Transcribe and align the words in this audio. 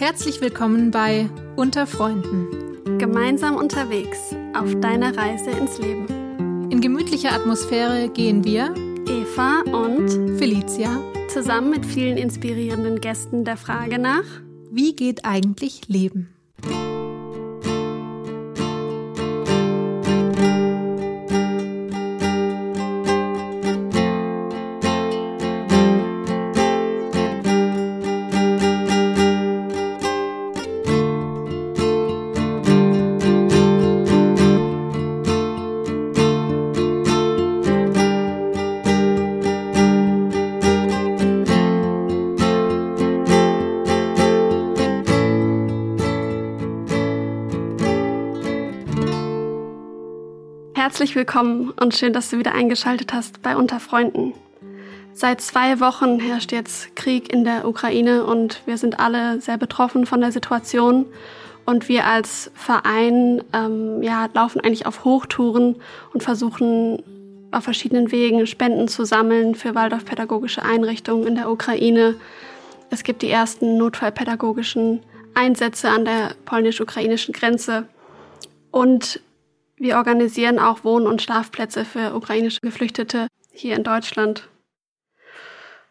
Herzlich 0.00 0.40
willkommen 0.40 0.90
bei 0.90 1.28
Unter 1.56 1.86
Freunden. 1.86 2.96
Gemeinsam 2.96 3.56
unterwegs 3.56 4.34
auf 4.54 4.74
deiner 4.80 5.14
Reise 5.14 5.50
ins 5.50 5.76
Leben. 5.76 6.70
In 6.70 6.80
gemütlicher 6.80 7.32
Atmosphäre 7.32 8.08
gehen 8.08 8.42
wir, 8.42 8.74
Eva 9.06 9.60
und 9.70 10.08
Felicia, 10.38 10.98
zusammen 11.28 11.68
mit 11.68 11.84
vielen 11.84 12.16
inspirierenden 12.16 13.02
Gästen 13.02 13.44
der 13.44 13.58
Frage 13.58 13.98
nach, 13.98 14.24
wie 14.70 14.96
geht 14.96 15.26
eigentlich 15.26 15.86
Leben? 15.86 16.30
Herzlich 51.10 51.26
willkommen 51.26 51.70
und 51.70 51.92
schön, 51.96 52.12
dass 52.12 52.30
du 52.30 52.38
wieder 52.38 52.54
eingeschaltet 52.54 53.12
hast 53.12 53.42
bei 53.42 53.56
Unter 53.56 53.80
Freunden. 53.80 54.32
Seit 55.12 55.40
zwei 55.40 55.80
Wochen 55.80 56.20
herrscht 56.20 56.52
jetzt 56.52 56.94
Krieg 56.94 57.32
in 57.32 57.42
der 57.42 57.66
Ukraine 57.66 58.22
und 58.22 58.62
wir 58.64 58.78
sind 58.78 59.00
alle 59.00 59.40
sehr 59.40 59.58
betroffen 59.58 60.06
von 60.06 60.20
der 60.20 60.30
Situation. 60.30 61.06
Und 61.66 61.88
wir 61.88 62.06
als 62.06 62.52
Verein 62.54 63.42
ähm, 63.52 64.04
ja, 64.04 64.28
laufen 64.34 64.60
eigentlich 64.60 64.86
auf 64.86 65.02
Hochtouren 65.02 65.82
und 66.14 66.22
versuchen 66.22 67.02
auf 67.50 67.64
verschiedenen 67.64 68.12
Wegen 68.12 68.46
Spenden 68.46 68.86
zu 68.86 69.04
sammeln 69.04 69.56
für 69.56 69.74
Waldorfpädagogische 69.74 70.62
Einrichtungen 70.62 71.26
in 71.26 71.34
der 71.34 71.50
Ukraine. 71.50 72.14
Es 72.90 73.02
gibt 73.02 73.22
die 73.22 73.30
ersten 73.30 73.76
notfallpädagogischen 73.78 75.00
Einsätze 75.34 75.88
an 75.88 76.04
der 76.04 76.36
polnisch-ukrainischen 76.44 77.34
Grenze. 77.34 77.88
Und 78.70 79.20
wir 79.80 79.96
organisieren 79.96 80.58
auch 80.58 80.84
Wohn- 80.84 81.06
und 81.06 81.22
Schlafplätze 81.22 81.86
für 81.86 82.14
ukrainische 82.14 82.60
Geflüchtete 82.60 83.28
hier 83.50 83.76
in 83.76 83.82
Deutschland. 83.82 84.46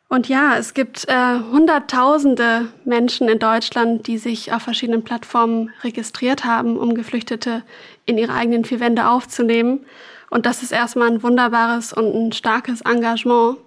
Und 0.08 0.30
ja, 0.30 0.58
es 0.58 0.76
gibt 0.76 1.08
äh, 1.08 1.40
Hunderttausende 1.52 2.68
Menschen 2.86 3.28
in 3.28 3.40
Deutschland, 3.40 4.06
die 4.06 4.20
sich 4.20 4.54
auf 4.54 4.62
verschiedenen 4.62 5.04
Plattformen 5.04 5.72
registriert 5.84 6.46
haben, 6.46 6.78
um 6.78 6.94
Geflüchtete 6.94 7.64
in 8.06 8.20
ihre 8.20 8.34
eigenen 8.34 8.64
vier 8.64 8.80
Wände 8.80 9.08
aufzunehmen. 9.08 9.86
Und 10.30 10.46
das 10.46 10.62
ist 10.62 10.72
erstmal 10.72 11.10
ein 11.10 11.24
wunderbares 11.24 11.92
und 11.92 12.14
ein 12.16 12.32
starkes 12.32 12.82
Engagement. 12.82 13.58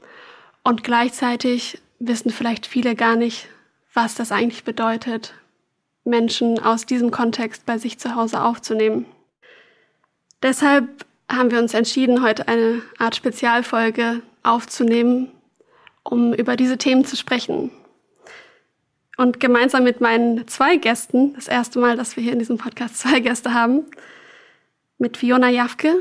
Und 0.62 0.84
gleichzeitig 0.84 1.80
wissen 1.98 2.30
vielleicht 2.30 2.66
viele 2.66 2.94
gar 2.94 3.16
nicht, 3.16 3.48
was 3.92 4.14
das 4.14 4.30
eigentlich 4.30 4.62
bedeutet, 4.62 5.34
Menschen 6.04 6.60
aus 6.60 6.86
diesem 6.86 7.10
Kontext 7.10 7.66
bei 7.66 7.78
sich 7.78 7.98
zu 7.98 8.14
Hause 8.14 8.42
aufzunehmen. 8.42 9.06
Deshalb 10.42 11.06
haben 11.30 11.50
wir 11.50 11.58
uns 11.58 11.72
entschieden, 11.72 12.22
heute 12.22 12.48
eine 12.48 12.82
Art 12.98 13.14
Spezialfolge 13.14 14.22
aufzunehmen, 14.42 15.30
um 16.02 16.34
über 16.34 16.56
diese 16.56 16.78
Themen 16.78 17.04
zu 17.04 17.16
sprechen. 17.16 17.70
Und 19.16 19.40
gemeinsam 19.40 19.84
mit 19.84 20.00
meinen 20.00 20.48
zwei 20.48 20.76
Gästen, 20.76 21.34
das 21.34 21.46
erste 21.46 21.78
Mal, 21.78 21.96
dass 21.96 22.16
wir 22.16 22.24
hier 22.24 22.32
in 22.32 22.38
diesem 22.38 22.58
Podcast 22.58 22.98
zwei 22.98 23.20
Gäste 23.20 23.54
haben, 23.54 23.84
mit 24.98 25.16
Fiona 25.16 25.48
Jafke 25.48 25.94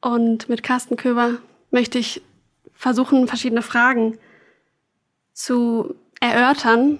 und 0.00 0.48
mit 0.48 0.62
Carsten 0.62 0.96
Köber, 0.96 1.38
möchte 1.70 1.98
ich 1.98 2.22
versuchen, 2.72 3.28
verschiedene 3.28 3.62
Fragen 3.62 4.18
zu 5.32 5.94
erörtern 6.20 6.98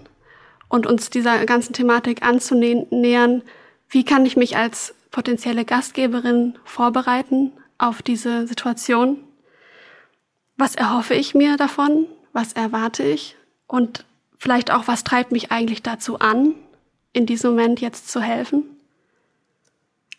und 0.69 0.87
uns 0.87 1.11
dieser 1.11 1.44
ganzen 1.47 1.72
Thematik 1.72 2.22
anzunähern. 2.22 3.43
Wie 3.88 4.05
kann 4.05 4.27
ich 4.27 4.37
mich 4.37 4.56
als 4.56 4.96
potenzielle 5.11 5.65
Gastgeberin 5.65 6.59
vorbereiten 6.65 7.53
auf 7.78 8.03
diese 8.03 8.47
Situation? 8.47 9.19
Was 10.56 10.75
erhoffe 10.75 11.15
ich 11.15 11.34
mir 11.34 11.56
davon? 11.56 12.06
Was 12.33 12.53
erwarte 12.53 13.03
ich? 13.03 13.37
Und 13.67 14.05
vielleicht 14.39 14.71
auch, 14.71 14.89
was 14.89 15.05
treibt 15.05 15.33
mich 15.33 15.50
eigentlich 15.50 15.83
dazu 15.83 16.19
an, 16.19 16.55
in 17.12 17.27
diesem 17.27 17.50
Moment 17.50 17.81
jetzt 17.81 18.09
zu 18.09 18.21
helfen? 18.21 18.65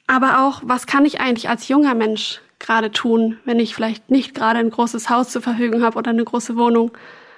Aber 0.07 0.45
auch, 0.45 0.61
was 0.63 0.87
kann 0.87 1.05
ich 1.05 1.19
eigentlich 1.19 1.49
als 1.49 1.67
junger 1.67 1.93
Mensch 1.93 2.41
gerade 2.59 2.91
tun, 2.91 3.37
wenn 3.45 3.59
ich 3.59 3.75
vielleicht 3.75 4.09
nicht 4.09 4.33
gerade 4.33 4.59
ein 4.59 4.69
großes 4.69 5.09
Haus 5.09 5.29
zur 5.29 5.41
Verfügung 5.41 5.83
habe 5.83 5.97
oder 5.97 6.11
eine 6.11 6.23
große 6.23 6.55
Wohnung, 6.55 6.91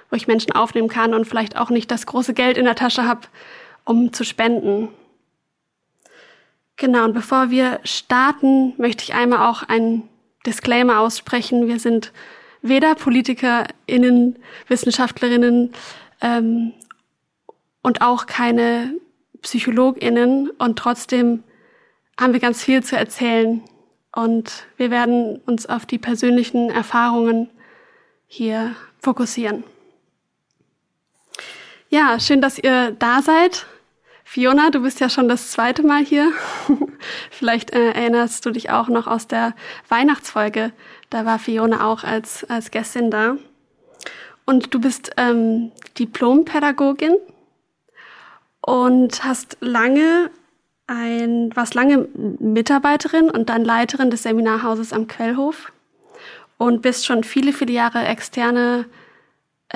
wo 0.08 0.16
ich 0.16 0.28
Menschen 0.28 0.52
aufnehmen 0.52 0.88
kann 0.88 1.14
und 1.14 1.26
vielleicht 1.26 1.56
auch 1.56 1.70
nicht 1.70 1.90
das 1.90 2.06
große 2.06 2.32
Geld 2.32 2.56
in 2.56 2.64
der 2.64 2.74
Tasche 2.74 3.04
habe, 3.04 3.22
um 3.84 4.12
zu 4.12 4.24
spenden. 4.24 4.88
Genau, 6.80 7.04
und 7.04 7.12
bevor 7.12 7.50
wir 7.50 7.78
starten, 7.84 8.72
möchte 8.78 9.04
ich 9.04 9.12
einmal 9.12 9.46
auch 9.50 9.62
einen 9.62 10.08
Disclaimer 10.46 11.00
aussprechen. 11.00 11.68
Wir 11.68 11.78
sind 11.78 12.10
weder 12.62 12.94
PolitikerInnen, 12.94 14.38
WissenschaftlerInnen 14.66 15.74
ähm, 16.22 16.72
und 17.82 18.00
auch 18.00 18.24
keine 18.24 18.94
PsychologInnen 19.42 20.48
und 20.56 20.78
trotzdem 20.78 21.44
haben 22.18 22.32
wir 22.32 22.40
ganz 22.40 22.64
viel 22.64 22.82
zu 22.82 22.96
erzählen 22.96 23.60
und 24.16 24.66
wir 24.78 24.90
werden 24.90 25.36
uns 25.44 25.66
auf 25.66 25.84
die 25.84 25.98
persönlichen 25.98 26.70
Erfahrungen 26.70 27.50
hier 28.26 28.74
fokussieren. 29.00 29.64
Ja, 31.90 32.18
schön, 32.18 32.40
dass 32.40 32.58
ihr 32.58 32.92
da 32.92 33.20
seid. 33.20 33.66
Fiona, 34.32 34.70
du 34.70 34.82
bist 34.82 35.00
ja 35.00 35.08
schon 35.08 35.28
das 35.28 35.50
zweite 35.50 35.82
Mal 35.82 36.04
hier. 36.04 36.30
Vielleicht 37.32 37.72
äh, 37.72 37.90
erinnerst 37.90 38.46
du 38.46 38.52
dich 38.52 38.70
auch 38.70 38.86
noch 38.86 39.08
aus 39.08 39.26
der 39.26 39.56
Weihnachtsfolge. 39.88 40.70
Da 41.10 41.26
war 41.26 41.40
Fiona 41.40 41.84
auch 41.84 42.04
als, 42.04 42.44
als 42.48 42.70
Gästin 42.70 43.10
da. 43.10 43.38
Und 44.46 44.72
du 44.72 44.80
bist 44.80 45.10
ähm, 45.16 45.72
Diplompädagogin 45.98 47.16
und 48.60 49.24
hast 49.24 49.56
lange 49.58 50.30
ein, 50.86 51.50
warst 51.56 51.74
lange 51.74 52.06
Mitarbeiterin 52.38 53.30
und 53.30 53.48
dann 53.48 53.64
Leiterin 53.64 54.10
des 54.10 54.22
Seminarhauses 54.22 54.92
am 54.92 55.08
Quellhof 55.08 55.72
und 56.56 56.82
bist 56.82 57.04
schon 57.04 57.24
viele, 57.24 57.52
viele 57.52 57.72
Jahre 57.72 58.04
externe 58.04 58.84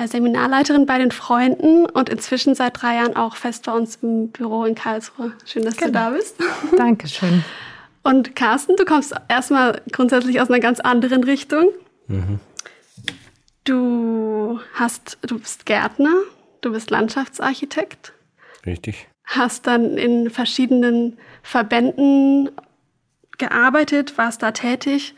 Seminarleiterin 0.03 0.85
bei 0.85 0.97
den 0.97 1.11
Freunden 1.11 1.85
und 1.85 2.09
inzwischen 2.09 2.53
seit 2.53 2.81
drei 2.81 2.95
Jahren 2.95 3.15
auch 3.15 3.35
fest 3.35 3.65
bei 3.65 3.71
uns 3.71 3.97
im 4.01 4.29
Büro 4.29 4.65
in 4.65 4.75
Karlsruhe. 4.75 5.33
Schön, 5.45 5.63
dass 5.63 5.77
genau. 5.77 5.87
du 5.87 5.93
da 5.93 6.09
bist. 6.09 6.35
Dankeschön. 6.77 7.43
Und 8.03 8.35
Carsten, 8.35 8.75
du 8.75 8.85
kommst 8.85 9.15
erstmal 9.29 9.81
grundsätzlich 9.91 10.39
aus 10.39 10.49
einer 10.49 10.59
ganz 10.59 10.79
anderen 10.79 11.23
Richtung. 11.23 11.69
Mhm. 12.07 12.39
Du 13.63 14.59
hast, 14.73 15.17
du 15.21 15.39
bist 15.39 15.65
Gärtner, 15.65 16.13
du 16.61 16.71
bist 16.71 16.91
Landschaftsarchitekt. 16.91 18.13
Richtig. 18.65 19.07
Hast 19.23 19.65
dann 19.65 19.97
in 19.97 20.29
verschiedenen 20.29 21.17
Verbänden 21.41 22.51
gearbeitet, 23.39 24.17
warst 24.17 24.43
da 24.43 24.51
tätig, 24.51 25.15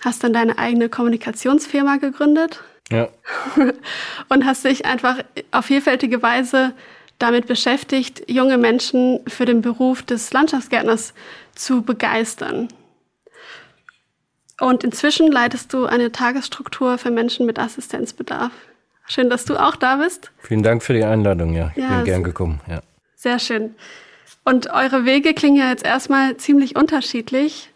hast 0.00 0.22
dann 0.22 0.34
deine 0.34 0.58
eigene 0.58 0.90
Kommunikationsfirma 0.90 1.96
gegründet. 1.96 2.62
Ja. 2.90 3.08
und 4.28 4.44
hast 4.44 4.64
dich 4.64 4.86
einfach 4.86 5.18
auf 5.50 5.66
vielfältige 5.66 6.22
Weise 6.22 6.72
damit 7.18 7.46
beschäftigt, 7.46 8.24
junge 8.28 8.58
Menschen 8.58 9.20
für 9.26 9.44
den 9.44 9.62
Beruf 9.62 10.02
des 10.02 10.32
Landschaftsgärtners 10.32 11.14
zu 11.54 11.82
begeistern. 11.82 12.68
Und 14.60 14.84
inzwischen 14.84 15.30
leitest 15.30 15.72
du 15.72 15.86
eine 15.86 16.12
Tagesstruktur 16.12 16.98
für 16.98 17.10
Menschen 17.10 17.46
mit 17.46 17.58
Assistenzbedarf. 17.58 18.52
Schön, 19.06 19.30
dass 19.30 19.44
du 19.44 19.56
auch 19.56 19.76
da 19.76 19.96
bist. 19.96 20.30
Vielen 20.38 20.62
Dank 20.62 20.82
für 20.82 20.92
die 20.92 21.04
Einladung, 21.04 21.54
ja. 21.54 21.70
Ich 21.76 21.82
ja, 21.82 21.96
bin 21.96 22.04
gern 22.04 22.24
gekommen, 22.24 22.60
ja. 22.68 22.80
Sehr 23.14 23.38
schön. 23.38 23.74
Und 24.44 24.72
eure 24.72 25.04
Wege 25.04 25.34
klingen 25.34 25.56
ja 25.56 25.70
jetzt 25.70 25.84
erstmal 25.84 26.36
ziemlich 26.36 26.76
unterschiedlich. 26.76 27.70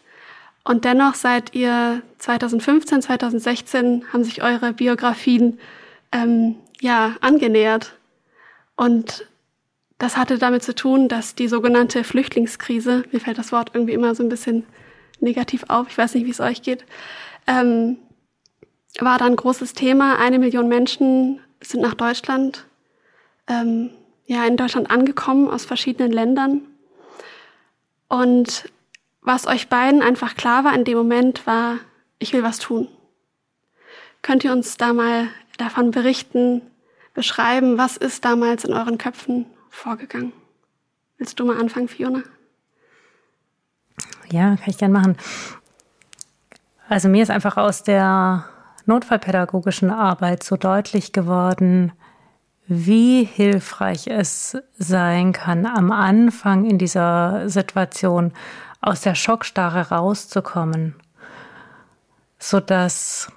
Und 0.64 0.84
dennoch 0.84 1.14
seid 1.14 1.54
ihr 1.54 2.02
2015, 2.18 3.02
2016 3.02 4.04
haben 4.12 4.24
sich 4.24 4.42
eure 4.42 4.72
Biografien 4.72 5.58
ähm, 6.12 6.56
ja 6.80 7.16
angenähert. 7.20 7.94
Und 8.76 9.26
das 9.98 10.16
hatte 10.16 10.38
damit 10.38 10.62
zu 10.62 10.74
tun, 10.74 11.08
dass 11.08 11.34
die 11.34 11.48
sogenannte 11.48 12.04
Flüchtlingskrise, 12.04 13.04
mir 13.12 13.20
fällt 13.20 13.38
das 13.38 13.52
Wort 13.52 13.70
irgendwie 13.74 13.92
immer 13.94 14.14
so 14.14 14.22
ein 14.22 14.28
bisschen 14.28 14.64
negativ 15.20 15.64
auf, 15.68 15.88
ich 15.88 15.98
weiß 15.98 16.14
nicht, 16.14 16.26
wie 16.26 16.30
es 16.30 16.40
euch 16.40 16.62
geht, 16.62 16.84
ähm, 17.46 17.98
war 18.98 19.18
dann 19.18 19.32
ein 19.32 19.36
großes 19.36 19.74
Thema. 19.74 20.18
Eine 20.18 20.38
Million 20.38 20.68
Menschen 20.68 21.40
sind 21.60 21.80
nach 21.80 21.94
Deutschland 21.94 22.66
ähm, 23.46 23.90
ja 24.26 24.44
in 24.46 24.56
Deutschland 24.56 24.90
angekommen 24.90 25.48
aus 25.48 25.64
verschiedenen 25.64 26.12
Ländern. 26.12 26.62
Und 28.08 28.64
was 29.22 29.46
euch 29.46 29.68
beiden 29.68 30.02
einfach 30.02 30.34
klar 30.34 30.64
war 30.64 30.74
in 30.74 30.84
dem 30.84 30.96
Moment, 30.96 31.46
war, 31.46 31.78
ich 32.18 32.32
will 32.32 32.42
was 32.42 32.58
tun. 32.58 32.88
Könnt 34.22 34.44
ihr 34.44 34.52
uns 34.52 34.76
da 34.76 34.92
mal 34.92 35.28
davon 35.56 35.90
berichten, 35.90 36.62
beschreiben, 37.14 37.78
was 37.78 37.96
ist 37.96 38.24
damals 38.24 38.64
in 38.64 38.72
euren 38.72 38.98
Köpfen 38.98 39.46
vorgegangen? 39.68 40.32
Willst 41.18 41.38
du 41.38 41.44
mal 41.44 41.58
anfangen, 41.58 41.88
Fiona? 41.88 42.22
Ja, 44.30 44.56
kann 44.56 44.68
ich 44.68 44.78
gern 44.78 44.92
machen. 44.92 45.16
Also 46.88 47.08
mir 47.08 47.22
ist 47.22 47.30
einfach 47.30 47.56
aus 47.56 47.82
der 47.82 48.46
notfallpädagogischen 48.86 49.90
Arbeit 49.90 50.42
so 50.42 50.56
deutlich 50.56 51.12
geworden, 51.12 51.92
wie 52.66 53.24
hilfreich 53.24 54.06
es 54.06 54.56
sein 54.78 55.32
kann, 55.32 55.66
am 55.66 55.90
Anfang 55.90 56.64
in 56.64 56.78
dieser 56.78 57.48
Situation 57.48 58.32
aus 58.80 59.02
der 59.02 59.14
Schockstarre 59.14 59.88
rauszukommen, 59.90 60.94
sodass 62.38 63.30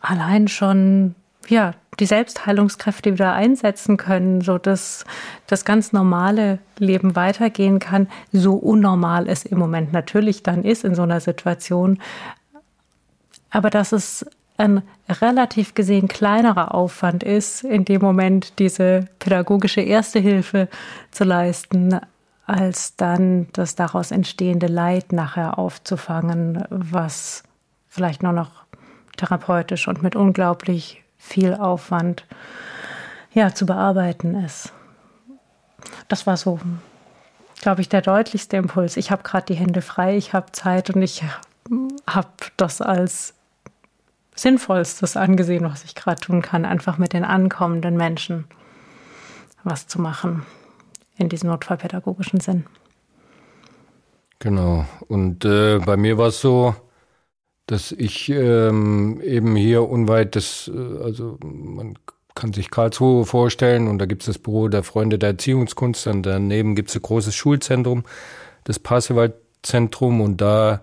allein 0.00 0.48
schon 0.48 1.14
ja 1.48 1.74
die 2.00 2.06
Selbstheilungskräfte 2.06 3.12
wieder 3.12 3.34
einsetzen 3.34 3.96
können, 3.96 4.40
so 4.40 4.58
dass 4.58 5.04
das 5.46 5.64
ganz 5.64 5.92
normale 5.92 6.58
Leben 6.78 7.14
weitergehen 7.14 7.78
kann, 7.78 8.08
so 8.32 8.54
unnormal 8.54 9.28
es 9.28 9.44
im 9.44 9.58
Moment 9.58 9.92
natürlich 9.92 10.42
dann 10.42 10.64
ist 10.64 10.84
in 10.84 10.94
so 10.94 11.02
einer 11.02 11.20
Situation, 11.20 12.00
aber 13.50 13.70
dass 13.70 13.92
es 13.92 14.26
ein 14.56 14.82
relativ 15.08 15.74
gesehen 15.74 16.08
kleinerer 16.08 16.74
Aufwand 16.74 17.22
ist, 17.22 17.64
in 17.64 17.84
dem 17.84 18.00
Moment 18.00 18.58
diese 18.58 19.08
pädagogische 19.18 19.80
Erste 19.80 20.18
Hilfe 20.18 20.68
zu 21.10 21.24
leisten, 21.24 22.00
als 22.46 22.96
dann 22.96 23.48
das 23.52 23.74
daraus 23.74 24.10
entstehende 24.10 24.66
Leid 24.66 25.12
nachher 25.12 25.58
aufzufangen, 25.58 26.64
was 26.70 27.42
vielleicht 27.88 28.22
nur 28.22 28.32
noch 28.32 28.64
therapeutisch 29.16 29.88
und 29.88 30.02
mit 30.02 30.16
unglaublich 30.16 31.02
viel 31.16 31.54
Aufwand 31.54 32.26
ja, 33.32 33.54
zu 33.54 33.66
bearbeiten 33.66 34.34
ist. 34.34 34.72
Das 36.08 36.26
war 36.26 36.36
so, 36.36 36.60
glaube 37.60 37.80
ich, 37.80 37.88
der 37.88 38.02
deutlichste 38.02 38.56
Impuls. 38.56 38.96
Ich 38.96 39.10
habe 39.10 39.22
gerade 39.22 39.46
die 39.46 39.54
Hände 39.54 39.80
frei, 39.80 40.16
ich 40.16 40.34
habe 40.34 40.52
Zeit 40.52 40.90
und 40.90 41.00
ich 41.02 41.24
habe 42.06 42.28
das 42.56 42.82
als 42.82 43.34
Sinnvollstes 44.34 45.16
angesehen, 45.16 45.64
was 45.64 45.84
ich 45.84 45.94
gerade 45.94 46.20
tun 46.20 46.42
kann, 46.42 46.64
einfach 46.64 46.98
mit 46.98 47.12
den 47.12 47.24
ankommenden 47.24 47.96
Menschen 47.96 48.44
was 49.62 49.86
zu 49.86 49.98
machen 49.98 50.44
in 51.16 51.28
diesem 51.28 51.50
notfallpädagogischen 51.50 52.40
Sinn. 52.40 52.66
Genau. 54.38 54.84
Und 55.08 55.44
äh, 55.44 55.78
bei 55.78 55.96
mir 55.96 56.18
war 56.18 56.28
es 56.28 56.40
so, 56.40 56.74
dass 57.66 57.92
ich 57.92 58.28
ähm, 58.28 59.20
eben 59.22 59.56
hier 59.56 59.88
unweit 59.88 60.34
des, 60.34 60.70
äh, 60.74 61.02
also 61.02 61.38
man 61.42 61.94
kann 62.34 62.52
sich 62.52 62.70
Karlsruhe 62.70 63.24
vorstellen 63.24 63.88
und 63.88 63.98
da 63.98 64.06
gibt 64.06 64.22
es 64.22 64.26
das 64.26 64.38
Büro 64.38 64.68
der 64.68 64.82
Freunde 64.82 65.18
der 65.18 65.30
Erziehungskunst 65.30 66.06
und 66.08 66.24
daneben 66.24 66.74
gibt 66.74 66.90
es 66.90 66.96
ein 66.96 67.02
großes 67.02 67.34
Schulzentrum, 67.34 68.04
das 68.64 68.78
Pasewaldzentrum 68.78 70.20
und 70.20 70.40
da 70.40 70.82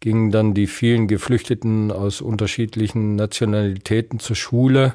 gingen 0.00 0.30
dann 0.30 0.54
die 0.54 0.66
vielen 0.66 1.08
Geflüchteten 1.08 1.92
aus 1.92 2.20
unterschiedlichen 2.20 3.16
Nationalitäten 3.16 4.18
zur 4.18 4.36
Schule. 4.36 4.94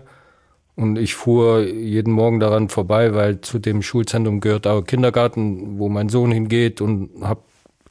Und 0.76 0.98
ich 0.98 1.14
fuhr 1.14 1.62
jeden 1.62 2.14
Morgen 2.14 2.40
daran 2.40 2.70
vorbei, 2.70 3.14
weil 3.14 3.42
zu 3.42 3.60
dem 3.60 3.82
Schulzentrum 3.82 4.40
gehört 4.40 4.66
auch 4.66 4.82
Kindergarten, 4.84 5.78
wo 5.78 5.88
mein 5.88 6.10
Sohn 6.10 6.32
hingeht 6.32 6.82
und 6.82 7.10
habe 7.22 7.42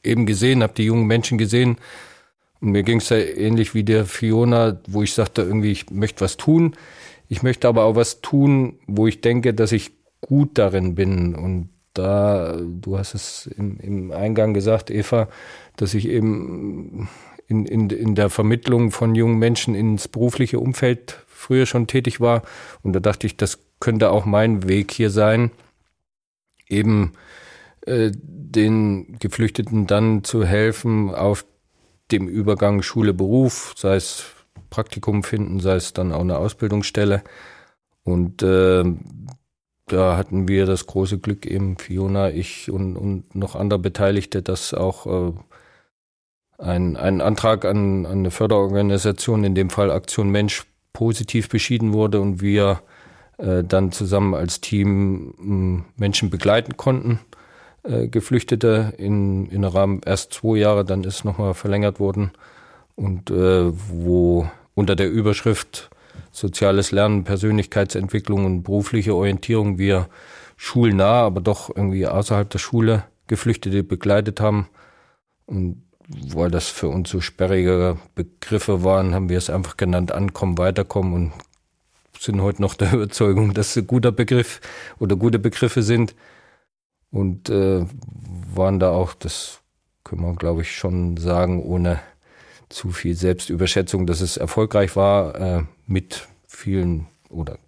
eben 0.02 0.26
gesehen, 0.26 0.62
habe 0.62 0.74
die 0.76 0.84
jungen 0.84 1.06
Menschen 1.06 1.38
gesehen. 1.38 1.76
Und 2.60 2.72
mir 2.72 2.82
ging 2.82 2.98
es 2.98 3.08
ja 3.08 3.18
ähnlich 3.18 3.74
wie 3.74 3.84
der 3.84 4.04
Fiona, 4.04 4.80
wo 4.88 5.02
ich 5.02 5.14
sagte, 5.14 5.42
irgendwie, 5.42 5.70
ich 5.70 5.90
möchte 5.90 6.22
was 6.22 6.36
tun. 6.36 6.74
Ich 7.28 7.42
möchte 7.42 7.68
aber 7.68 7.84
auch 7.84 7.96
was 7.96 8.20
tun, 8.20 8.78
wo 8.86 9.06
ich 9.06 9.20
denke, 9.20 9.54
dass 9.54 9.72
ich 9.72 9.92
gut 10.20 10.58
darin 10.58 10.94
bin. 10.94 11.34
Und 11.34 11.70
da, 11.94 12.56
du 12.60 12.98
hast 12.98 13.14
es 13.14 13.46
im, 13.46 13.78
im 13.78 14.12
Eingang 14.12 14.54
gesagt, 14.54 14.90
Eva, 14.90 15.28
dass 15.76 15.94
ich 15.94 16.08
eben 16.08 17.08
in, 17.46 17.66
in, 17.66 17.90
in 17.90 18.14
der 18.14 18.30
Vermittlung 18.30 18.90
von 18.90 19.14
jungen 19.14 19.38
Menschen 19.38 19.74
ins 19.74 20.08
berufliche 20.08 20.58
Umfeld 20.58 21.21
früher 21.42 21.66
schon 21.66 21.86
tätig 21.86 22.20
war. 22.20 22.42
Und 22.82 22.94
da 22.94 23.00
dachte 23.00 23.26
ich, 23.26 23.36
das 23.36 23.58
könnte 23.80 24.10
auch 24.10 24.24
mein 24.24 24.68
Weg 24.68 24.92
hier 24.92 25.10
sein, 25.10 25.50
eben 26.68 27.12
äh, 27.86 28.12
den 28.14 29.18
Geflüchteten 29.18 29.86
dann 29.86 30.24
zu 30.24 30.44
helfen 30.44 31.14
auf 31.14 31.44
dem 32.10 32.28
Übergang 32.28 32.82
Schule-Beruf, 32.82 33.74
sei 33.76 33.96
es 33.96 34.24
Praktikum 34.70 35.22
finden, 35.22 35.60
sei 35.60 35.76
es 35.76 35.92
dann 35.92 36.12
auch 36.12 36.20
eine 36.20 36.38
Ausbildungsstelle. 36.38 37.22
Und 38.04 38.42
äh, 38.42 38.84
da 39.86 40.16
hatten 40.16 40.48
wir 40.48 40.66
das 40.66 40.86
große 40.86 41.18
Glück, 41.18 41.44
eben 41.46 41.76
Fiona, 41.76 42.30
ich 42.30 42.70
und, 42.70 42.96
und 42.96 43.34
noch 43.34 43.54
andere 43.54 43.78
Beteiligte, 43.78 44.42
dass 44.42 44.74
auch 44.74 45.06
äh, 45.06 45.32
ein, 46.58 46.96
ein 46.96 47.20
Antrag 47.20 47.64
an, 47.64 48.06
an 48.06 48.18
eine 48.20 48.30
Förderorganisation, 48.30 49.44
in 49.44 49.54
dem 49.54 49.70
Fall 49.70 49.90
Aktion 49.90 50.30
Mensch, 50.30 50.64
positiv 50.92 51.48
beschieden 51.48 51.92
wurde 51.92 52.20
und 52.20 52.40
wir 52.40 52.82
äh, 53.38 53.64
dann 53.64 53.92
zusammen 53.92 54.34
als 54.34 54.60
Team 54.60 55.84
äh, 55.96 56.00
Menschen 56.00 56.30
begleiten 56.30 56.76
konnten, 56.76 57.20
äh, 57.82 58.08
Geflüchtete 58.08 58.94
in, 58.98 59.46
in 59.46 59.64
Rahmen 59.64 60.00
erst 60.04 60.34
zwei 60.34 60.58
Jahre, 60.58 60.84
dann 60.84 61.04
ist 61.04 61.24
nochmal 61.24 61.54
verlängert 61.54 61.98
worden 62.00 62.32
und 62.94 63.30
äh, 63.30 63.72
wo 63.72 64.48
unter 64.74 64.96
der 64.96 65.10
Überschrift 65.10 65.90
soziales 66.30 66.92
Lernen, 66.92 67.24
Persönlichkeitsentwicklung 67.24 68.44
und 68.44 68.62
berufliche 68.62 69.14
Orientierung 69.14 69.78
wir 69.78 70.08
schulnah, 70.56 71.22
aber 71.22 71.40
doch 71.40 71.74
irgendwie 71.74 72.06
außerhalb 72.06 72.48
der 72.48 72.58
Schule 72.58 73.04
Geflüchtete 73.26 73.82
begleitet 73.82 74.40
haben. 74.40 74.68
Und 75.46 75.82
weil 76.34 76.50
das 76.50 76.68
für 76.68 76.88
uns 76.88 77.10
so 77.10 77.20
sperrige 77.20 77.98
Begriffe 78.14 78.84
waren, 78.84 79.14
haben 79.14 79.28
wir 79.28 79.38
es 79.38 79.50
einfach 79.50 79.76
genannt, 79.76 80.12
ankommen, 80.12 80.58
weiterkommen 80.58 81.12
und 81.12 81.32
sind 82.18 82.40
heute 82.40 82.62
noch 82.62 82.74
der 82.74 82.92
Überzeugung, 82.94 83.54
dass 83.54 83.70
es 83.70 83.76
ein 83.78 83.86
guter 83.86 84.12
Begriff 84.12 84.60
oder 84.98 85.16
gute 85.16 85.38
Begriffe 85.38 85.82
sind. 85.82 86.14
Und 87.10 87.50
äh, 87.50 87.84
waren 88.54 88.80
da 88.80 88.90
auch, 88.90 89.12
das 89.14 89.60
können 90.02 90.22
wir, 90.22 90.34
glaube 90.34 90.62
ich, 90.62 90.74
schon 90.74 91.18
sagen, 91.18 91.62
ohne 91.62 92.00
zu 92.70 92.90
viel 92.90 93.14
Selbstüberschätzung, 93.14 94.06
dass 94.06 94.22
es 94.22 94.38
erfolgreich 94.38 94.96
war, 94.96 95.34
äh, 95.34 95.62
mit 95.86 96.26
vielen 96.46 97.06
oder 97.28 97.58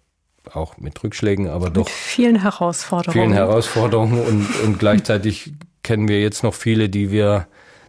auch 0.51 0.77
mit 0.77 1.03
Rückschlägen, 1.03 1.47
aber 1.47 1.67
mit 1.67 1.77
doch 1.77 1.89
vielen 1.89 2.41
Herausforderungen. 2.41 3.13
Vielen 3.13 3.33
Herausforderungen 3.33 4.19
und, 4.19 4.63
und 4.63 4.79
gleichzeitig 4.79 5.53
kennen 5.83 6.07
wir 6.07 6.21
jetzt 6.21 6.43
noch 6.43 6.53
viele, 6.53 6.89
die 6.89 7.11
wir 7.11 7.47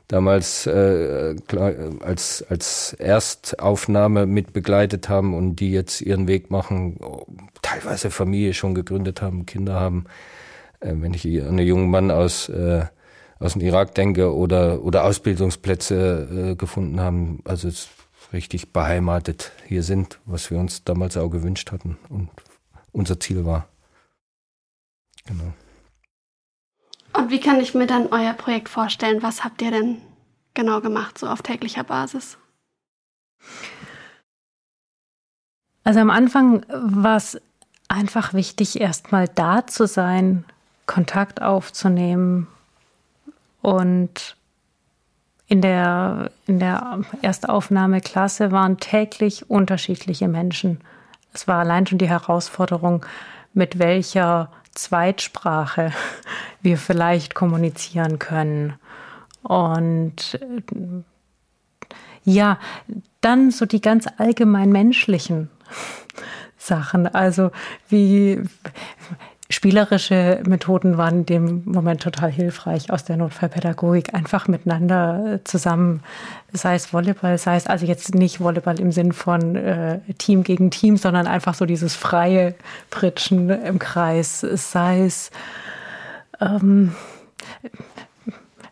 damals 0.09 0.67
äh, 0.67 1.37
als, 2.01 2.45
als 2.49 2.93
Erstaufnahme 2.95 4.27
mit 4.27 4.53
begleitet 4.53 5.09
haben 5.09 5.35
und 5.35 5.57
die 5.57 5.73
jetzt 5.73 6.01
ihren 6.01 6.29
Weg 6.29 6.51
machen, 6.51 6.99
teilweise 7.63 8.11
Familie 8.11 8.55
schon 8.55 8.75
gegründet 8.75 9.21
haben, 9.23 9.47
Kinder 9.47 9.75
haben. 9.75 10.05
Äh, 10.81 10.95
wenn 10.97 11.15
ich 11.15 11.27
an 11.27 11.49
einen 11.49 11.67
jungen 11.67 11.91
Mann 11.91 12.11
aus, 12.11 12.49
äh, 12.49 12.85
aus 13.39 13.55
dem 13.55 13.63
Irak 13.63 13.95
denke 13.95 14.35
oder, 14.35 14.83
oder 14.83 15.05
Ausbildungsplätze 15.05 16.53
äh, 16.53 16.55
gefunden 16.55 17.01
haben, 17.01 17.41
also 17.45 17.69
es 17.69 17.89
richtig 18.33 18.73
beheimatet 18.73 19.53
hier 19.67 19.83
sind, 19.83 20.21
was 20.25 20.51
wir 20.51 20.59
uns 20.59 20.85
damals 20.85 21.17
auch 21.17 21.29
gewünscht 21.29 21.73
hatten 21.73 21.99
und 22.09 22.31
unser 22.93 23.21
Ziel 23.21 23.45
war. 23.45 23.69
Genau. 25.27 25.53
Und 27.17 27.31
wie 27.31 27.41
kann 27.41 27.61
ich 27.61 27.75
mir 27.75 27.87
dann 27.87 28.09
euer 28.11 28.35
Projekt 28.35 28.69
vorstellen? 28.69 29.23
Was 29.23 29.43
habt 29.43 29.63
ihr 29.63 29.71
denn 29.71 29.99
genau 30.55 30.81
gemacht, 30.81 31.19
so 31.19 31.29
auf 31.29 31.43
täglicher 31.43 31.85
Basis? 31.85 32.37
Also 35.85 36.01
am 36.01 36.11
Anfang 36.11 36.67
war 36.69 37.17
es 37.17 37.41
einfach 37.89 38.35
wichtig, 38.35 38.81
erstmal 38.81 39.29
da 39.29 39.67
zu 39.67 39.87
sein, 39.87 40.45
Kontakt 40.87 41.43
aufzunehmen 41.43 42.49
und 43.63 44.37
in 45.49 45.63
der, 45.63 46.31
in 46.47 46.59
der 46.59 47.03
Erstaufnahmeklasse 47.23 48.51
waren 48.51 48.79
täglich 48.79 49.49
unterschiedliche 49.49 50.29
Menschen. 50.29 50.81
Es 51.33 51.47
war 51.47 51.61
allein 51.61 51.87
schon 51.87 51.99
die 51.99 52.09
Herausforderung, 52.09 53.07
mit 53.53 53.79
welcher 53.79 54.51
Zweitsprache 54.77 55.93
wir 56.63 56.79
vielleicht 56.79 57.35
kommunizieren 57.35 58.19
können. 58.19 58.75
Und 59.43 60.39
ja, 62.25 62.59
dann 63.21 63.51
so 63.51 63.67
die 63.67 63.81
ganz 63.81 64.07
allgemein 64.19 64.71
menschlichen 64.71 65.51
Sachen. 66.59 67.07
Also 67.07 67.51
wie 67.89 68.43
spielerische 69.49 70.43
Methoden 70.47 70.99
waren 70.99 71.19
in 71.19 71.27
dem 71.27 71.63
Moment 71.65 72.03
total 72.03 72.31
hilfreich 72.31 72.91
aus 72.91 73.05
der 73.05 73.17
Notfallpädagogik. 73.17 74.15
Einfach 74.15 74.49
miteinander 74.49 75.35
äh, 75.35 75.45
zusammen, 75.45 76.03
sei 76.53 76.75
es 76.75 76.93
Volleyball, 76.93 77.39
sei 77.39 77.57
es 77.57 77.67
also 77.67 77.87
jetzt 77.87 78.15
nicht 78.15 78.41
Volleyball 78.41 78.81
im 78.81 78.93
Sinn 78.93 79.13
von 79.13 79.57
äh, 79.57 80.01
Team 80.19 80.43
gegen 80.43 80.71
Team, 80.71 80.97
sondern 80.97 81.27
einfach 81.27 81.55
so 81.55 81.67
dieses 81.67 81.95
freie 81.95 82.55
Pritschen 82.91 83.51
im 83.51 83.79
Kreis, 83.79 84.41
sei 84.41 85.05
es 85.05 85.31
ähm, 86.41 86.95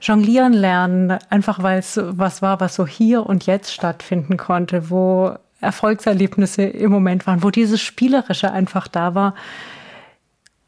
jonglieren 0.00 0.52
lernen, 0.52 1.18
einfach 1.30 1.62
weil 1.62 1.78
es 1.78 1.98
was 2.02 2.42
war, 2.42 2.60
was 2.60 2.74
so 2.74 2.86
hier 2.86 3.26
und 3.26 3.46
jetzt 3.46 3.72
stattfinden 3.72 4.36
konnte, 4.36 4.90
wo 4.90 5.36
Erfolgserlebnisse 5.60 6.62
im 6.62 6.90
Moment 6.90 7.26
waren, 7.26 7.42
wo 7.42 7.50
dieses 7.50 7.80
Spielerische 7.80 8.52
einfach 8.52 8.86
da 8.86 9.14
war. 9.14 9.34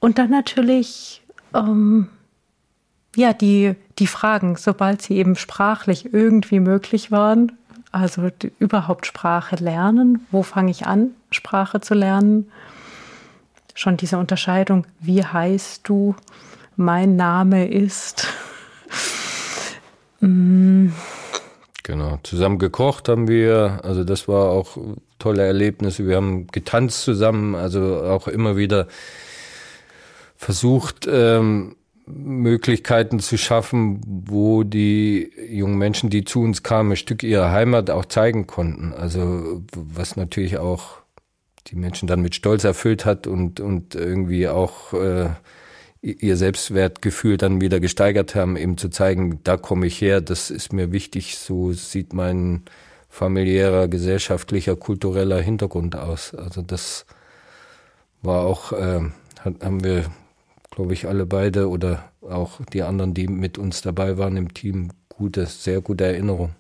Und 0.07 0.19
dann 0.19 0.31
natürlich, 0.31 1.21
ähm, 1.53 2.07
ja, 3.17 3.33
die, 3.33 3.75
die 3.99 4.07
Fragen, 4.07 4.55
sobald 4.55 5.03
sie 5.03 5.17
eben 5.17 5.35
sprachlich 5.35 6.15
irgendwie 6.15 6.61
möglich 6.61 7.11
waren, 7.11 7.59
also 7.91 8.31
die, 8.31 8.53
überhaupt 8.61 9.07
Sprache 9.07 9.57
lernen, 9.57 10.25
wo 10.31 10.45
fange 10.45 10.71
ich 10.71 10.87
an, 10.87 11.11
Sprache 11.33 11.81
zu 11.81 11.95
lernen? 11.95 12.53
Schon 13.75 13.97
diese 13.97 14.19
Unterscheidung, 14.19 14.87
wie 15.01 15.25
heißt 15.25 15.81
du? 15.89 16.15
Mein 16.77 17.17
Name 17.17 17.67
ist. 17.67 18.29
mm. 20.21 20.91
Genau, 21.83 22.21
zusammen 22.23 22.61
gekocht 22.61 23.09
haben 23.09 23.27
wir, 23.27 23.81
also 23.83 24.05
das 24.05 24.29
war 24.29 24.51
auch 24.51 24.77
tolle 25.19 25.45
Erlebnisse. 25.45 26.07
Wir 26.07 26.15
haben 26.15 26.47
getanzt 26.47 27.03
zusammen, 27.03 27.57
also 27.57 28.05
auch 28.05 28.29
immer 28.29 28.57
wieder 28.57 28.87
versucht, 30.47 31.09
ähm, 31.11 31.75
Möglichkeiten 32.07 33.19
zu 33.19 33.37
schaffen, 33.37 34.01
wo 34.07 34.63
die 34.63 35.33
jungen 35.51 35.77
Menschen, 35.77 36.09
die 36.09 36.23
zu 36.23 36.41
uns 36.41 36.63
kamen, 36.63 36.93
ein 36.93 36.97
Stück 36.97 37.25
ihrer 37.25 37.51
Heimat 37.51 37.91
auch 37.91 38.05
zeigen 38.05 38.47
konnten. 38.47 38.93
Also 38.93 39.65
was 39.75 40.15
natürlich 40.15 40.59
auch 40.59 40.99
die 41.67 41.75
Menschen 41.75 42.07
dann 42.07 42.23
mit 42.23 42.37
Stolz 42.37 42.63
erfüllt 42.63 43.05
hat 43.05 43.27
und, 43.27 43.59
und 43.59 43.97
irgendwie 43.97 44.47
auch 44.47 44.93
äh, 44.93 45.31
ihr 46.01 46.37
Selbstwertgefühl 46.37 47.39
dann 47.39 47.61
wieder 47.61 47.81
gesteigert 47.81 48.37
haben, 48.37 48.57
eben 48.57 48.79
zu 48.79 48.89
zeigen, 48.89 49.41
da 49.43 49.57
komme 49.57 49.89
ich 49.89 50.01
her, 50.01 50.21
das 50.21 50.51
ist 50.53 50.73
mir 50.73 50.93
wichtig, 50.93 51.39
so 51.39 51.73
sieht 51.73 52.13
mein 52.13 52.63
familiärer, 53.09 53.89
gesellschaftlicher, 53.89 54.77
kultureller 54.77 55.41
Hintergrund 55.41 55.97
aus. 55.97 56.37
Also 56.37 56.63
das 56.63 57.05
war 58.23 58.47
auch, 58.47 58.71
äh, 58.71 59.01
haben 59.45 59.83
wir, 59.83 60.05
glaube 60.77 60.93
ich, 60.93 61.09
alle 61.09 61.27
beide 61.27 61.69
oder 61.69 62.05
auch 62.21 62.61
die 62.73 62.83
anderen, 62.83 63.15
die 63.15 63.27
mit 63.27 63.59
uns 63.59 63.81
dabei 63.81 64.19
waren 64.19 64.37
im 64.37 64.53
Team, 64.53 64.91
gute, 65.09 65.47
sehr 65.47 65.81
gute 65.81 66.05
Erinnerung. 66.05 66.51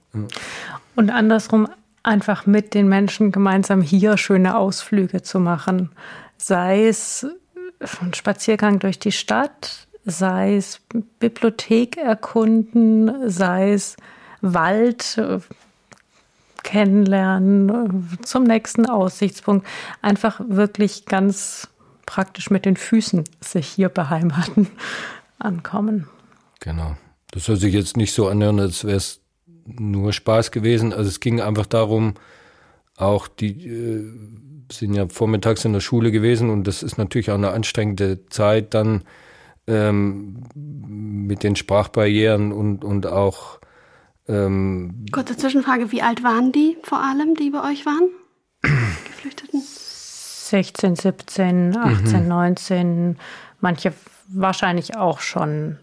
Und 0.96 1.10
andersrum 1.10 1.68
einfach 2.02 2.46
mit 2.46 2.72
den 2.72 2.88
Menschen 2.88 3.30
gemeinsam 3.30 3.82
hier 3.82 4.16
schöne 4.16 4.56
Ausflüge 4.56 5.22
zu 5.22 5.38
machen. 5.38 5.90
Sei 6.38 6.86
es 6.86 7.26
ein 8.00 8.14
Spaziergang 8.14 8.78
durch 8.78 8.98
die 8.98 9.12
Stadt, 9.12 9.86
sei 10.06 10.56
es 10.56 10.80
Bibliothek 11.18 11.98
erkunden, 11.98 13.28
sei 13.28 13.72
es 13.72 13.96
Wald 14.40 15.18
äh, 15.18 15.40
kennenlernen, 16.62 18.14
äh, 18.18 18.22
zum 18.22 18.44
nächsten 18.44 18.86
Aussichtspunkt. 18.86 19.66
Einfach 20.00 20.40
wirklich 20.46 21.04
ganz 21.04 21.68
praktisch 22.06 22.50
mit 22.50 22.64
den 22.64 22.76
Füßen 22.76 23.24
sich 23.40 23.66
hier 23.66 23.88
beheimaten, 23.88 24.68
ankommen. 25.38 26.08
Genau. 26.60 26.96
Das 27.32 27.44
soll 27.44 27.56
sich 27.56 27.74
jetzt 27.74 27.96
nicht 27.96 28.14
so 28.14 28.28
anhören, 28.28 28.60
als 28.60 28.84
wäre 28.84 28.96
es 28.96 29.20
nur 29.66 30.12
Spaß 30.12 30.52
gewesen. 30.52 30.92
Also 30.92 31.08
es 31.08 31.20
ging 31.20 31.40
einfach 31.40 31.66
darum, 31.66 32.14
auch 32.96 33.28
die 33.28 33.66
äh, 33.66 34.04
sind 34.72 34.94
ja 34.94 35.08
vormittags 35.08 35.64
in 35.64 35.72
der 35.72 35.80
Schule 35.80 36.10
gewesen 36.10 36.50
und 36.50 36.64
das 36.64 36.82
ist 36.82 36.98
natürlich 36.98 37.30
auch 37.30 37.36
eine 37.36 37.50
anstrengende 37.50 38.26
Zeit 38.26 38.74
dann 38.74 39.04
ähm, 39.66 40.44
mit 40.54 41.42
den 41.42 41.56
Sprachbarrieren 41.56 42.52
und, 42.52 42.84
und 42.84 43.06
auch 43.06 43.60
ähm, 44.28 45.06
Kurze 45.12 45.36
Zwischenfrage, 45.36 45.92
wie 45.92 46.02
alt 46.02 46.22
waren 46.22 46.52
die 46.52 46.76
vor 46.82 47.00
allem, 47.02 47.34
die 47.34 47.50
bei 47.50 47.62
euch 47.70 47.86
waren? 47.86 48.08
Geflüchteten? 48.62 49.62
16, 50.50 50.96
17, 50.96 51.76
18, 51.76 52.22
mhm. 52.22 52.28
19, 52.28 53.18
manche 53.60 53.92
wahrscheinlich 54.28 54.96
auch 54.96 55.20
schon 55.20 55.50
ein 55.50 55.78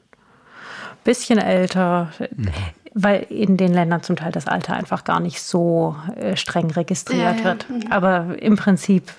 bisschen 1.03 1.39
älter. 1.39 2.11
Mhm 2.35 2.51
weil 2.93 3.25
in 3.29 3.57
den 3.57 3.73
Ländern 3.73 4.03
zum 4.03 4.15
Teil 4.15 4.31
das 4.31 4.47
Alter 4.47 4.75
einfach 4.75 5.03
gar 5.03 5.19
nicht 5.19 5.41
so 5.41 5.95
äh, 6.15 6.35
streng 6.35 6.69
registriert 6.71 7.37
ja, 7.37 7.37
ja. 7.37 7.43
wird. 7.43 7.69
Mhm. 7.69 7.91
Aber 7.91 8.35
im 8.39 8.55
Prinzip 8.55 9.11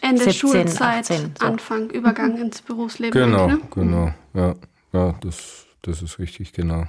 Ende 0.00 0.24
17, 0.24 0.32
Schulzeit, 0.34 1.10
18, 1.10 1.34
so. 1.38 1.46
Anfang, 1.46 1.90
Übergang 1.90 2.34
mhm. 2.34 2.42
ins 2.42 2.62
Berufsleben. 2.62 3.18
Genau, 3.18 3.46
ne? 3.46 3.60
genau, 3.70 4.12
ja, 4.34 4.54
ja, 4.92 5.14
das, 5.20 5.66
das 5.82 6.02
ist 6.02 6.18
richtig, 6.18 6.52
genau. 6.52 6.84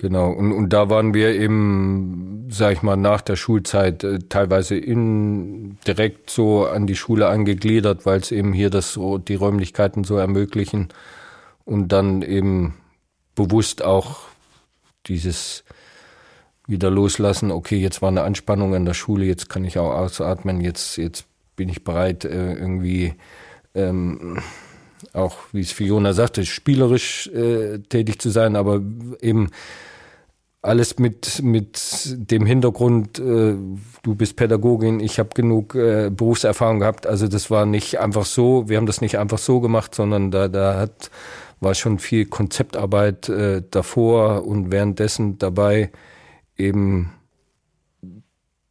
Genau, 0.00 0.30
und, 0.30 0.52
und 0.52 0.72
da 0.72 0.88
waren 0.88 1.12
wir 1.12 1.34
eben, 1.34 2.46
sag 2.48 2.72
ich 2.72 2.80
mal, 2.80 2.96
nach 2.96 3.20
der 3.20 3.36
Schulzeit 3.36 4.02
äh, 4.02 4.18
teilweise 4.30 4.74
in, 4.74 5.76
direkt 5.86 6.30
so 6.30 6.66
an 6.66 6.86
die 6.86 6.96
Schule 6.96 7.28
angegliedert, 7.28 8.06
weil 8.06 8.18
es 8.18 8.32
eben 8.32 8.54
hier 8.54 8.70
das 8.70 8.94
so, 8.94 9.18
die 9.18 9.34
Räumlichkeiten 9.34 10.04
so 10.04 10.16
ermöglichen. 10.16 10.88
Und 11.66 11.88
dann 11.88 12.22
eben 12.22 12.76
bewusst 13.34 13.84
auch 13.84 14.20
dieses 15.04 15.64
wieder 16.66 16.90
loslassen, 16.90 17.50
okay, 17.50 17.76
jetzt 17.76 18.00
war 18.00 18.08
eine 18.08 18.22
Anspannung 18.22 18.72
in 18.72 18.86
der 18.86 18.94
Schule, 18.94 19.26
jetzt 19.26 19.50
kann 19.50 19.66
ich 19.66 19.78
auch 19.78 19.92
ausatmen, 19.92 20.62
jetzt, 20.62 20.96
jetzt 20.96 21.26
bin 21.56 21.68
ich 21.68 21.84
bereit, 21.84 22.24
äh, 22.24 22.54
irgendwie 22.54 23.16
ähm, 23.74 24.38
auch, 25.12 25.36
wie 25.52 25.60
es 25.60 25.72
Fiona 25.72 26.12
sagte, 26.12 26.44
spielerisch 26.44 27.28
äh, 27.28 27.78
tätig 27.78 28.20
zu 28.20 28.30
sein, 28.30 28.56
aber 28.56 28.82
eben 29.20 29.50
alles 30.62 30.98
mit, 30.98 31.42
mit 31.42 32.16
dem 32.30 32.44
Hintergrund, 32.44 33.18
äh, 33.18 33.54
du 34.02 34.14
bist 34.14 34.36
Pädagogin, 34.36 35.00
ich 35.00 35.18
habe 35.18 35.30
genug 35.34 35.74
äh, 35.74 36.10
Berufserfahrung 36.10 36.80
gehabt. 36.80 37.06
Also 37.06 37.28
das 37.28 37.50
war 37.50 37.64
nicht 37.64 37.98
einfach 37.98 38.26
so, 38.26 38.68
wir 38.68 38.76
haben 38.76 38.86
das 38.86 39.00
nicht 39.00 39.18
einfach 39.18 39.38
so 39.38 39.60
gemacht, 39.60 39.94
sondern 39.94 40.30
da, 40.30 40.48
da 40.48 40.78
hat 40.78 41.10
war 41.60 41.74
schon 41.74 41.98
viel 41.98 42.24
Konzeptarbeit 42.24 43.28
äh, 43.28 43.62
davor 43.70 44.46
und 44.46 44.72
währenddessen 44.72 45.38
dabei, 45.38 45.92
eben 46.56 47.12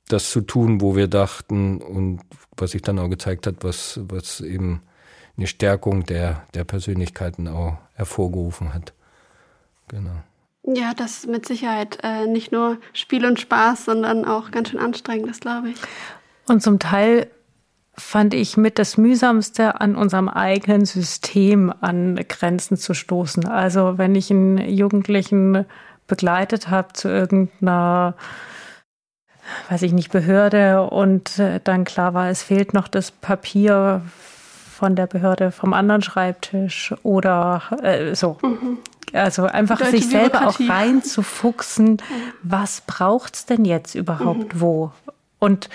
das 0.08 0.32
zu 0.32 0.42
tun, 0.42 0.82
wo 0.82 0.96
wir 0.96 1.08
dachten 1.08 1.82
und 1.82 2.22
was 2.58 2.72
sich 2.72 2.82
dann 2.82 3.00
auch 3.00 3.10
gezeigt 3.10 3.46
hat, 3.46 3.58
was, 3.62 4.00
was 4.04 4.42
eben 4.42 4.82
eine 5.40 5.48
Stärkung 5.48 6.06
der, 6.06 6.44
der 6.54 6.66
Persönlichkeiten 6.66 7.48
auch 7.48 7.78
hervorgerufen 7.94 8.74
hat. 8.74 8.94
Genau. 9.88 10.12
Ja, 10.64 10.94
das 10.94 11.20
ist 11.20 11.28
mit 11.28 11.46
Sicherheit 11.48 12.00
äh, 12.04 12.28
nicht 12.28 12.52
nur 12.52 12.78
Spiel 12.94 13.26
und 13.26 13.40
Spaß, 13.40 13.86
sondern 13.86 14.26
auch 14.26 14.52
ganz 14.52 14.70
schön 14.70 14.80
anstrengend, 14.80 15.30
das 15.30 15.40
glaube 15.40 15.70
ich. 15.70 15.78
Und 16.48 16.62
zum 16.62 16.78
Teil 16.78 17.28
fand 17.94 18.34
ich 18.34 18.58
mit 18.58 18.80
das 18.80 18.98
mühsamste 18.98 19.80
an 19.80 19.96
unserem 19.96 20.28
eigenen 20.28 20.86
System 20.86 21.74
an 21.80 22.16
Grenzen 22.28 22.76
zu 22.76 22.94
stoßen. 22.94 23.48
Also 23.48 23.98
wenn 23.98 24.16
ich 24.16 24.30
einen 24.32 24.58
Jugendlichen 24.58 25.66
begleitet 26.08 26.70
habe 26.70 26.94
zu 26.94 27.08
irgendeiner 27.08 28.16
weiß 29.70 29.82
ich 29.82 29.94
nicht, 29.94 30.12
Behörde 30.12 30.84
und 30.84 31.40
äh, 31.40 31.60
dann 31.64 31.84
klar 31.84 32.14
war, 32.14 32.30
es 32.30 32.44
fehlt 32.44 32.76
noch 32.76 32.88
das 32.88 33.10
Papier 33.10 34.04
von 34.80 34.96
der 34.96 35.08
Behörde 35.08 35.52
vom 35.52 35.74
anderen 35.74 36.02
Schreibtisch 36.02 36.96
oder 37.04 37.62
äh, 37.84 38.16
so. 38.16 38.38
Mhm. 38.42 38.78
Also 39.12 39.44
einfach 39.44 39.84
sich 39.84 40.08
selber 40.08 40.48
auch 40.48 40.60
reinzufuchsen, 40.60 41.98
was 42.44 42.82
braucht's 42.88 43.46
denn 43.46 43.66
jetzt 43.66 43.96
überhaupt 43.96 44.56
mhm. 44.56 44.62
wo? 44.62 44.92
Und 45.38 45.70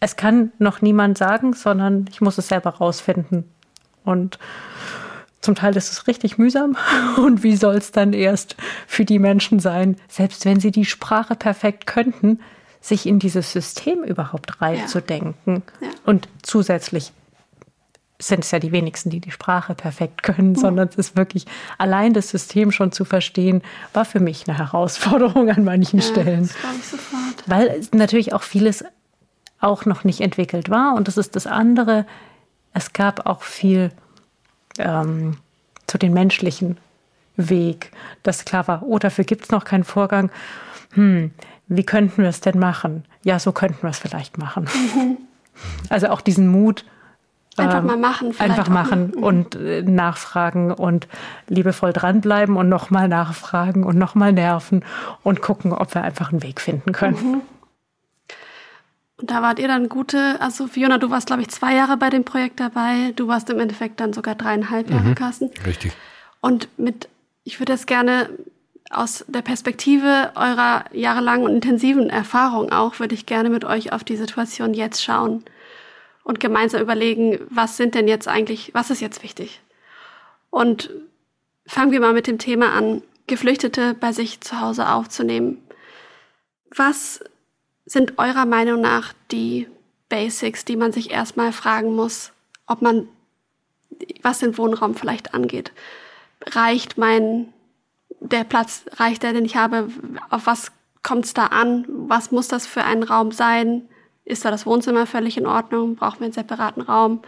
es 0.00 0.16
kann 0.16 0.52
noch 0.58 0.82
niemand 0.82 1.16
sagen, 1.16 1.54
sondern 1.54 2.06
ich 2.10 2.20
muss 2.20 2.36
es 2.36 2.48
selber 2.48 2.70
rausfinden. 2.70 3.44
Und 4.04 4.38
zum 5.40 5.54
Teil 5.54 5.74
ist 5.76 5.90
es 5.90 6.06
richtig 6.06 6.36
mühsam. 6.36 6.76
Und 7.16 7.42
wie 7.42 7.56
soll 7.56 7.76
es 7.76 7.92
dann 7.92 8.12
erst 8.12 8.56
für 8.86 9.06
die 9.06 9.18
Menschen 9.18 9.58
sein, 9.58 9.96
selbst 10.08 10.44
wenn 10.44 10.60
sie 10.60 10.70
die 10.70 10.84
Sprache 10.84 11.34
perfekt 11.34 11.86
könnten, 11.86 12.40
sich 12.80 13.06
in 13.06 13.20
dieses 13.20 13.52
System 13.52 14.02
überhaupt 14.02 14.60
reinzudenken? 14.60 15.62
Ja. 15.80 15.86
Ja. 15.86 15.94
Und 16.04 16.28
zusätzlich 16.42 17.12
sind 18.22 18.44
es 18.44 18.50
ja 18.50 18.58
die 18.58 18.72
wenigsten, 18.72 19.10
die 19.10 19.20
die 19.20 19.30
Sprache 19.30 19.74
perfekt 19.74 20.22
können, 20.22 20.50
mhm. 20.50 20.56
sondern 20.56 20.88
es 20.88 20.96
ist 20.96 21.16
wirklich 21.16 21.46
allein 21.78 22.12
das 22.12 22.28
System 22.28 22.70
schon 22.70 22.92
zu 22.92 23.04
verstehen, 23.04 23.62
war 23.92 24.04
für 24.04 24.20
mich 24.20 24.48
eine 24.48 24.58
Herausforderung 24.58 25.50
an 25.50 25.64
manchen 25.64 26.00
ja, 26.00 26.06
Stellen. 26.06 26.42
Das 26.42 26.76
ich 26.76 26.86
sofort. 26.86 27.44
Weil 27.46 27.80
natürlich 27.92 28.32
auch 28.32 28.42
vieles 28.42 28.84
auch 29.60 29.84
noch 29.86 30.04
nicht 30.04 30.20
entwickelt 30.20 30.70
war. 30.70 30.94
Und 30.94 31.08
das 31.08 31.16
ist 31.16 31.36
das 31.36 31.46
andere. 31.46 32.06
Es 32.74 32.92
gab 32.92 33.26
auch 33.26 33.42
viel 33.42 33.90
ähm, 34.78 35.36
zu 35.86 35.98
den 35.98 36.12
menschlichen 36.12 36.78
Weg, 37.36 37.92
das 38.22 38.44
klar 38.44 38.68
war, 38.68 38.82
oh, 38.82 38.98
dafür 38.98 39.24
gibt 39.24 39.44
es 39.44 39.50
noch 39.50 39.64
keinen 39.64 39.84
Vorgang. 39.84 40.30
Hm, 40.92 41.32
wie 41.68 41.84
könnten 41.84 42.22
wir 42.22 42.28
es 42.28 42.40
denn 42.40 42.58
machen? 42.58 43.04
Ja, 43.24 43.38
so 43.38 43.52
könnten 43.52 43.82
wir 43.82 43.90
es 43.90 43.98
vielleicht 43.98 44.36
machen. 44.36 44.68
Mhm. 44.94 45.18
Also 45.88 46.08
auch 46.08 46.20
diesen 46.20 46.48
Mut. 46.48 46.84
Einfach 47.56 47.78
ähm, 47.80 47.86
mal 47.86 47.96
machen. 47.96 48.34
Einfach 48.38 48.68
machen 48.68 49.12
mhm. 49.14 49.22
und 49.22 49.54
äh, 49.56 49.82
nachfragen 49.82 50.72
und 50.72 51.06
liebevoll 51.48 51.92
dranbleiben 51.92 52.56
und 52.56 52.68
nochmal 52.68 53.08
nachfragen 53.08 53.84
und 53.84 53.98
nochmal 53.98 54.32
nerven 54.32 54.84
und 55.22 55.42
gucken, 55.42 55.72
ob 55.72 55.94
wir 55.94 56.02
einfach 56.02 56.32
einen 56.32 56.42
Weg 56.42 56.60
finden 56.60 56.92
können. 56.92 57.32
Mhm. 57.32 57.40
Und 59.18 59.30
da 59.30 59.42
wart 59.42 59.58
ihr 59.58 59.68
dann 59.68 59.88
gute, 59.88 60.40
also 60.40 60.66
Fiona, 60.66 60.98
du 60.98 61.10
warst, 61.10 61.26
glaube 61.26 61.42
ich, 61.42 61.48
zwei 61.48 61.74
Jahre 61.74 61.96
bei 61.96 62.10
dem 62.10 62.24
Projekt 62.24 62.58
dabei. 62.58 63.12
Du 63.14 63.28
warst 63.28 63.50
im 63.50 63.60
Endeffekt 63.60 64.00
dann 64.00 64.12
sogar 64.12 64.34
dreieinhalb 64.34 64.90
Jahre, 64.90 65.10
mhm, 65.10 65.14
Carsten. 65.14 65.50
Richtig. 65.64 65.92
Und 66.40 66.68
mit, 66.76 67.08
ich 67.44 67.60
würde 67.60 67.72
das 67.72 67.86
gerne 67.86 68.30
aus 68.90 69.24
der 69.28 69.42
Perspektive 69.42 70.32
eurer 70.34 70.84
jahrelangen 70.92 71.44
und 71.44 71.54
intensiven 71.54 72.10
Erfahrung 72.10 72.72
auch, 72.72 72.98
würde 72.98 73.14
ich 73.14 73.26
gerne 73.26 73.48
mit 73.48 73.64
euch 73.64 73.92
auf 73.92 74.04
die 74.04 74.16
Situation 74.16 74.74
jetzt 74.74 75.04
schauen 75.04 75.44
und 76.24 76.40
gemeinsam 76.40 76.80
überlegen, 76.80 77.40
was 77.50 77.76
sind 77.76 77.94
denn 77.94 78.08
jetzt 78.08 78.28
eigentlich, 78.28 78.72
was 78.74 78.90
ist 78.90 79.00
jetzt 79.00 79.22
wichtig? 79.22 79.60
Und 80.50 80.90
fangen 81.66 81.92
wir 81.92 82.00
mal 82.00 82.12
mit 82.12 82.26
dem 82.26 82.38
Thema 82.38 82.72
an, 82.72 83.02
Geflüchtete 83.26 83.94
bei 83.94 84.12
sich 84.12 84.40
zu 84.40 84.60
Hause 84.60 84.88
aufzunehmen. 84.90 85.62
Was 86.74 87.24
sind 87.84 88.18
eurer 88.18 88.46
Meinung 88.46 88.80
nach 88.80 89.12
die 89.30 89.68
Basics, 90.08 90.64
die 90.64 90.76
man 90.76 90.92
sich 90.92 91.10
erstmal 91.10 91.52
fragen 91.52 91.94
muss, 91.94 92.32
ob 92.66 92.82
man, 92.82 93.08
was 94.22 94.40
den 94.40 94.58
Wohnraum 94.58 94.94
vielleicht 94.94 95.34
angeht? 95.34 95.72
Reicht 96.44 96.98
mein, 96.98 97.52
der 98.20 98.44
Platz, 98.44 98.84
reicht 98.96 99.22
der, 99.22 99.32
den 99.32 99.44
ich 99.44 99.56
habe? 99.56 99.88
Auf 100.30 100.46
was 100.46 100.72
kommt 101.02 101.24
es 101.24 101.34
da 101.34 101.46
an? 101.46 101.84
Was 101.88 102.30
muss 102.30 102.48
das 102.48 102.66
für 102.66 102.84
ein 102.84 103.02
Raum 103.02 103.32
sein? 103.32 103.88
Ist 104.24 104.44
da 104.44 104.50
das 104.50 104.66
Wohnzimmer 104.66 105.06
völlig 105.06 105.36
in 105.36 105.46
Ordnung? 105.46 105.96
Brauchen 105.96 106.20
wir 106.20 106.26
einen 106.26 106.32
separaten 106.32 106.82
Raum? 106.82 107.22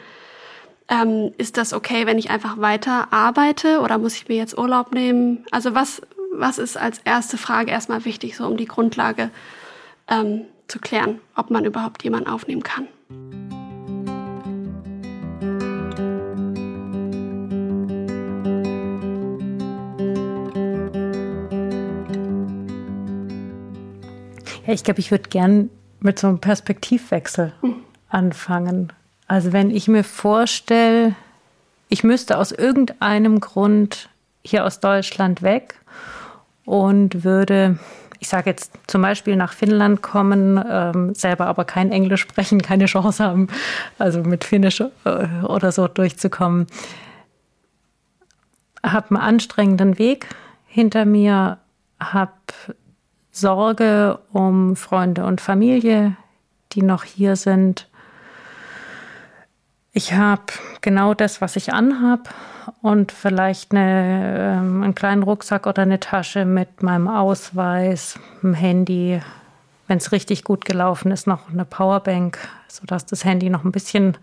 Ähm, 0.88 1.32
ist 1.38 1.56
das 1.56 1.72
okay, 1.72 2.06
wenn 2.06 2.18
ich 2.18 2.30
einfach 2.30 2.58
weiter 2.58 3.12
arbeite 3.12 3.80
oder 3.80 3.98
muss 3.98 4.14
ich 4.14 4.28
mir 4.28 4.36
jetzt 4.36 4.56
Urlaub 4.56 4.92
nehmen? 4.92 5.44
Also 5.50 5.74
was, 5.74 6.02
was 6.32 6.58
ist 6.58 6.76
als 6.76 7.00
erste 7.04 7.36
Frage 7.36 7.72
erstmal 7.72 8.04
wichtig, 8.04 8.36
so 8.36 8.46
um 8.46 8.56
die 8.56 8.66
Grundlage 8.66 9.30
ähm, 10.08 10.42
zu 10.68 10.78
klären, 10.78 11.20
ob 11.34 11.50
man 11.50 11.64
überhaupt 11.64 12.04
jemanden 12.04 12.28
aufnehmen 12.28 12.62
kann. 12.62 12.86
Ja, 24.66 24.72
ich 24.72 24.84
glaube, 24.84 25.00
ich 25.00 25.10
würde 25.10 25.28
gern 25.28 25.70
mit 26.04 26.18
so 26.18 26.28
einem 26.28 26.38
Perspektivwechsel 26.38 27.52
anfangen. 28.08 28.92
Also 29.26 29.52
wenn 29.52 29.70
ich 29.70 29.88
mir 29.88 30.04
vorstelle, 30.04 31.14
ich 31.88 32.04
müsste 32.04 32.38
aus 32.38 32.52
irgendeinem 32.52 33.40
Grund 33.40 34.10
hier 34.44 34.66
aus 34.66 34.80
Deutschland 34.80 35.42
weg 35.42 35.80
und 36.66 37.24
würde 37.24 37.78
ich 38.20 38.28
sage 38.30 38.48
jetzt 38.48 38.72
zum 38.86 39.02
Beispiel 39.02 39.36
nach 39.36 39.52
Finnland 39.52 40.00
kommen, 40.00 40.58
ähm, 40.66 41.14
selber 41.14 41.46
aber 41.46 41.66
kein 41.66 41.92
Englisch 41.92 42.22
sprechen, 42.22 42.62
keine 42.62 42.86
Chance 42.86 43.22
haben, 43.22 43.48
also 43.98 44.22
mit 44.22 44.44
Finnisch 44.44 44.80
äh, 44.80 45.26
oder 45.42 45.72
so 45.72 45.88
durchzukommen. 45.88 46.66
Habe 48.82 49.10
einen 49.10 49.16
anstrengenden 49.18 49.98
Weg 49.98 50.26
hinter 50.66 51.04
mir, 51.04 51.58
habe 52.00 52.32
Sorge 53.34 54.20
um 54.32 54.76
Freunde 54.76 55.24
und 55.24 55.40
Familie, 55.40 56.16
die 56.72 56.82
noch 56.82 57.02
hier 57.02 57.34
sind. 57.34 57.88
Ich 59.92 60.12
habe 60.12 60.44
genau 60.80 61.14
das, 61.14 61.40
was 61.40 61.56
ich 61.56 61.72
anhab 61.72 62.32
und 62.80 63.10
vielleicht 63.10 63.72
eine, 63.72 64.56
ähm, 64.58 64.82
einen 64.84 64.94
kleinen 64.94 65.24
Rucksack 65.24 65.66
oder 65.66 65.82
eine 65.82 65.98
Tasche 65.98 66.44
mit 66.44 66.82
meinem 66.82 67.08
Ausweis, 67.08 68.18
einem 68.42 68.54
Handy. 68.54 69.20
Wenn 69.88 69.98
es 69.98 70.12
richtig 70.12 70.44
gut 70.44 70.64
gelaufen 70.64 71.10
ist, 71.10 71.26
noch 71.26 71.50
eine 71.50 71.64
Powerbank, 71.64 72.38
sodass 72.68 73.04
das 73.04 73.24
Handy 73.24 73.50
noch 73.50 73.64
ein 73.64 73.72
bisschen 73.72 74.16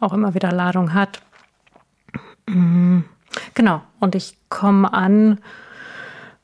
auch 0.00 0.12
immer 0.12 0.34
wieder 0.34 0.52
Ladung 0.52 0.92
hat. 0.92 1.22
Mhm. 2.46 3.04
Genau, 3.54 3.80
und 4.00 4.14
ich 4.14 4.36
komme 4.50 4.92
an, 4.92 5.38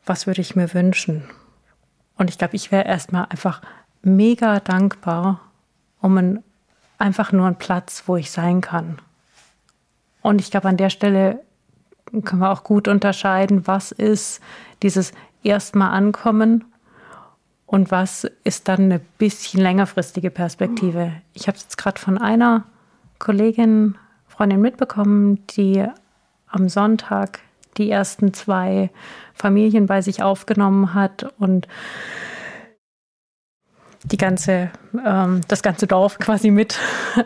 was 0.06 0.26
würde 0.26 0.40
ich 0.40 0.56
mir 0.56 0.72
wünschen? 0.72 1.24
Und 2.16 2.30
ich 2.30 2.38
glaube, 2.38 2.56
ich 2.56 2.72
wäre 2.72 2.86
erstmal 2.86 3.26
einfach 3.26 3.60
mega 4.02 4.60
dankbar 4.60 5.40
um 6.00 6.16
ein, 6.16 6.44
einfach 6.98 7.32
nur 7.32 7.46
einen 7.46 7.56
Platz, 7.56 8.04
wo 8.06 8.16
ich 8.16 8.30
sein 8.30 8.60
kann. 8.60 8.98
Und 10.22 10.40
ich 10.40 10.50
glaube, 10.50 10.68
an 10.68 10.76
der 10.76 10.90
Stelle 10.90 11.40
können 12.24 12.40
wir 12.40 12.50
auch 12.50 12.64
gut 12.64 12.88
unterscheiden, 12.88 13.66
was 13.66 13.92
ist 13.92 14.40
dieses 14.82 15.12
erstmal 15.42 15.90
ankommen 15.92 16.64
und 17.66 17.90
was 17.90 18.26
ist 18.44 18.68
dann 18.68 18.82
eine 18.82 19.00
bisschen 19.18 19.60
längerfristige 19.60 20.30
Perspektive. 20.30 21.12
Ich 21.34 21.48
habe 21.48 21.56
es 21.56 21.64
jetzt 21.64 21.78
gerade 21.78 22.00
von 22.00 22.18
einer 22.18 22.64
Kollegin, 23.18 23.96
Freundin 24.28 24.60
mitbekommen, 24.60 25.46
die 25.48 25.84
am 26.46 26.68
Sonntag 26.68 27.40
die 27.78 27.90
ersten 27.90 28.34
zwei 28.34 28.90
Familien 29.34 29.86
bei 29.86 30.02
sich 30.02 30.22
aufgenommen 30.22 30.94
hat 30.94 31.26
und 31.38 31.68
die 34.10 34.16
ganze, 34.16 34.70
ähm, 35.04 35.40
das 35.48 35.62
ganze 35.62 35.86
Dorf 35.86 36.18
quasi 36.20 36.50
mit 36.50 36.78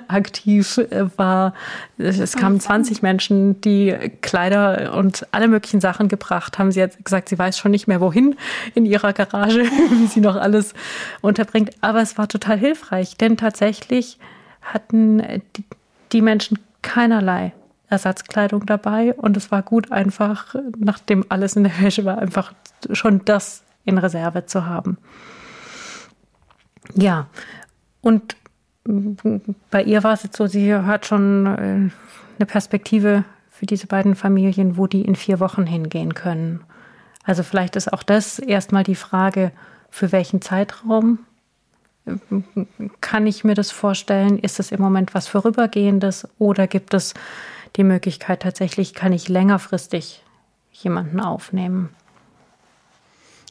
aktiv 0.09 0.79
äh, 0.79 1.07
war. 1.17 1.55
Es 1.99 2.37
kamen 2.37 2.61
20 2.61 3.03
Menschen, 3.03 3.61
die 3.61 3.95
Kleider 4.23 4.95
und 4.95 5.27
alle 5.33 5.49
möglichen 5.49 5.81
Sachen 5.81 6.09
gebracht 6.09 6.59
haben. 6.59 6.73
Sie 6.73 6.83
hat 6.83 7.05
gesagt, 7.05 7.29
sie 7.29 7.39
weiß 7.39 7.59
schon 7.59 7.71
nicht 7.71 7.87
mehr 7.87 8.01
wohin 8.01 8.37
in 8.75 8.87
ihrer 8.87 9.13
Garage, 9.13 9.63
wie 9.91 10.07
sie 10.07 10.21
noch 10.21 10.37
alles 10.37 10.75
unterbringt. 11.21 11.71
Aber 11.81 12.01
es 12.01 12.17
war 12.19 12.29
total 12.29 12.59
hilfreich, 12.59 13.17
denn 13.17 13.37
tatsächlich 13.37 14.19
hatten 14.63 15.43
die, 15.57 15.65
die 16.13 16.23
Menschen 16.23 16.59
keinerlei 16.83 17.53
Ersatzkleidung 17.91 18.67
dabei 18.67 19.15
und 19.15 19.37
es 19.37 19.51
war 19.51 19.63
gut 19.63 19.93
einfach, 19.93 20.55
nachdem 20.79 21.25
alles 21.29 21.57
in 21.57 21.65
der 21.65 21.81
Wäsche 21.81 22.05
war, 22.05 22.19
einfach 22.19 22.53
schon 22.93 23.25
das 23.25 23.65
in 23.85 23.99
Reserve 23.99 24.47
zu 24.47 24.67
haben. 24.67 24.97
Ja, 26.95 27.27
und 28.01 28.37
bei 29.71 29.83
ihr 29.83 30.03
war 30.03 30.15
es 30.15 30.23
jetzt 30.23 30.37
so, 30.37 30.47
sie 30.47 30.75
hat 30.75 31.07
schon 31.07 31.47
äh, 31.47 31.91
eine 32.39 32.47
Perspektive 32.47 33.25
für 33.51 33.67
diese 33.67 33.87
beiden 33.87 34.15
Familien, 34.15 34.77
wo 34.77 34.87
die 34.87 35.03
in 35.03 35.17
vier 35.17 35.39
Wochen 35.41 35.67
hingehen 35.67 36.15
können. 36.15 36.65
Also 37.25 37.43
vielleicht 37.43 37.77
ist 37.77 37.93
auch 37.93 38.03
das 38.03 38.39
erstmal 38.39 38.85
die 38.85 38.95
Frage, 38.95 39.53
für 39.91 40.13
welchen 40.13 40.41
Zeitraum 40.41 41.19
kann 43.01 43.27
ich 43.27 43.45
mir 43.45 43.55
das 43.55 43.71
vorstellen? 43.71 44.39
Ist 44.39 44.59
es 44.59 44.73
im 44.73 44.81
Moment 44.81 45.15
was 45.15 45.29
Vorübergehendes 45.29 46.27
oder 46.39 46.67
gibt 46.67 46.95
es 46.95 47.15
die 47.77 47.85
Möglichkeit 47.85 48.43
tatsächlich, 48.43 48.95
kann 48.95 49.13
ich 49.13 49.29
längerfristig 49.29 50.23
jemanden 50.73 51.21
aufnehmen? 51.21 51.91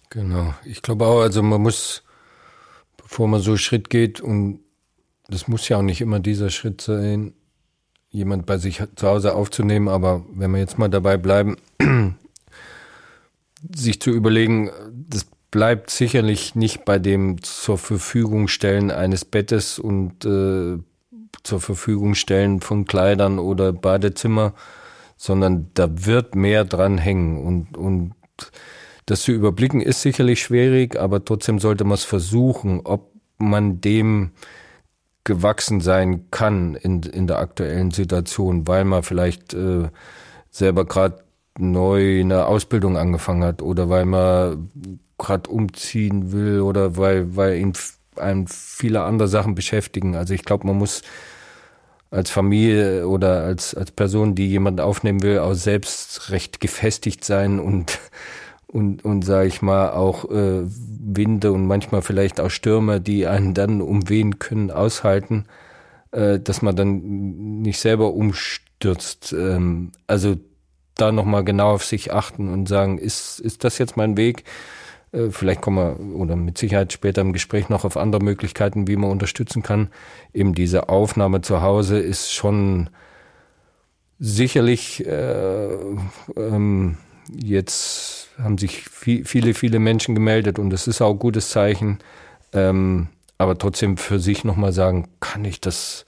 Genau, 0.10 0.54
ich 0.66 0.82
glaube 0.82 1.06
auch, 1.06 1.22
also 1.22 1.44
man 1.44 1.62
muss 1.62 2.04
bevor 3.10 3.28
man 3.28 3.42
so 3.42 3.52
einen 3.52 3.58
Schritt 3.58 3.90
geht 3.90 4.22
und 4.22 4.60
das 5.30 5.48
muss 5.48 5.68
ja 5.68 5.78
auch 5.78 5.82
nicht 5.82 6.00
immer 6.00 6.20
dieser 6.20 6.52
Schritt 6.52 6.80
sein, 6.80 7.34
jemand 8.12 8.46
bei 8.46 8.60
sich 8.60 8.84
zu 8.96 9.08
Hause 9.08 9.34
aufzunehmen, 9.34 9.88
aber 9.88 10.24
wenn 10.32 10.52
wir 10.52 10.60
jetzt 10.60 10.78
mal 10.78 10.90
dabei 10.90 11.18
bleiben, 11.18 11.58
sich 13.76 14.00
zu 14.00 14.12
überlegen, 14.12 14.70
das 14.94 15.26
bleibt 15.50 15.90
sicherlich 15.90 16.54
nicht 16.54 16.86
bei 16.86 17.00
dem 17.00 17.42
zur 17.42 17.80
Verfügung 17.80 18.48
stellen 18.48 18.92
eines 18.92 19.26
Bettes 19.26 19.80
und 19.80 20.24
äh, 20.26 20.78
zur 21.44 21.62
Verfügung 21.62 22.16
stellen 22.16 22.62
von 22.62 22.86
Kleidern 22.86 23.40
oder 23.40 23.74
Badezimmer, 23.74 24.54
sondern 25.18 25.70
da 25.74 25.88
wird 26.06 26.36
mehr 26.36 26.66
dran 26.66 26.98
hängen. 26.98 27.44
Und, 27.46 27.78
und 27.78 28.14
das 29.06 29.22
zu 29.22 29.32
überblicken 29.32 29.82
ist 29.82 30.02
sicherlich 30.02 30.42
schwierig, 30.42 31.00
aber 31.00 31.24
trotzdem 31.24 31.60
sollte 31.60 31.84
man 31.84 31.96
es 31.96 32.04
versuchen, 32.04 32.82
ob 32.84 33.12
man 33.38 33.82
dem 33.82 34.32
gewachsen 35.24 35.82
sein 35.82 36.30
kann 36.32 36.76
in, 36.76 37.04
in 37.04 37.28
der 37.28 37.40
aktuellen 37.40 37.92
Situation, 37.92 38.68
weil 38.68 38.86
man 38.86 39.04
vielleicht 39.04 39.54
äh, 39.54 39.90
selber 40.50 40.86
gerade 40.86 41.24
neu 41.58 42.22
eine 42.22 42.46
Ausbildung 42.46 42.98
angefangen 42.98 43.44
hat 43.44 43.62
oder 43.62 43.90
weil 43.90 44.06
man 44.06 44.70
gerade 45.18 45.50
umziehen 45.50 46.32
will 46.32 46.62
oder 46.62 46.98
weil, 46.98 47.36
weil 47.36 47.58
ihn 47.58 47.74
einem 48.20 48.48
viele 48.48 49.04
andere 49.04 49.28
Sachen 49.28 49.56
beschäftigen. 49.56 50.16
Also 50.16 50.34
ich 50.34 50.44
glaube, 50.44 50.68
man 50.68 50.78
muss 50.78 51.02
als 52.12 52.32
Familie 52.32 53.08
oder 53.08 53.44
als, 53.44 53.76
als 53.76 53.92
Person, 53.92 54.36
die 54.36 54.48
jemanden 54.48 54.80
aufnehmen 54.80 55.22
will, 55.22 55.40
auch 55.40 55.54
selbst 55.54 56.32
recht 56.32 56.60
gefestigt 56.60 57.24
sein 57.24 57.60
und, 57.60 58.00
und, 58.68 59.06
und 59.06 59.24
sage 59.24 59.48
ich 59.48 59.62
mal, 59.62 59.92
auch 59.92 60.30
äh, 60.30 60.64
Winde 60.66 61.52
und 61.52 61.68
manchmal 61.68 62.02
vielleicht 62.02 62.40
auch 62.40 62.50
Stürme, 62.50 63.02
die 63.02 63.28
einen 63.28 63.54
dann 63.54 63.82
umwehen 63.82 64.40
können, 64.40 64.72
aushalten, 64.72 65.46
äh, 66.12 66.40
dass 66.40 66.62
man 66.62 66.76
dann 66.76 67.62
nicht 67.62 67.80
selber 67.80 68.14
umstürzt. 68.14 69.34
Ähm, 69.34 69.92
also 70.08 70.38
da 70.96 71.12
nochmal 71.12 71.44
genau 71.44 71.74
auf 71.74 71.86
sich 71.86 72.14
achten 72.14 72.52
und 72.52 72.68
sagen, 72.68 72.98
ist, 72.98 73.40
ist 73.40 73.64
das 73.64 73.78
jetzt 73.78 73.98
mein 73.98 74.18
Weg? 74.18 74.44
Äh, 75.12 75.30
vielleicht 75.30 75.62
kommen 75.62 75.78
wir 75.78 76.16
oder 76.16 76.36
mit 76.36 76.58
Sicherheit 76.58 76.94
später 76.94 77.22
im 77.22 77.34
Gespräch 77.34 77.70
noch 77.70 77.86
auf 77.86 77.98
andere 77.98 78.24
Möglichkeiten, 78.24 78.88
wie 78.88 78.96
man 78.96 79.12
unterstützen 79.12 79.64
kann. 79.64 79.90
Eben 80.34 80.54
diese 80.54 80.90
Aufnahme 80.90 81.42
zu 81.42 81.62
Hause 81.62 82.00
ist 82.00 82.32
schon 82.34 82.90
sicherlich 84.20 85.06
äh, 85.06 85.70
ähm, 86.36 86.98
jetzt 87.32 88.30
haben 88.42 88.58
sich 88.58 88.84
viel, 88.90 89.26
viele, 89.26 89.54
viele 89.54 89.80
Menschen 89.80 90.16
gemeldet 90.16 90.60
und 90.60 90.70
das 90.70 90.88
ist 90.88 91.02
auch 91.02 91.12
ein 91.12 91.20
gutes 91.20 91.50
Zeichen. 91.50 92.00
Ähm, 92.54 93.08
aber 93.38 93.58
trotzdem 93.58 93.98
für 93.98 94.20
sich 94.20 94.44
nochmal 94.44 94.74
sagen, 94.74 95.08
kann 95.20 95.46
ich 95.46 95.62
das 95.62 96.06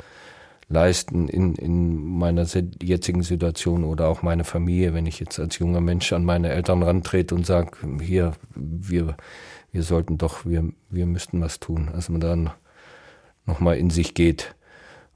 leisten 0.71 1.27
in, 1.27 1.55
in 1.55 2.17
meiner 2.17 2.45
jetzigen 2.81 3.23
Situation 3.23 3.83
oder 3.83 4.07
auch 4.07 4.21
meine 4.21 4.43
Familie, 4.43 4.93
wenn 4.93 5.05
ich 5.05 5.19
jetzt 5.19 5.39
als 5.39 5.59
junger 5.59 5.81
Mensch 5.81 6.11
an 6.13 6.23
meine 6.23 6.49
Eltern 6.49 6.83
rantrete 6.83 7.35
und 7.35 7.45
sage, 7.45 7.71
hier, 8.01 8.33
wir, 8.55 9.15
wir 9.71 9.83
sollten 9.83 10.17
doch, 10.17 10.45
wir, 10.45 10.69
wir 10.89 11.05
müssten 11.05 11.41
was 11.41 11.59
tun. 11.59 11.89
Also 11.93 12.11
man 12.11 12.21
dann 12.21 12.49
nochmal 13.45 13.77
in 13.77 13.89
sich 13.89 14.13
geht 14.13 14.55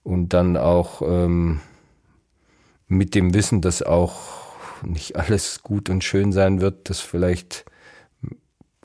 und 0.03 0.33
dann 0.33 0.57
auch 0.57 1.01
ähm, 1.01 1.61
mit 2.87 3.15
dem 3.15 3.33
Wissen, 3.33 3.61
dass 3.61 3.81
auch 3.81 4.15
nicht 4.83 5.15
alles 5.15 5.63
gut 5.63 5.89
und 5.89 6.03
schön 6.03 6.31
sein 6.31 6.61
wird, 6.61 6.89
dass 6.89 6.99
vielleicht 6.99 7.65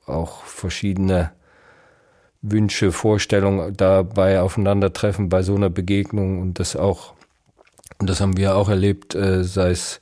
auch 0.06 0.44
verschiedene 0.44 1.32
Wünsche, 2.42 2.92
Vorstellungen 2.92 3.76
dabei 3.76 4.40
aufeinandertreffen 4.40 5.28
bei 5.28 5.42
so 5.42 5.54
einer 5.54 5.70
Begegnung 5.70 6.40
und 6.40 6.58
das 6.58 6.76
auch, 6.76 7.14
und 7.98 8.08
das 8.08 8.20
haben 8.20 8.36
wir 8.36 8.56
auch 8.56 8.68
erlebt, 8.68 9.14
äh, 9.14 9.44
sei 9.44 9.70
es 9.70 10.00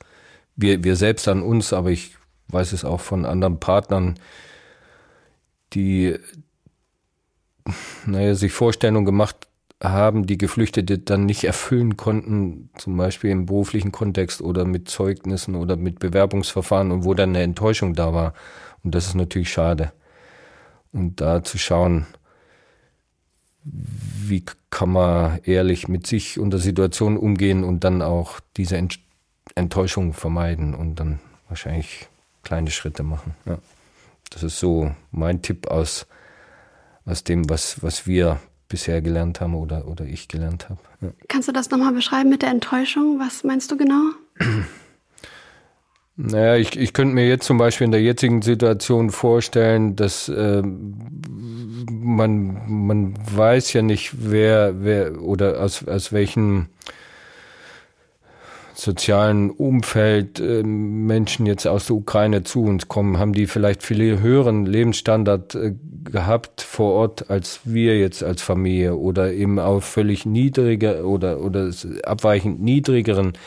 wir, 0.55 0.83
wir 0.83 0.95
selbst 0.95 1.27
an 1.27 1.41
uns, 1.41 1.73
aber 1.73 1.89
ich 1.89 2.15
weiß 2.49 2.73
es 2.73 2.83
auch 2.85 2.99
von 2.99 3.25
anderen 3.25 3.59
Partnern, 3.59 4.19
die, 5.73 6.17
naja, 8.05 8.35
sich 8.35 8.51
Vorstellungen 8.51 9.05
gemacht 9.05 9.47
haben, 9.81 10.25
die 10.25 10.37
Geflüchtete 10.37 10.99
dann 10.99 11.25
nicht 11.25 11.45
erfüllen 11.45 11.95
konnten, 11.95 12.69
zum 12.77 12.97
Beispiel 12.97 13.29
im 13.29 13.45
beruflichen 13.45 13.91
Kontext 13.91 14.41
oder 14.41 14.65
mit 14.65 14.89
Zeugnissen 14.89 15.55
oder 15.55 15.77
mit 15.77 15.99
Bewerbungsverfahren 15.99 16.91
und 16.91 17.05
wo 17.05 17.13
dann 17.13 17.29
eine 17.29 17.43
Enttäuschung 17.43 17.93
da 17.93 18.13
war. 18.13 18.33
Und 18.83 18.95
das 18.95 19.07
ist 19.07 19.15
natürlich 19.15 19.51
schade. 19.51 19.93
Und 20.91 21.21
da 21.21 21.43
zu 21.43 21.57
schauen, 21.57 22.07
wie 23.71 24.43
kann 24.69 24.91
man 24.91 25.39
ehrlich 25.43 25.87
mit 25.87 26.07
sich 26.07 26.39
und 26.39 26.51
der 26.51 26.59
Situation 26.59 27.17
umgehen 27.17 27.63
und 27.63 27.83
dann 27.83 28.01
auch 28.01 28.39
diese 28.57 28.77
Ent 28.77 28.99
Enttäuschung 29.55 30.13
vermeiden 30.13 30.75
und 30.75 30.99
dann 30.99 31.19
wahrscheinlich 31.47 32.07
kleine 32.43 32.69
Schritte 32.69 33.03
machen. 33.03 33.33
Ja. 33.45 33.57
Das 34.29 34.43
ist 34.43 34.59
so 34.59 34.91
mein 35.11 35.41
Tipp 35.41 35.67
aus, 35.67 36.05
aus 37.05 37.23
dem, 37.23 37.49
was, 37.49 37.81
was 37.81 38.05
wir 38.05 38.39
bisher 38.67 39.01
gelernt 39.01 39.41
haben 39.41 39.55
oder, 39.55 39.87
oder 39.87 40.05
ich 40.05 40.27
gelernt 40.27 40.69
habe. 40.69 40.79
Ja. 41.01 41.09
Kannst 41.27 41.47
du 41.47 41.51
das 41.51 41.71
nochmal 41.71 41.93
beschreiben 41.93 42.29
mit 42.29 42.43
der 42.43 42.49
Enttäuschung? 42.49 43.19
Was 43.19 43.43
meinst 43.43 43.71
du 43.71 43.77
genau? 43.77 44.11
Naja, 46.21 46.57
ich, 46.57 46.77
ich 46.77 46.91
könnte 46.91 47.15
mir 47.15 47.29
jetzt 47.29 47.45
zum 47.45 47.57
Beispiel 47.57 47.85
in 47.85 47.91
der 47.91 48.01
jetzigen 48.01 48.41
Situation 48.41 49.09
vorstellen, 49.09 49.95
dass 49.95 50.27
äh, 50.27 50.61
man, 50.61 52.61
man 52.67 53.13
weiß 53.33 53.71
ja 53.71 53.81
nicht, 53.81 54.29
wer, 54.29 54.83
wer 54.83 55.21
oder 55.21 55.61
aus, 55.61 55.87
aus 55.87 56.11
welchem 56.11 56.67
sozialen 58.73 59.49
Umfeld 59.49 60.41
äh, 60.41 60.61
Menschen 60.61 61.45
jetzt 61.45 61.65
aus 61.65 61.87
der 61.87 61.95
Ukraine 61.95 62.43
zu 62.43 62.65
uns 62.65 62.89
kommen. 62.89 63.17
Haben 63.17 63.31
die 63.31 63.47
vielleicht 63.47 63.81
viel 63.81 64.19
höheren 64.19 64.65
Lebensstandard 64.65 65.55
äh, 65.55 65.73
gehabt 66.03 66.61
vor 66.61 66.95
Ort 66.95 67.29
als 67.29 67.61
wir 67.63 67.97
jetzt 67.97 68.25
als 68.25 68.41
Familie 68.41 68.97
oder 68.97 69.31
eben 69.31 69.57
auch 69.57 69.81
völlig 69.81 70.25
niedriger 70.25 71.05
oder, 71.05 71.39
oder 71.39 71.71
abweichend 72.03 72.61
niedrigeren 72.61 73.37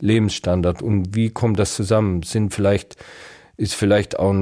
Lebensstandard 0.00 0.82
und 0.82 1.14
wie 1.14 1.30
kommt 1.30 1.58
das 1.58 1.74
zusammen? 1.74 2.22
Sind 2.22 2.52
vielleicht, 2.52 2.96
ist 3.56 3.74
vielleicht 3.74 4.18
auch 4.18 4.34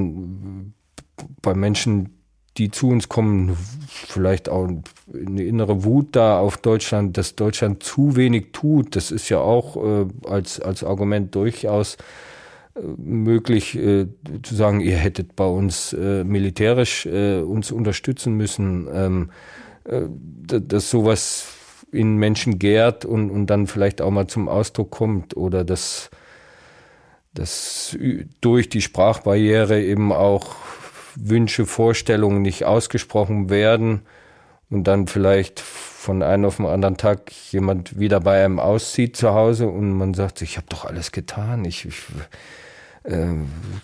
bei 1.42 1.54
Menschen, 1.54 2.10
die 2.56 2.70
zu 2.70 2.88
uns 2.88 3.08
kommen, 3.08 3.56
vielleicht 3.88 4.48
auch 4.48 4.68
eine 5.12 5.42
innere 5.42 5.84
Wut 5.84 6.14
da 6.14 6.38
auf 6.38 6.56
Deutschland, 6.56 7.16
dass 7.16 7.34
Deutschland 7.34 7.82
zu 7.82 8.16
wenig 8.16 8.52
tut. 8.52 8.94
Das 8.94 9.10
ist 9.10 9.28
ja 9.28 9.38
auch 9.38 9.76
äh, 9.76 10.06
als, 10.28 10.60
als 10.60 10.84
Argument 10.84 11.34
durchaus 11.34 11.96
äh, 12.76 12.80
möglich 12.96 13.76
äh, 13.76 14.06
zu 14.42 14.54
sagen, 14.54 14.80
ihr 14.80 14.96
hättet 14.96 15.34
bei 15.34 15.46
uns 15.46 15.92
äh, 15.94 16.22
militärisch 16.22 17.06
äh, 17.06 17.40
uns 17.40 17.72
unterstützen 17.72 18.34
müssen. 18.34 18.88
Ähm, 18.92 19.30
äh, 19.84 20.02
dass 20.46 20.90
sowas 20.90 21.46
in 21.94 22.16
Menschen 22.16 22.58
gärt 22.58 23.04
und, 23.04 23.30
und 23.30 23.46
dann 23.46 23.66
vielleicht 23.66 24.02
auch 24.02 24.10
mal 24.10 24.26
zum 24.26 24.48
Ausdruck 24.48 24.90
kommt 24.90 25.36
oder 25.36 25.64
dass, 25.64 26.10
dass 27.32 27.96
durch 28.40 28.68
die 28.68 28.82
Sprachbarriere 28.82 29.80
eben 29.82 30.12
auch 30.12 30.56
Wünsche, 31.16 31.66
Vorstellungen 31.66 32.42
nicht 32.42 32.64
ausgesprochen 32.64 33.48
werden 33.48 34.02
und 34.70 34.84
dann 34.84 35.06
vielleicht 35.06 35.60
von 35.60 36.22
einem 36.22 36.46
auf 36.46 36.56
den 36.56 36.66
anderen 36.66 36.96
Tag 36.96 37.32
jemand 37.50 37.98
wieder 37.98 38.20
bei 38.20 38.44
einem 38.44 38.58
auszieht 38.58 39.16
zu 39.16 39.32
Hause 39.32 39.68
und 39.68 39.92
man 39.92 40.14
sagt, 40.14 40.42
ich 40.42 40.56
habe 40.56 40.66
doch 40.68 40.84
alles 40.84 41.12
getan, 41.12 41.64
ich, 41.64 41.86
ich 41.86 42.02
äh, 43.04 43.28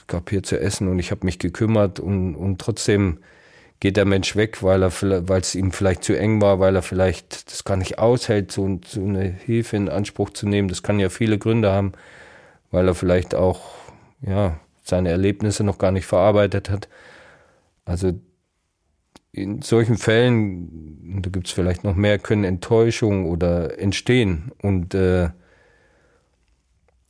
gab 0.07 0.31
hier 0.31 0.43
zu 0.43 0.61
essen 0.61 0.89
und 0.89 0.99
ich 0.99 1.13
habe 1.13 1.25
mich 1.25 1.39
gekümmert 1.39 2.01
und, 2.01 2.35
und 2.35 2.61
trotzdem 2.61 3.21
geht 3.81 3.97
der 3.97 4.05
Mensch 4.05 4.37
weg, 4.37 4.63
weil 4.63 4.83
er 4.83 4.93
weil 5.01 5.41
es 5.41 5.55
ihm 5.55 5.73
vielleicht 5.73 6.05
zu 6.05 6.17
eng 6.17 6.41
war, 6.43 6.61
weil 6.61 6.77
er 6.77 6.83
vielleicht 6.83 7.51
das 7.51 7.65
gar 7.65 7.77
nicht 7.77 7.99
aushält, 7.99 8.53
so, 8.53 8.79
so 8.87 9.03
eine 9.03 9.23
Hilfe 9.23 9.77
in 9.77 9.89
Anspruch 9.89 10.31
zu 10.31 10.47
nehmen. 10.47 10.69
Das 10.69 10.83
kann 10.83 11.01
ja 11.01 11.09
viele 11.09 11.39
Gründe 11.39 11.73
haben, 11.73 11.93
weil 12.71 12.87
er 12.87 12.95
vielleicht 12.95 13.35
auch 13.35 13.63
ja 14.21 14.61
seine 14.83 15.09
Erlebnisse 15.09 15.65
noch 15.65 15.79
gar 15.79 15.93
nicht 15.93 16.07
verarbeitet 16.07 16.69
hat. 16.69 16.89
Also 17.87 18.13
in 19.33 19.63
solchen 19.63 19.97
Fällen, 19.97 21.23
da 21.23 21.31
gibt 21.31 21.47
es 21.47 21.53
vielleicht 21.53 21.83
noch 21.83 21.95
mehr, 21.95 22.19
können 22.19 22.45
Enttäuschungen 22.45 23.27
oder 23.27 23.79
entstehen 23.79 24.53
und 24.61 24.95
äh, 24.95 25.31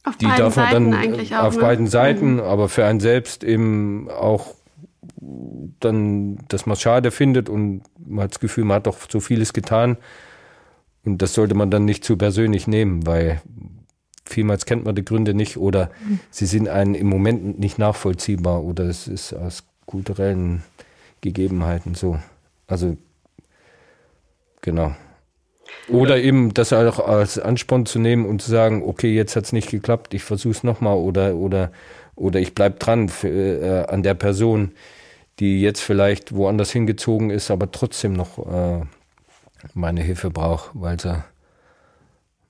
auf 0.04 0.16
die 0.16 0.26
darf 0.26 0.56
man 0.56 0.90
Seiten 0.90 0.90
dann 0.90 1.38
auf 1.38 1.56
ne? 1.56 1.60
beiden 1.60 1.86
Seiten, 1.86 2.34
mhm. 2.34 2.40
aber 2.40 2.68
für 2.68 2.84
einen 2.84 3.00
selbst 3.00 3.44
eben 3.44 4.08
auch 4.10 4.54
dann, 5.20 6.38
dass 6.48 6.66
man 6.66 6.74
es 6.74 6.80
schade 6.80 7.10
findet 7.10 7.48
und 7.48 7.82
man 7.98 8.24
hat 8.24 8.32
das 8.32 8.40
Gefühl, 8.40 8.64
man 8.64 8.76
hat 8.76 8.86
doch 8.86 8.96
so 9.08 9.20
vieles 9.20 9.52
getan. 9.52 9.96
Und 11.04 11.22
das 11.22 11.34
sollte 11.34 11.54
man 11.54 11.70
dann 11.70 11.84
nicht 11.84 12.04
zu 12.04 12.16
persönlich 12.16 12.66
nehmen, 12.66 13.06
weil 13.06 13.40
vielmals 14.24 14.66
kennt 14.66 14.84
man 14.84 14.94
die 14.94 15.04
Gründe 15.04 15.34
nicht 15.34 15.56
oder 15.56 15.90
mhm. 16.06 16.20
sie 16.30 16.46
sind 16.46 16.68
einem 16.68 16.94
im 16.94 17.08
Moment 17.08 17.58
nicht 17.58 17.78
nachvollziehbar 17.78 18.62
oder 18.62 18.84
es 18.84 19.08
ist 19.08 19.32
aus 19.32 19.64
kulturellen 19.86 20.62
Gegebenheiten 21.20 21.94
so. 21.94 22.18
Also, 22.66 22.96
genau. 24.60 24.94
Oder 25.88 26.18
eben 26.18 26.54
das 26.54 26.72
auch 26.72 27.00
als 27.00 27.38
Ansporn 27.38 27.86
zu 27.86 27.98
nehmen 27.98 28.26
und 28.26 28.42
zu 28.42 28.50
sagen, 28.50 28.82
okay, 28.84 29.12
jetzt 29.14 29.36
hat 29.36 29.44
es 29.44 29.52
nicht 29.52 29.70
geklappt, 29.70 30.14
ich 30.14 30.22
versuche 30.22 30.52
es 30.52 30.62
nochmal 30.62 30.96
oder, 30.96 31.34
oder, 31.34 31.72
oder 32.14 32.40
ich 32.40 32.54
bleibe 32.54 32.78
dran 32.78 33.08
für, 33.08 33.28
äh, 33.28 33.92
an 33.92 34.02
der 34.02 34.14
Person, 34.14 34.72
die 35.40 35.60
jetzt 35.60 35.80
vielleicht 35.80 36.34
woanders 36.34 36.70
hingezogen 36.70 37.30
ist, 37.30 37.50
aber 37.50 37.70
trotzdem 37.72 38.12
noch 38.12 38.38
äh, 38.38 38.84
meine 39.74 40.02
Hilfe 40.02 40.30
braucht, 40.30 40.70
weil 40.74 41.00
sie, 41.00 41.24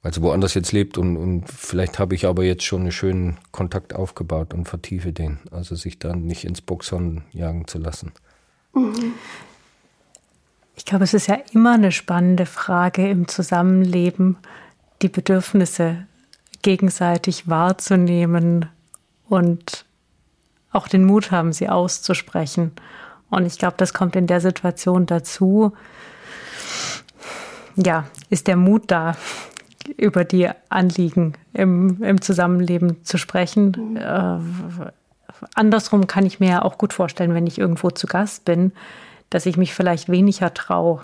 weil 0.03 0.13
sie 0.13 0.23
woanders 0.23 0.55
jetzt 0.55 0.73
lebt 0.73 0.99
und, 0.99 1.17
und 1.17 1.49
vielleicht 1.49 1.99
habe 1.99 2.15
ich 2.15 2.27
aber 2.27 2.45
jetzt 2.45 2.65
schon 2.65 2.83
einen 2.83 2.93
schönen 2.93 3.39
Kontakt 3.53 3.95
aufgebaut 3.95 4.53
und 4.53 4.69
vertiefe 4.69 5.13
den. 5.13 5.39
Also 5.51 5.77
sich 5.77 5.99
dann 5.99 6.25
nicht 6.25 6.45
ins 6.45 6.61
Boxhorn 6.61 7.23
jagen 7.33 7.67
zu 7.67 7.79
lassen. 7.79 8.13
Ich 10.75 10.85
glaube, 10.85 11.05
es 11.05 11.15
ist 11.15 11.29
ja 11.29 11.39
immer 11.53 11.75
eine 11.75 11.93
spannende 11.93 12.47
Frage 12.47 13.09
im 13.09 13.29
Zusammenleben, 13.29 14.37
die 15.03 15.09
Bedürfnisse 15.09 16.07
gegenseitig 16.63 17.49
wahrzunehmen 17.49 18.67
und 19.29 19.85
auch 20.73 20.89
den 20.89 21.05
Mut 21.05 21.31
haben, 21.31 21.53
sie 21.53 21.69
auszusprechen. 21.69 22.73
Und 23.31 23.47
ich 23.47 23.59
glaube, 23.59 23.75
das 23.77 23.95
kommt 23.95 24.17
in 24.17 24.27
der 24.27 24.41
Situation 24.41 25.07
dazu. 25.07 25.73
Ja, 27.77 28.07
ist 28.29 28.47
der 28.47 28.57
Mut 28.57 28.85
da, 28.91 29.17
über 29.97 30.25
die 30.25 30.49
Anliegen 30.69 31.35
im, 31.53 32.03
im 32.03 32.21
Zusammenleben 32.21 33.05
zu 33.05 33.19
sprechen. 33.19 33.97
Äh, 33.97 34.39
andersrum 35.55 36.07
kann 36.07 36.27
ich 36.27 36.41
mir 36.41 36.65
auch 36.65 36.79
gut 36.79 36.93
vorstellen, 36.93 37.35
wenn 37.35 37.47
ich 37.47 37.59
irgendwo 37.59 37.91
zu 37.91 38.07
Gast 38.07 38.45
bin, 38.45 38.73
dass 39.31 39.47
ich 39.47 39.57
mich 39.57 39.75
vielleicht 39.75 40.09
weniger 40.09 40.53
traue, 40.55 41.01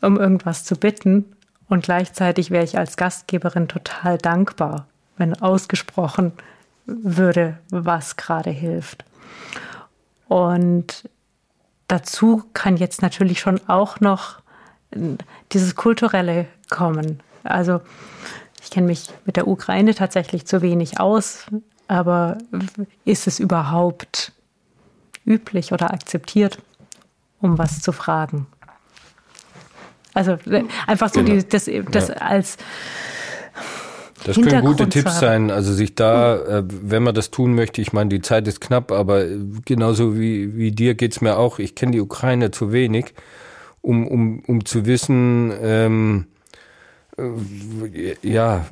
um 0.00 0.18
irgendwas 0.18 0.64
zu 0.64 0.76
bitten. 0.76 1.36
Und 1.68 1.84
gleichzeitig 1.84 2.50
wäre 2.50 2.64
ich 2.64 2.78
als 2.78 2.96
Gastgeberin 2.96 3.68
total 3.68 4.18
dankbar, 4.18 4.86
wenn 5.16 5.40
ausgesprochen 5.40 6.32
würde, 6.86 7.58
was 7.70 8.16
gerade 8.16 8.50
hilft. 8.50 9.04
Und 10.28 11.08
dazu 11.88 12.44
kann 12.54 12.76
jetzt 12.76 13.02
natürlich 13.02 13.40
schon 13.40 13.60
auch 13.68 14.00
noch 14.00 14.40
dieses 15.52 15.74
Kulturelle 15.74 16.46
kommen. 16.70 17.20
Also 17.42 17.80
ich 18.62 18.70
kenne 18.70 18.86
mich 18.86 19.08
mit 19.26 19.36
der 19.36 19.48
Ukraine 19.48 19.94
tatsächlich 19.94 20.46
zu 20.46 20.62
wenig 20.62 21.00
aus, 21.00 21.46
aber 21.88 22.38
ist 23.04 23.26
es 23.26 23.38
überhaupt 23.38 24.32
üblich 25.26 25.72
oder 25.72 25.92
akzeptiert, 25.92 26.58
um 27.40 27.58
was 27.58 27.80
zu 27.80 27.92
fragen? 27.92 28.46
Also 30.14 30.38
einfach 30.86 31.08
so 31.12 31.22
genau. 31.22 31.40
die, 31.40 31.48
das, 31.48 31.68
das 31.90 32.08
ja. 32.08 32.14
als 32.16 32.56
das 34.24 34.36
können 34.36 34.64
gute 34.64 34.88
Tipps 34.88 35.20
sein, 35.20 35.50
also 35.50 35.72
sich 35.72 35.94
da, 35.94 36.36
äh, 36.36 36.64
wenn 36.66 37.02
man 37.02 37.14
das 37.14 37.30
tun 37.30 37.54
möchte, 37.54 37.82
ich 37.82 37.92
meine, 37.92 38.08
die 38.08 38.22
Zeit 38.22 38.48
ist 38.48 38.60
knapp, 38.60 38.90
aber 38.90 39.26
genauso 39.64 40.18
wie, 40.18 40.56
wie 40.56 40.72
dir 40.72 40.94
geht's 40.94 41.20
mir 41.20 41.36
auch, 41.36 41.58
ich 41.58 41.74
kenne 41.74 41.92
die 41.92 42.00
Ukraine 42.00 42.50
zu 42.50 42.72
wenig, 42.72 43.14
um, 43.82 44.06
um, 44.06 44.40
um 44.46 44.64
zu 44.64 44.86
wissen, 44.86 45.52
ähm, 45.62 46.26
äh, 47.18 48.14
ja, 48.22 48.66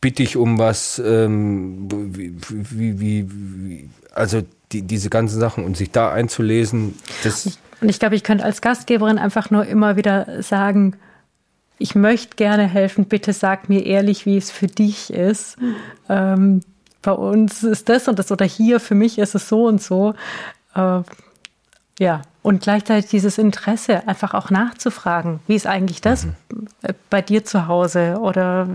bitte 0.00 0.22
ich 0.22 0.36
um 0.36 0.58
was, 0.58 1.02
ähm, 1.04 1.88
wie, 1.90 2.34
wie, 2.48 3.00
wie, 3.00 3.28
wie, 3.30 3.90
also 4.14 4.42
die, 4.70 4.82
diese 4.82 5.10
ganzen 5.10 5.40
Sachen 5.40 5.64
und 5.64 5.76
sich 5.76 5.90
da 5.90 6.12
einzulesen, 6.12 6.94
das. 7.24 7.58
Und 7.80 7.88
ich 7.88 7.98
glaube, 7.98 8.14
ich 8.14 8.22
könnte 8.22 8.44
als 8.44 8.60
Gastgeberin 8.60 9.18
einfach 9.18 9.50
nur 9.50 9.66
immer 9.66 9.96
wieder 9.96 10.42
sagen, 10.42 10.94
ich 11.82 11.96
möchte 11.96 12.36
gerne 12.36 12.68
helfen, 12.68 13.06
bitte 13.06 13.32
sag 13.32 13.68
mir 13.68 13.84
ehrlich, 13.84 14.24
wie 14.24 14.36
es 14.36 14.50
für 14.52 14.68
dich 14.68 15.12
ist. 15.12 15.56
Ähm, 16.08 16.60
bei 17.02 17.10
uns 17.10 17.64
ist 17.64 17.88
das 17.88 18.06
und 18.06 18.18
das 18.20 18.30
oder 18.30 18.46
hier, 18.46 18.78
für 18.78 18.94
mich 18.94 19.18
ist 19.18 19.34
es 19.34 19.48
so 19.48 19.66
und 19.66 19.82
so. 19.82 20.14
Äh, 20.76 21.02
ja, 21.98 22.22
und 22.42 22.62
gleichzeitig 22.62 23.10
dieses 23.10 23.36
Interesse, 23.36 24.06
einfach 24.06 24.32
auch 24.34 24.50
nachzufragen, 24.50 25.40
wie 25.48 25.56
ist 25.56 25.66
eigentlich 25.66 26.00
das 26.00 26.26
mhm. 26.26 26.34
bei 27.10 27.20
dir 27.20 27.44
zu 27.44 27.66
Hause 27.66 28.18
oder 28.20 28.68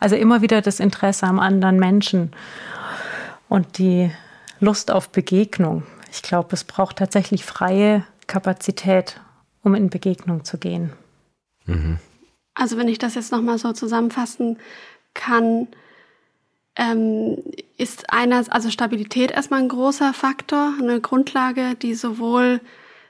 also 0.00 0.16
immer 0.16 0.42
wieder 0.42 0.60
das 0.62 0.80
Interesse 0.80 1.26
am 1.26 1.38
anderen 1.38 1.78
Menschen 1.78 2.32
und 3.48 3.78
die 3.78 4.10
Lust 4.58 4.90
auf 4.90 5.10
Begegnung. 5.10 5.84
Ich 6.12 6.22
glaube, 6.22 6.50
es 6.52 6.64
braucht 6.64 6.96
tatsächlich 6.96 7.44
freie 7.44 8.04
Kapazität, 8.26 9.20
um 9.62 9.76
in 9.76 9.90
Begegnung 9.90 10.44
zu 10.44 10.58
gehen. 10.58 10.92
Mhm. 11.70 11.98
Also 12.54 12.76
wenn 12.76 12.88
ich 12.88 12.98
das 12.98 13.14
jetzt 13.14 13.32
nochmal 13.32 13.58
so 13.58 13.72
zusammenfassen 13.72 14.58
kann, 15.14 15.68
ähm, 16.76 17.38
ist 17.76 18.12
einer, 18.12 18.44
also 18.50 18.70
Stabilität 18.70 19.30
erstmal 19.30 19.60
ein 19.60 19.68
großer 19.68 20.12
Faktor, 20.12 20.74
eine 20.78 21.00
Grundlage, 21.00 21.74
die 21.74 21.94
sowohl 21.94 22.60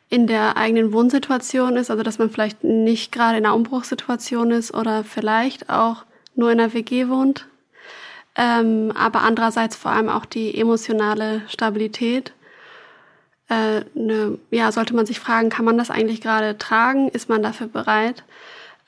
in 0.08 0.26
der 0.26 0.56
eigenen 0.56 0.92
Wohnsituation 0.92 1.76
ist, 1.76 1.90
also 1.90 2.02
dass 2.02 2.18
man 2.18 2.30
vielleicht 2.30 2.64
nicht 2.64 3.12
gerade 3.12 3.38
in 3.38 3.46
einer 3.46 3.54
Umbruchssituation 3.54 4.50
ist 4.50 4.74
oder 4.74 5.04
vielleicht 5.04 5.70
auch 5.70 6.04
nur 6.34 6.50
in 6.50 6.58
einer 6.58 6.74
WG 6.74 7.08
wohnt, 7.08 7.46
ähm, 8.36 8.92
aber 8.96 9.22
andererseits 9.22 9.76
vor 9.76 9.92
allem 9.92 10.08
auch 10.08 10.24
die 10.24 10.58
emotionale 10.58 11.42
Stabilität. 11.48 12.32
Äh, 13.50 13.84
ne, 13.94 14.38
ja, 14.50 14.70
sollte 14.70 14.94
man 14.94 15.06
sich 15.06 15.18
fragen, 15.18 15.50
kann 15.50 15.64
man 15.64 15.76
das 15.76 15.90
eigentlich 15.90 16.20
gerade 16.20 16.56
tragen? 16.56 17.08
Ist 17.08 17.28
man 17.28 17.42
dafür 17.42 17.66
bereit? 17.66 18.22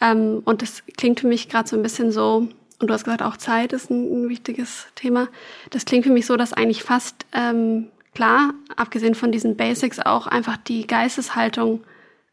Ähm, 0.01 0.41
und 0.45 0.63
das 0.63 0.85
klingt 0.97 1.21
für 1.21 1.27
mich 1.27 1.49
gerade 1.49 1.69
so 1.69 1.77
ein 1.77 1.83
bisschen 1.83 2.13
so, 2.13 2.49
und 2.79 2.89
du 2.89 2.95
hast 2.95 3.05
gesagt, 3.05 3.23
auch 3.23 3.37
Zeit 3.37 3.73
ist 3.73 3.91
ein, 3.91 4.25
ein 4.25 4.29
wichtiges 4.29 4.87
Thema. 4.95 5.29
Das 5.71 5.85
klingt 5.85 6.07
für 6.07 6.13
mich 6.13 6.27
so, 6.27 6.37
dass 6.37 6.53
eigentlich 6.53 6.85
fast 6.85 7.27
ähm, 7.33 7.89
klar, 8.15 8.55
abgesehen 8.77 9.17
von 9.17 9.33
diesen 9.33 9.57
Basics, 9.57 9.99
auch 9.99 10.29
einfach 10.29 10.57
die 10.57 10.87
Geisteshaltung 10.87 11.83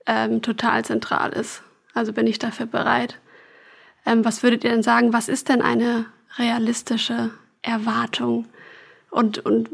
ähm, 0.05 0.43
total 0.43 0.85
zentral 0.85 1.31
ist. 1.33 1.63
Also 1.95 2.13
bin 2.13 2.27
ich 2.27 2.37
dafür 2.37 2.67
bereit. 2.67 3.17
Ähm, 4.05 4.23
was 4.23 4.43
würdet 4.43 4.63
ihr 4.63 4.69
denn 4.69 4.83
sagen, 4.83 5.13
was 5.13 5.29
ist 5.29 5.49
denn 5.49 5.63
eine 5.63 6.05
realistische 6.37 7.31
Erwartung? 7.63 8.45
Und, 9.09 9.39
und 9.39 9.69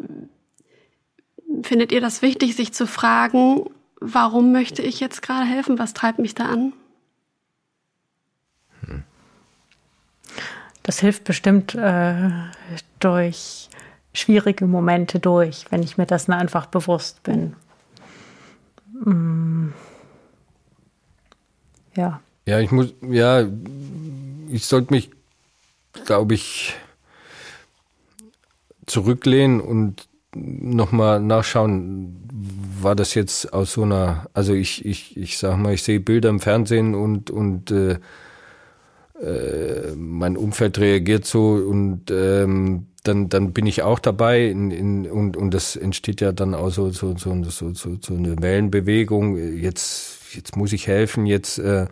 findet 1.63 1.91
ihr 1.91 2.01
das 2.01 2.21
wichtig, 2.21 2.55
sich 2.55 2.73
zu 2.73 2.87
fragen, 2.87 3.69
warum 3.99 4.51
möchte 4.51 4.81
ich 4.81 4.99
jetzt 4.99 5.21
gerade 5.21 5.45
helfen? 5.45 5.79
Was 5.79 5.93
treibt 5.93 6.19
mich 6.19 6.35
da 6.35 6.45
an? 6.45 6.73
Das 10.83 10.99
hilft 10.99 11.23
bestimmt 11.23 11.73
äh, 11.73 12.29
durch 12.99 13.69
schwierige 14.13 14.67
Momente 14.67 15.19
durch, 15.19 15.65
wenn 15.71 15.81
ich 15.81 15.97
mir 15.97 16.05
das 16.05 16.29
einfach 16.29 16.67
bewusst 16.67 17.23
bin. 17.23 17.55
Mm. 19.03 19.69
Ja. 21.95 22.21
Ja, 22.45 22.59
ich 22.59 22.71
muss, 22.71 22.93
ja, 23.01 23.47
ich 24.49 24.67
sollte 24.67 24.93
mich, 24.93 25.09
glaube 26.05 26.35
ich, 26.35 26.75
zurücklehnen 28.85 29.61
und 29.61 30.07
nochmal 30.35 31.19
nachschauen, 31.19 32.15
war 32.81 32.95
das 32.95 33.13
jetzt 33.13 33.53
aus 33.53 33.73
so 33.73 33.83
einer, 33.83 34.27
also 34.33 34.53
ich, 34.53 34.85
ich, 34.85 35.17
ich 35.17 35.37
sag 35.37 35.57
mal, 35.57 35.73
ich 35.73 35.83
sehe 35.83 35.99
Bilder 35.99 36.29
im 36.29 36.39
Fernsehen 36.39 36.93
und, 36.93 37.31
und 37.31 37.71
äh, 37.71 37.99
äh, 39.21 39.95
mein 39.95 40.35
Umfeld 40.37 40.77
reagiert 40.77 41.25
so 41.25 41.53
und 41.53 42.11
ähm, 42.11 42.87
dann, 43.03 43.29
dann 43.29 43.53
bin 43.53 43.65
ich 43.65 43.83
auch 43.83 43.99
dabei 43.99 44.47
in, 44.47 44.71
in, 44.71 45.09
und, 45.09 45.37
und 45.37 45.53
das 45.53 45.75
entsteht 45.75 46.21
ja 46.21 46.31
dann 46.31 46.53
auch 46.53 46.69
so, 46.69 46.89
so, 46.89 47.15
so, 47.17 47.43
so, 47.43 47.73
so, 47.73 47.97
so 48.01 48.13
eine 48.13 48.35
Wellenbewegung. 48.41 49.37
Jetzt, 49.37 50.35
jetzt 50.35 50.57
muss 50.57 50.73
ich 50.73 50.87
helfen, 50.87 51.25
jetzt 51.25 51.59
äh, 51.59 51.87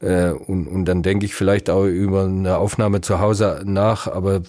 äh, 0.00 0.30
und, 0.30 0.66
und 0.66 0.84
dann 0.84 1.02
denke 1.02 1.24
ich 1.24 1.34
vielleicht 1.34 1.70
auch 1.70 1.84
über 1.84 2.24
eine 2.24 2.58
Aufnahme 2.58 3.00
zu 3.00 3.20
Hause 3.20 3.62
nach, 3.64 4.06
aber 4.06 4.42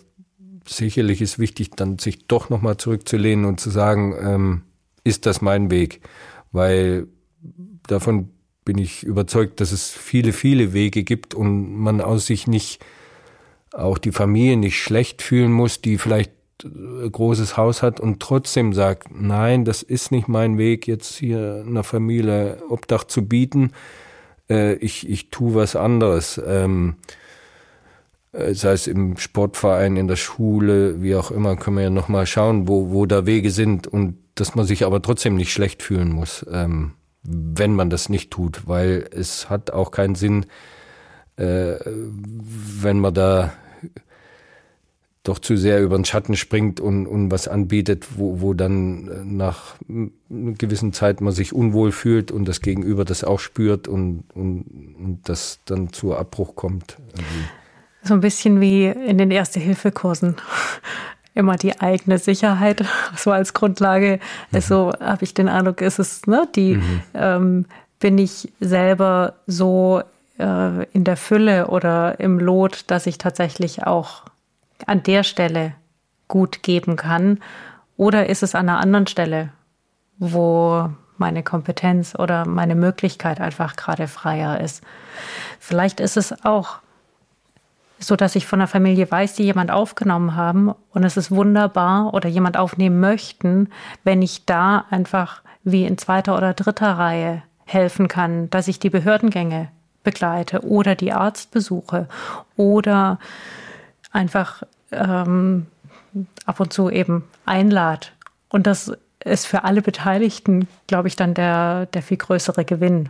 sicherlich 0.69 1.21
ist 1.21 1.39
wichtig, 1.39 1.71
dann 1.71 1.99
sich 1.99 2.27
doch 2.27 2.49
nochmal 2.49 2.77
zurückzulehnen 2.77 3.45
und 3.45 3.59
zu 3.59 3.69
sagen, 3.69 4.15
ähm, 4.21 4.61
ist 5.03 5.25
das 5.25 5.41
mein 5.41 5.71
Weg? 5.71 6.01
Weil 6.51 7.07
davon 7.87 8.29
bin 8.65 8.77
ich 8.77 9.03
überzeugt, 9.03 9.61
dass 9.61 9.71
es 9.71 9.89
viele, 9.89 10.33
viele 10.33 10.73
Wege 10.73 11.03
gibt 11.03 11.33
und 11.33 11.75
man 11.75 12.01
aus 12.01 12.27
sich 12.27 12.47
nicht, 12.47 12.83
auch 13.73 13.97
die 13.97 14.11
Familie 14.11 14.57
nicht 14.57 14.79
schlecht 14.79 15.21
fühlen 15.21 15.51
muss, 15.51 15.81
die 15.81 15.97
vielleicht 15.97 16.31
ein 16.63 17.11
großes 17.11 17.55
Haus 17.57 17.81
hat 17.81 17.99
und 17.99 18.19
trotzdem 18.19 18.73
sagt, 18.73 19.07
nein, 19.11 19.65
das 19.65 19.81
ist 19.81 20.11
nicht 20.11 20.27
mein 20.27 20.57
Weg, 20.57 20.87
jetzt 20.87 21.15
hier 21.15 21.63
einer 21.65 21.83
Familie 21.83 22.61
Obdach 22.69 23.05
zu 23.05 23.27
bieten. 23.27 23.71
Äh, 24.49 24.75
ich, 24.75 25.09
ich 25.09 25.29
tue 25.29 25.55
was 25.55 25.75
anderes. 25.75 26.41
Ähm, 26.45 26.95
äh, 28.31 28.53
sei 28.53 28.73
es 28.73 28.87
im 28.87 29.17
Sportverein, 29.17 29.97
in 29.97 30.07
der 30.07 30.15
Schule, 30.15 31.01
wie 31.01 31.15
auch 31.15 31.31
immer, 31.31 31.55
können 31.55 31.77
wir 31.77 31.83
ja 31.83 31.89
nochmal 31.89 32.25
schauen, 32.25 32.67
wo, 32.67 32.91
wo 32.91 33.05
da 33.05 33.25
Wege 33.25 33.51
sind 33.51 33.87
und 33.87 34.17
dass 34.35 34.55
man 34.55 34.65
sich 34.65 34.85
aber 34.85 35.01
trotzdem 35.01 35.35
nicht 35.35 35.51
schlecht 35.51 35.83
fühlen 35.83 36.11
muss, 36.11 36.45
ähm, 36.51 36.93
wenn 37.23 37.75
man 37.75 37.89
das 37.89 38.09
nicht 38.09 38.31
tut, 38.31 38.67
weil 38.67 39.09
es 39.11 39.49
hat 39.49 39.71
auch 39.71 39.91
keinen 39.91 40.15
Sinn, 40.15 40.45
äh, 41.37 41.75
wenn 41.85 42.99
man 42.99 43.13
da 43.13 43.53
doch 45.23 45.39
zu 45.39 45.57
sehr 45.57 45.81
über 45.81 45.97
den 45.97 46.05
Schatten 46.05 46.35
springt 46.35 46.79
und, 46.79 47.05
und 47.05 47.29
was 47.29 47.47
anbietet, 47.47 48.07
wo, 48.17 48.41
wo 48.41 48.53
dann 48.53 49.35
nach 49.35 49.75
einer 49.89 50.53
gewissen 50.53 50.93
Zeit 50.93 51.19
man 51.19 51.33
sich 51.33 51.53
unwohl 51.53 51.91
fühlt 51.91 52.31
und 52.31 52.45
das 52.45 52.61
Gegenüber 52.61 53.05
das 53.05 53.23
auch 53.23 53.39
spürt 53.39 53.87
und, 53.87 54.23
und, 54.33 54.65
und 54.97 55.19
das 55.25 55.59
dann 55.65 55.91
zu 55.91 56.15
Abbruch 56.15 56.55
kommt. 56.55 56.97
Also 57.11 57.25
so 58.03 58.13
ein 58.13 58.21
bisschen 58.21 58.61
wie 58.61 58.85
in 58.87 59.17
den 59.17 59.31
Erste-Hilfe-Kursen. 59.31 60.35
Immer 61.35 61.55
die 61.55 61.79
eigene 61.79 62.17
Sicherheit, 62.17 62.83
so 63.15 63.31
als 63.31 63.53
Grundlage. 63.53 64.19
Mhm. 64.49 64.55
Also 64.55 64.93
habe 64.99 65.23
ich 65.23 65.33
den 65.33 65.47
Eindruck, 65.47 65.81
ist 65.81 65.99
es, 65.99 66.25
ne, 66.27 66.47
die 66.55 66.75
mhm. 66.75 67.01
ähm, 67.13 67.65
bin 67.99 68.17
ich 68.17 68.51
selber 68.59 69.35
so 69.45 70.01
äh, 70.39 70.83
in 70.91 71.03
der 71.03 71.17
Fülle 71.17 71.67
oder 71.67 72.19
im 72.19 72.39
Lot, 72.39 72.85
dass 72.87 73.05
ich 73.05 73.17
tatsächlich 73.17 73.85
auch 73.85 74.23
an 74.85 75.03
der 75.03 75.23
Stelle 75.23 75.73
gut 76.27 76.63
geben 76.63 76.95
kann? 76.95 77.39
Oder 77.97 78.29
ist 78.29 78.43
es 78.43 78.55
an 78.55 78.69
einer 78.69 78.79
anderen 78.79 79.07
Stelle, 79.07 79.49
wo 80.17 80.89
meine 81.17 81.43
Kompetenz 81.43 82.15
oder 82.17 82.45
meine 82.45 82.75
Möglichkeit 82.75 83.41
einfach 83.41 83.75
gerade 83.75 84.07
freier 84.07 84.61
ist? 84.61 84.81
Vielleicht 85.59 85.99
ist 85.99 86.15
es 86.15 86.45
auch 86.45 86.77
so 87.99 88.15
dass 88.15 88.35
ich 88.35 88.47
von 88.47 88.59
der 88.59 88.67
Familie 88.67 89.09
weiß, 89.09 89.35
die 89.35 89.43
jemand 89.43 89.71
aufgenommen 89.71 90.35
haben 90.35 90.73
und 90.91 91.03
es 91.03 91.17
ist 91.17 91.31
wunderbar 91.31 92.13
oder 92.13 92.29
jemand 92.29 92.57
aufnehmen 92.57 92.99
möchten, 92.99 93.69
wenn 94.03 94.21
ich 94.21 94.45
da 94.45 94.85
einfach 94.89 95.41
wie 95.63 95.85
in 95.85 95.97
zweiter 95.97 96.37
oder 96.37 96.53
dritter 96.53 96.93
Reihe 96.93 97.43
helfen 97.65 98.07
kann, 98.07 98.49
dass 98.49 98.67
ich 98.67 98.79
die 98.79 98.89
Behördengänge 98.89 99.69
begleite 100.03 100.61
oder 100.65 100.95
die 100.95 101.11
Arztbesuche 101.11 102.07
oder 102.55 103.19
einfach 104.11 104.63
ähm, 104.91 105.67
ab 106.45 106.59
und 106.59 106.73
zu 106.73 106.89
eben 106.89 107.23
einlad. 107.45 108.13
Und 108.49 108.65
das 108.65 108.91
ist 109.23 109.45
für 109.45 109.65
alle 109.65 109.81
Beteiligten, 109.81 110.67
glaube 110.87 111.09
ich, 111.09 111.15
dann 111.15 111.33
der, 111.33 111.85
der 111.87 112.01
viel 112.01 112.17
größere 112.17 112.65
Gewinn, 112.65 113.09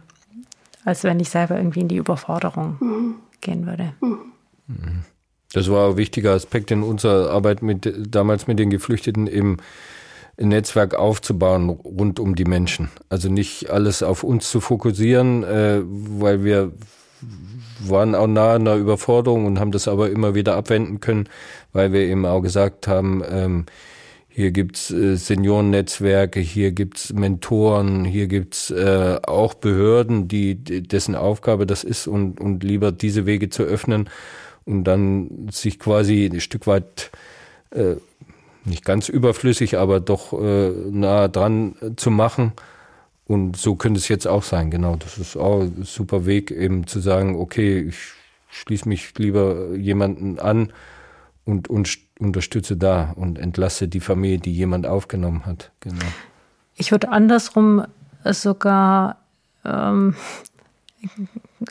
als 0.83 1.03
wenn 1.03 1.19
ich 1.19 1.29
selber 1.29 1.55
irgendwie 1.55 1.81
in 1.81 1.87
die 1.87 1.97
Überforderung 1.97 2.77
mhm. 2.79 3.15
gehen 3.41 3.65
würde. 3.65 3.93
Mhm. 4.01 4.33
Das 5.53 5.69
war 5.69 5.91
ein 5.91 5.97
wichtiger 5.97 6.33
Aspekt 6.33 6.71
in 6.71 6.83
unserer 6.83 7.31
Arbeit 7.31 7.61
mit, 7.61 7.91
damals 7.97 8.47
mit 8.47 8.59
den 8.59 8.69
Geflüchteten, 8.69 9.27
ein 9.27 9.57
Netzwerk 10.37 10.95
aufzubauen 10.95 11.69
rund 11.69 12.19
um 12.19 12.35
die 12.35 12.45
Menschen. 12.45 12.89
Also 13.09 13.29
nicht 13.29 13.69
alles 13.69 14.03
auf 14.03 14.23
uns 14.23 14.49
zu 14.49 14.61
fokussieren, 14.61 15.43
äh, 15.43 15.81
weil 15.83 16.43
wir 16.43 16.71
waren 17.79 18.15
auch 18.15 18.27
nahe 18.27 18.55
einer 18.55 18.75
Überforderung 18.75 19.45
und 19.45 19.59
haben 19.59 19.71
das 19.71 19.87
aber 19.87 20.09
immer 20.09 20.35
wieder 20.35 20.55
abwenden 20.55 20.99
können, 20.99 21.27
weil 21.73 21.91
wir 21.91 22.01
eben 22.01 22.25
auch 22.25 22.41
gesagt 22.41 22.87
haben, 22.87 23.23
ähm, 23.29 23.65
hier 24.27 24.51
gibt's 24.51 24.91
äh, 24.91 25.15
Seniorennetzwerke, 25.15 26.39
hier 26.39 26.71
gibt's 26.71 27.11
Mentoren, 27.11 28.05
hier 28.05 28.27
gibt's 28.27 28.69
äh, 28.69 29.19
auch 29.23 29.55
Behörden, 29.55 30.27
die 30.27 30.55
dessen 30.55 31.15
Aufgabe 31.15 31.65
das 31.65 31.83
ist 31.83 32.07
und, 32.07 32.39
und 32.39 32.63
lieber 32.63 32.91
diese 32.91 33.25
Wege 33.25 33.49
zu 33.49 33.63
öffnen 33.63 34.09
und 34.69 34.83
dann 34.83 35.49
sich 35.51 35.79
quasi 35.79 36.29
ein 36.31 36.41
Stück 36.41 36.67
weit 36.67 37.09
äh, 37.71 37.95
nicht 38.65 38.85
ganz 38.85 39.09
überflüssig, 39.09 39.79
aber 39.79 39.99
doch 39.99 40.31
äh, 40.33 40.69
nah 40.69 41.27
dran 41.27 41.75
zu 41.95 42.11
machen. 42.11 42.53
Und 43.25 43.57
so 43.57 43.75
könnte 43.75 43.99
es 43.99 44.07
jetzt 44.07 44.27
auch 44.27 44.43
sein, 44.43 44.69
genau. 44.69 44.95
Das 44.95 45.17
ist 45.17 45.35
auch 45.35 45.61
ein 45.61 45.83
super 45.83 46.27
Weg, 46.27 46.51
eben 46.51 46.85
zu 46.85 46.99
sagen, 46.99 47.35
okay, 47.35 47.79
ich 47.79 47.97
schließe 48.51 48.87
mich 48.87 49.17
lieber 49.17 49.73
jemanden 49.75 50.37
an 50.39 50.71
und, 51.45 51.67
und 51.67 51.89
unterstütze 52.19 52.77
da 52.77 53.13
und 53.15 53.39
entlasse 53.39 53.87
die 53.87 53.99
Familie, 53.99 54.37
die 54.37 54.53
jemand 54.53 54.85
aufgenommen 54.85 55.47
hat. 55.47 55.71
Genau. 55.79 56.05
Ich 56.75 56.91
würde 56.91 57.09
andersrum 57.09 57.85
sogar 58.23 59.17
ähm, 59.65 60.15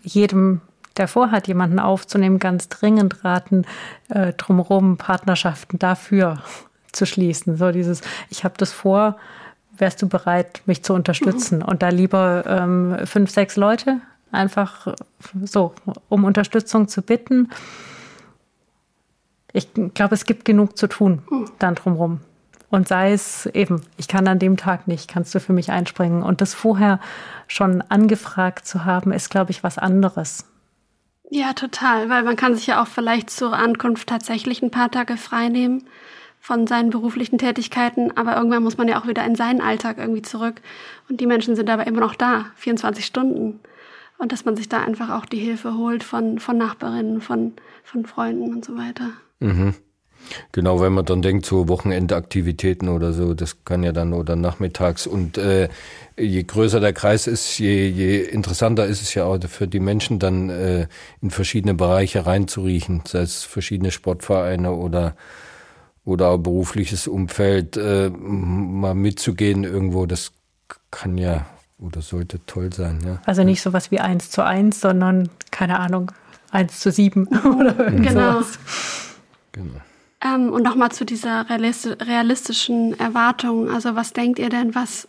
jedem 0.02 0.62
der 0.98 1.08
vorhat, 1.08 1.48
jemanden 1.48 1.78
aufzunehmen, 1.78 2.38
ganz 2.38 2.68
dringend 2.68 3.24
raten, 3.24 3.64
äh, 4.08 4.32
drumherum 4.32 4.96
Partnerschaften 4.96 5.78
dafür 5.78 6.42
zu 6.92 7.06
schließen. 7.06 7.56
So 7.56 7.70
dieses, 7.70 8.02
ich 8.30 8.44
habe 8.44 8.54
das 8.58 8.72
vor, 8.72 9.16
wärst 9.76 10.02
du 10.02 10.08
bereit, 10.08 10.62
mich 10.66 10.82
zu 10.82 10.94
unterstützen? 10.94 11.58
Mhm. 11.58 11.64
Und 11.64 11.82
da 11.82 11.88
lieber 11.88 12.44
ähm, 12.46 12.98
fünf, 13.04 13.30
sechs 13.30 13.56
Leute 13.56 14.00
einfach 14.32 14.94
so, 15.42 15.74
um 16.08 16.24
Unterstützung 16.24 16.88
zu 16.88 17.02
bitten. 17.02 17.50
Ich 19.52 19.68
glaube, 19.94 20.14
es 20.14 20.24
gibt 20.24 20.44
genug 20.44 20.76
zu 20.76 20.86
tun 20.86 21.22
mhm. 21.30 21.50
dann 21.58 21.74
drumherum. 21.74 22.20
Und 22.70 22.86
sei 22.86 23.12
es 23.12 23.46
eben, 23.46 23.82
ich 23.96 24.08
kann 24.08 24.28
an 24.28 24.38
dem 24.38 24.58
Tag 24.58 24.88
nicht, 24.88 25.08
kannst 25.08 25.34
du 25.34 25.40
für 25.40 25.54
mich 25.54 25.70
einspringen. 25.70 26.22
Und 26.22 26.42
das 26.42 26.52
vorher 26.52 27.00
schon 27.46 27.80
angefragt 27.80 28.66
zu 28.66 28.84
haben, 28.84 29.10
ist, 29.10 29.30
glaube 29.30 29.52
ich, 29.52 29.62
was 29.62 29.78
anderes. 29.78 30.44
Ja, 31.30 31.52
total, 31.52 32.08
weil 32.08 32.22
man 32.22 32.36
kann 32.36 32.54
sich 32.54 32.66
ja 32.66 32.82
auch 32.82 32.86
vielleicht 32.86 33.30
zur 33.30 33.52
Ankunft 33.52 34.08
tatsächlich 34.08 34.62
ein 34.62 34.70
paar 34.70 34.90
Tage 34.90 35.16
frei 35.16 35.48
nehmen 35.48 35.84
von 36.40 36.66
seinen 36.66 36.90
beruflichen 36.90 37.36
Tätigkeiten, 37.36 38.16
aber 38.16 38.36
irgendwann 38.36 38.62
muss 38.62 38.78
man 38.78 38.88
ja 38.88 38.98
auch 38.98 39.06
wieder 39.06 39.24
in 39.24 39.34
seinen 39.34 39.60
Alltag 39.60 39.98
irgendwie 39.98 40.22
zurück 40.22 40.62
und 41.08 41.20
die 41.20 41.26
Menschen 41.26 41.56
sind 41.56 41.68
aber 41.68 41.86
immer 41.86 42.00
noch 42.00 42.14
da, 42.14 42.46
24 42.56 43.04
Stunden 43.04 43.60
und 44.18 44.32
dass 44.32 44.44
man 44.44 44.56
sich 44.56 44.68
da 44.68 44.82
einfach 44.82 45.10
auch 45.10 45.26
die 45.26 45.38
Hilfe 45.38 45.74
holt 45.74 46.04
von, 46.04 46.38
von 46.38 46.56
Nachbarinnen, 46.56 47.20
von, 47.20 47.52
von 47.84 48.06
Freunden 48.06 48.54
und 48.54 48.64
so 48.64 48.76
weiter. 48.78 49.10
Mhm. 49.40 49.74
Genau, 50.52 50.80
wenn 50.80 50.92
man 50.92 51.04
dann 51.04 51.22
denkt, 51.22 51.46
so 51.46 51.68
Wochenendaktivitäten 51.68 52.88
oder 52.88 53.12
so, 53.12 53.34
das 53.34 53.64
kann 53.64 53.82
ja 53.82 53.92
dann 53.92 54.12
oder 54.12 54.36
nachmittags. 54.36 55.06
Und 55.06 55.38
äh, 55.38 55.68
je 56.18 56.42
größer 56.42 56.80
der 56.80 56.92
Kreis 56.92 57.26
ist, 57.26 57.58
je, 57.58 57.88
je 57.88 58.20
interessanter 58.20 58.86
ist 58.86 59.02
es 59.02 59.14
ja 59.14 59.24
auch 59.24 59.38
für 59.48 59.66
die 59.66 59.80
Menschen 59.80 60.18
dann 60.18 60.50
äh, 60.50 60.86
in 61.22 61.30
verschiedene 61.30 61.74
Bereiche 61.74 62.26
reinzuriechen, 62.26 63.02
sei 63.06 63.20
es 63.20 63.44
verschiedene 63.44 63.90
Sportvereine 63.90 64.72
oder 64.72 65.16
oder 66.04 66.28
auch 66.28 66.38
berufliches 66.38 67.06
Umfeld 67.06 67.76
äh, 67.76 68.08
mal 68.08 68.94
mitzugehen 68.94 69.64
irgendwo. 69.64 70.06
Das 70.06 70.32
kann 70.90 71.18
ja 71.18 71.44
oder 71.78 72.00
sollte 72.00 72.44
toll 72.46 72.72
sein. 72.72 73.00
Ja. 73.04 73.20
Also 73.26 73.44
nicht 73.44 73.60
so 73.60 73.72
was 73.72 73.90
wie 73.90 74.00
eins 74.00 74.30
zu 74.30 74.44
eins, 74.44 74.80
sondern 74.80 75.28
keine 75.50 75.78
Ahnung 75.78 76.10
eins 76.50 76.80
zu 76.80 76.90
sieben 76.90 77.26
oder 77.58 77.78
irgendwas. 77.78 78.58
Genau. 79.52 79.68
Genau. 79.70 79.80
Ähm, 80.24 80.52
und 80.52 80.64
nochmal 80.64 80.90
zu 80.90 81.04
dieser 81.04 81.48
realistischen 81.48 82.98
Erwartung. 82.98 83.70
Also 83.70 83.94
was 83.94 84.12
denkt 84.12 84.40
ihr 84.40 84.48
denn, 84.48 84.74
was, 84.74 85.06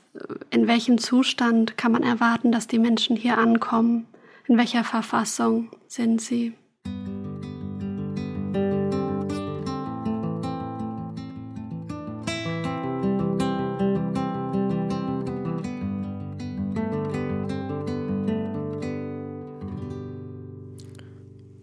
in 0.52 0.68
welchem 0.68 1.00
Zustand 1.00 1.78
kann 1.78 1.92
man 1.92 2.04
erwarten, 2.04 2.52
dass 2.52 2.68
die 2.68 2.80
Menschen 2.80 3.16
hier 3.16 3.38
ankommen? 3.38 4.06
In 4.48 4.58
welcher 4.58 4.84
Verfassung 4.84 5.70
sind 5.88 6.22
sie? 6.22 6.54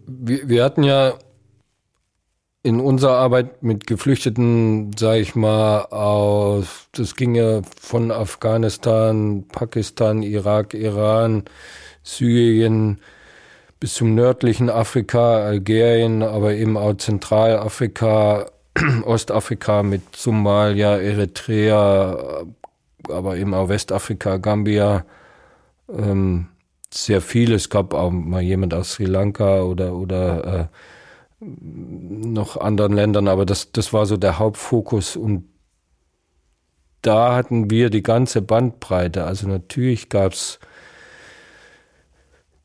Wir, 0.05 0.49
wir 0.49 0.63
hatten 0.65 0.83
ja 0.83 1.13
in 2.63 2.79
unserer 2.79 3.17
Arbeit 3.17 3.63
mit 3.63 3.87
Geflüchteten, 3.87 4.91
sage 4.97 5.19
ich 5.21 5.35
mal, 5.35 5.81
aus, 5.85 6.89
das 6.91 7.15
ging 7.15 7.35
ja 7.35 7.61
von 7.79 8.11
Afghanistan, 8.11 9.45
Pakistan, 9.47 10.21
Irak, 10.23 10.73
Iran, 10.73 11.43
Syrien 12.03 12.99
bis 13.79 13.93
zum 13.93 14.15
nördlichen 14.15 14.69
Afrika, 14.69 15.45
Algerien, 15.45 16.23
aber 16.23 16.53
eben 16.53 16.77
auch 16.77 16.95
Zentralafrika, 16.95 18.47
Ostafrika 19.05 19.83
mit 19.83 20.15
Somalia, 20.15 20.97
Eritrea, 20.97 22.43
aber 23.09 23.37
eben 23.37 23.53
auch 23.53 23.69
Westafrika, 23.69 24.37
Gambia. 24.37 25.05
Ähm, 25.89 26.47
sehr 26.91 27.21
viel. 27.21 27.53
Es 27.53 27.69
gab 27.69 27.93
auch 27.93 28.11
mal 28.11 28.41
jemand 28.41 28.73
aus 28.73 28.93
Sri 28.93 29.05
Lanka 29.05 29.61
oder, 29.61 29.93
oder 29.93 30.59
äh, 30.61 30.65
noch 31.39 32.57
anderen 32.57 32.93
Ländern, 32.93 33.27
aber 33.27 33.45
das, 33.45 33.71
das 33.71 33.93
war 33.93 34.05
so 34.05 34.17
der 34.17 34.39
Hauptfokus 34.39 35.15
und 35.15 35.45
da 37.01 37.35
hatten 37.35 37.69
wir 37.69 37.89
die 37.89 38.03
ganze 38.03 38.41
Bandbreite. 38.41 39.23
Also 39.23 39.47
natürlich 39.47 40.09
gab 40.09 40.33
es 40.33 40.59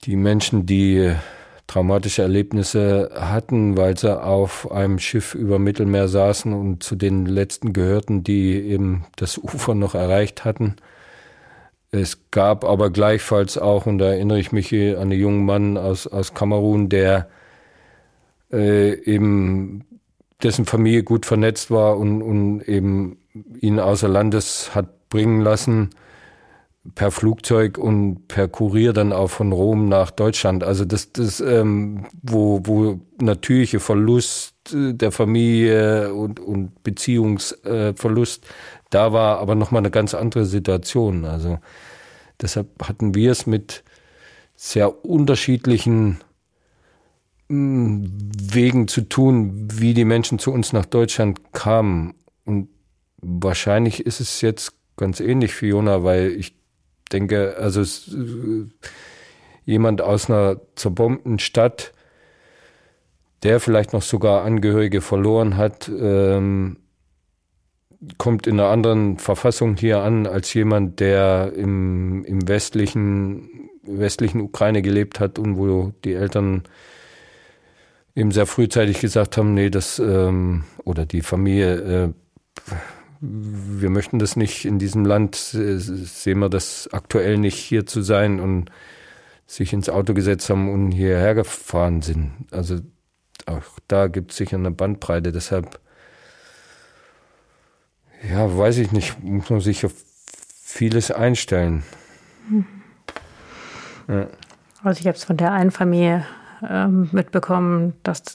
die 0.05 0.17
Menschen, 0.17 0.67
die 0.67 1.15
traumatische 1.67 2.23
Erlebnisse 2.23 3.11
hatten, 3.15 3.77
weil 3.77 3.97
sie 3.97 4.21
auf 4.21 4.71
einem 4.73 4.99
Schiff 4.99 5.35
über 5.35 5.59
Mittelmeer 5.59 6.09
saßen 6.09 6.53
und 6.53 6.83
zu 6.83 6.97
den 6.97 7.27
letzten 7.27 7.73
gehörten, 7.73 8.25
die 8.25 8.61
eben 8.61 9.05
das 9.17 9.39
Ufer 9.43 9.75
noch 9.75 9.95
erreicht 9.95 10.45
hatten. 10.45 10.77
Es 11.91 12.31
gab 12.31 12.65
aber 12.65 12.91
gleichfalls 12.91 13.59
auch, 13.59 13.85
und 13.85 13.99
da 13.99 14.07
erinnere 14.07 14.41
ich 14.41 14.51
mich 14.51 14.73
an 14.73 14.97
einen 14.97 15.13
jungen 15.13 15.45
Mann 15.45 15.77
aus, 15.77 16.07
aus 16.07 16.33
Kamerun, 16.33 16.89
der 16.89 17.29
äh, 18.53 18.95
eben 19.05 19.85
dessen 20.43 20.67
Familie 20.67 21.03
gut 21.03 21.27
vernetzt 21.27 21.71
war 21.71 21.99
und, 21.99 22.23
und 22.23 22.63
eben 22.63 23.19
ihn 23.61 23.79
außer 23.79 24.09
Landes 24.09 24.75
hat 24.75 25.09
bringen 25.09 25.41
lassen 25.41 25.91
per 26.95 27.13
Flugzeug 27.13 27.79
und 27.79 28.27
per 28.27 28.49
Kurier 28.49 28.93
dann 28.93 29.13
auch 29.13 29.31
von 29.31 29.53
Rom 29.53 29.89
nach 29.89 30.11
Deutschland. 30.11 30.65
Also 30.65 30.85
das, 30.85 31.13
das 31.13 31.41
ähm, 31.41 32.07
wo, 32.23 32.61
wo 32.65 33.01
natürliche 33.21 33.79
Verlust 33.79 34.55
der 34.73 35.13
Familie 35.13 36.13
und, 36.13 36.41
und 36.41 36.83
Beziehungsverlust 36.83 38.47
da 38.91 39.13
war, 39.13 39.39
aber 39.39 39.55
nochmal 39.55 39.81
eine 39.81 39.91
ganz 39.91 40.15
andere 40.15 40.45
Situation. 40.45 41.25
Also 41.25 41.59
deshalb 42.41 42.69
hatten 42.83 43.15
wir 43.15 43.31
es 43.31 43.47
mit 43.47 43.85
sehr 44.57 45.05
unterschiedlichen 45.05 46.19
Wegen 47.55 48.89
zu 48.89 49.03
tun, 49.03 49.69
wie 49.71 49.93
die 49.93 50.07
Menschen 50.07 50.39
zu 50.39 50.53
uns 50.53 50.73
nach 50.73 50.87
Deutschland 50.87 51.53
kamen. 51.53 52.15
Und 52.47 52.69
wahrscheinlich 53.19 54.07
ist 54.07 54.21
es 54.21 54.41
jetzt 54.41 54.73
ganz 54.97 55.21
ähnlich, 55.21 55.53
Fiona, 55.53 56.03
weil 56.03 56.31
ich 56.31 56.57
denke, 57.13 57.57
also 57.59 57.83
es, 57.83 58.09
äh, 58.15 58.67
jemand 59.67 60.01
aus 60.01 60.31
einer 60.31 60.61
zerbombten 60.77 61.39
Stadt, 61.39 61.93
der 63.43 63.61
vielleicht 63.61 63.93
noch 63.93 64.03
sogar 64.03 64.45
Angehörige 64.45 65.03
verloren 65.03 65.59
hat, 65.59 65.91
ähm, 65.95 66.79
kommt 68.17 68.47
in 68.47 68.59
einer 68.59 68.71
anderen 68.71 69.19
Verfassung 69.19 69.77
hier 69.77 70.01
an 70.01 70.27
als 70.27 70.55
jemand, 70.55 71.01
der 71.01 71.53
im, 71.55 72.25
im 72.25 72.49
westlichen, 72.49 73.69
westlichen 73.83 74.41
Ukraine 74.41 74.81
gelebt 74.81 75.21
hat 75.21 75.39
und 75.39 75.59
wo 75.59 75.93
die 76.03 76.15
Eltern 76.15 76.63
eben 78.15 78.31
sehr 78.31 78.47
frühzeitig 78.47 79.01
gesagt 79.01 79.37
haben, 79.37 79.55
nee, 79.55 79.71
das 79.71 79.99
ähm, 79.99 80.65
oder 80.85 81.07
die 81.07 81.23
Familie, 81.23 81.75
äh, 81.75 82.09
wir 83.21 83.91
möchten 83.91 84.19
das 84.19 84.37
nicht 84.37 84.65
in 84.65 84.79
diesem 84.79 85.05
Land, 85.05 85.55
äh, 85.55 85.79
sehen 85.79 86.39
wir 86.41 86.49
das 86.49 86.89
aktuell 86.93 87.39
nicht 87.39 87.57
hier 87.57 87.87
zu 87.87 88.03
sein 88.03 88.41
und 88.41 88.71
sich 89.47 89.73
ins 89.73 89.89
Auto 89.89 90.15
gesetzt 90.15 90.51
haben 90.51 90.73
und 90.73 90.93
hierher 90.93 91.35
gefahren 91.35 92.03
sind. 92.03 92.33
Also 92.51 92.81
auch 93.47 93.79
da 93.89 94.09
gibt 94.09 94.31
es 94.31 94.37
sicher 94.37 94.57
eine 94.57 94.71
Bandbreite, 94.71 95.33
deshalb 95.33 95.81
ja, 98.31 98.57
weiß 98.57 98.79
ich 98.79 98.93
nicht, 98.93 99.23
muss 99.23 99.51
man 99.51 99.61
sich 99.61 99.85
auf 99.85 99.93
vieles 100.65 101.11
einstellen. 101.11 101.83
Hm. 102.49 102.67
Ja. 104.09 104.27
Also 104.83 105.01
ich 105.01 105.07
habe 105.07 105.17
es 105.17 105.25
von 105.25 105.37
der 105.37 105.53
einen 105.53 105.71
Familie 105.71 106.25
ähm, 106.69 107.09
mitbekommen, 107.13 107.95
dass 108.03 108.35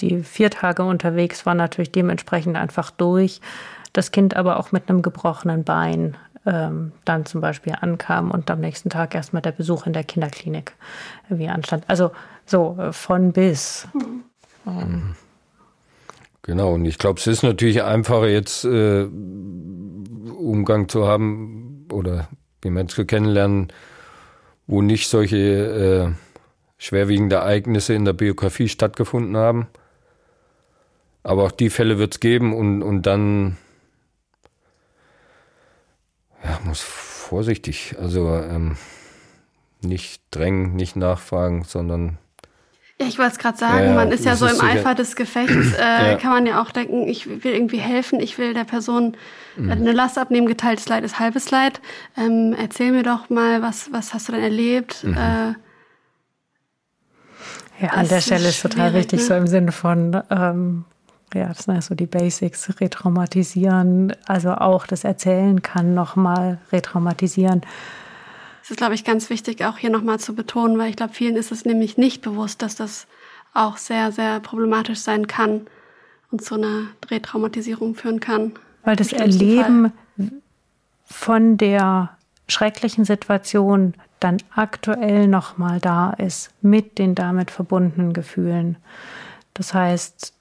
die 0.00 0.22
vier 0.22 0.50
Tage 0.50 0.82
unterwegs 0.82 1.46
war, 1.46 1.54
natürlich 1.54 1.92
dementsprechend 1.92 2.56
einfach 2.56 2.90
durch. 2.90 3.40
Das 3.92 4.10
Kind 4.10 4.36
aber 4.36 4.58
auch 4.58 4.72
mit 4.72 4.88
einem 4.88 5.02
gebrochenen 5.02 5.64
Bein 5.64 6.16
ähm, 6.44 6.92
dann 7.04 7.24
zum 7.24 7.40
Beispiel 7.40 7.74
ankam 7.80 8.30
und 8.30 8.50
am 8.50 8.60
nächsten 8.60 8.90
Tag 8.90 9.14
erstmal 9.14 9.42
der 9.42 9.52
Besuch 9.52 9.86
in 9.86 9.92
der 9.92 10.04
Kinderklinik 10.04 10.72
wie 11.28 11.48
anstand. 11.48 11.84
Also 11.88 12.10
so 12.46 12.76
äh, 12.78 12.92
von 12.92 13.32
bis. 13.32 13.86
Mhm. 14.64 15.14
Genau, 16.42 16.74
und 16.74 16.84
ich 16.84 16.98
glaube, 16.98 17.20
es 17.20 17.28
ist 17.28 17.44
natürlich 17.44 17.84
einfacher, 17.84 18.26
jetzt 18.26 18.64
äh, 18.64 19.04
Umgang 19.04 20.88
zu 20.88 21.06
haben 21.06 21.86
oder 21.92 22.28
wie 22.62 22.70
Menschen 22.70 23.06
kennenlernen, 23.06 23.68
wo 24.66 24.82
nicht 24.82 25.08
solche 25.08 25.36
äh, 25.36 26.10
schwerwiegende 26.82 27.36
Ereignisse 27.36 27.94
in 27.94 28.04
der 28.04 28.12
Biografie 28.12 28.68
stattgefunden 28.68 29.36
haben. 29.36 29.68
Aber 31.22 31.44
auch 31.44 31.52
die 31.52 31.70
Fälle 31.70 31.98
wird 31.98 32.14
es 32.14 32.20
geben 32.20 32.52
und, 32.52 32.82
und 32.82 33.02
dann 33.02 33.56
ja, 36.42 36.58
muss 36.64 36.80
vorsichtig, 36.80 37.94
also 38.00 38.34
ähm, 38.34 38.76
nicht 39.80 40.22
drängen, 40.32 40.74
nicht 40.74 40.96
nachfragen, 40.96 41.62
sondern 41.62 42.18
ja, 43.00 43.06
ich 43.06 43.18
wollte 43.18 43.32
es 43.32 43.38
gerade 43.38 43.58
sagen, 43.58 43.84
ja, 43.86 43.94
man 43.94 44.10
ist 44.10 44.24
ja 44.24 44.34
so 44.34 44.46
im 44.46 44.60
Eifer 44.60 44.96
des 44.96 45.14
Gefechts, 45.14 45.74
äh, 45.78 46.12
ja. 46.12 46.16
kann 46.16 46.32
man 46.32 46.46
ja 46.46 46.60
auch 46.60 46.72
denken, 46.72 47.06
ich 47.06 47.44
will 47.44 47.52
irgendwie 47.52 47.78
helfen, 47.78 48.18
ich 48.18 48.38
will 48.38 48.54
der 48.54 48.64
Person 48.64 49.16
mhm. 49.56 49.70
eine 49.70 49.92
Last 49.92 50.18
abnehmen, 50.18 50.48
geteiltes 50.48 50.88
Leid 50.88 51.04
ist 51.04 51.20
halbes 51.20 51.50
Leid. 51.52 51.80
Ähm, 52.16 52.54
erzähl 52.58 52.90
mir 52.90 53.04
doch 53.04 53.30
mal, 53.30 53.62
was, 53.62 53.92
was 53.92 54.14
hast 54.14 54.28
du 54.28 54.32
denn 54.32 54.42
erlebt? 54.42 55.04
Mhm. 55.04 55.14
Äh, 55.14 55.54
ja, 57.82 57.88
an 57.88 58.08
der 58.08 58.20
Stelle 58.20 58.48
ist 58.48 58.62
total 58.62 58.94
wichtig, 58.94 59.20
ne? 59.20 59.26
so 59.26 59.34
im 59.34 59.46
Sinne 59.48 59.72
von, 59.72 60.22
ähm, 60.30 60.84
ja, 61.34 61.48
das 61.48 61.64
sind 61.64 61.74
ja 61.74 61.82
so 61.82 61.94
die 61.94 62.06
Basics, 62.06 62.80
retraumatisieren, 62.80 64.14
also 64.26 64.52
auch 64.52 64.86
das 64.86 65.02
Erzählen 65.04 65.62
kann 65.62 65.92
nochmal 65.92 66.58
retraumatisieren. 66.70 67.62
Das 68.60 68.70
ist, 68.70 68.76
glaube 68.76 68.94
ich, 68.94 69.04
ganz 69.04 69.28
wichtig, 69.30 69.64
auch 69.64 69.78
hier 69.78 69.90
nochmal 69.90 70.20
zu 70.20 70.36
betonen, 70.36 70.78
weil 70.78 70.90
ich 70.90 70.96
glaube, 70.96 71.12
vielen 71.12 71.34
ist 71.34 71.50
es 71.50 71.64
nämlich 71.64 71.98
nicht 71.98 72.22
bewusst, 72.22 72.62
dass 72.62 72.76
das 72.76 73.08
auch 73.54 73.76
sehr, 73.76 74.12
sehr 74.12 74.38
problematisch 74.38 75.00
sein 75.00 75.26
kann 75.26 75.62
und 76.30 76.42
zu 76.42 76.54
einer 76.54 76.86
Retraumatisierung 77.10 77.96
führen 77.96 78.20
kann. 78.20 78.52
Weil 78.84 78.94
das 78.94 79.12
Erleben 79.12 79.92
Fall. 80.16 80.30
von 81.04 81.58
der 81.58 82.16
schrecklichen 82.46 83.04
Situation 83.04 83.94
dann 84.22 84.38
aktuell 84.54 85.26
nochmal 85.26 85.80
da 85.80 86.10
ist 86.10 86.50
mit 86.62 86.98
den 86.98 87.14
damit 87.14 87.50
verbundenen 87.50 88.12
Gefühlen. 88.12 88.76
Das 89.54 89.74
heißt, 89.74 90.34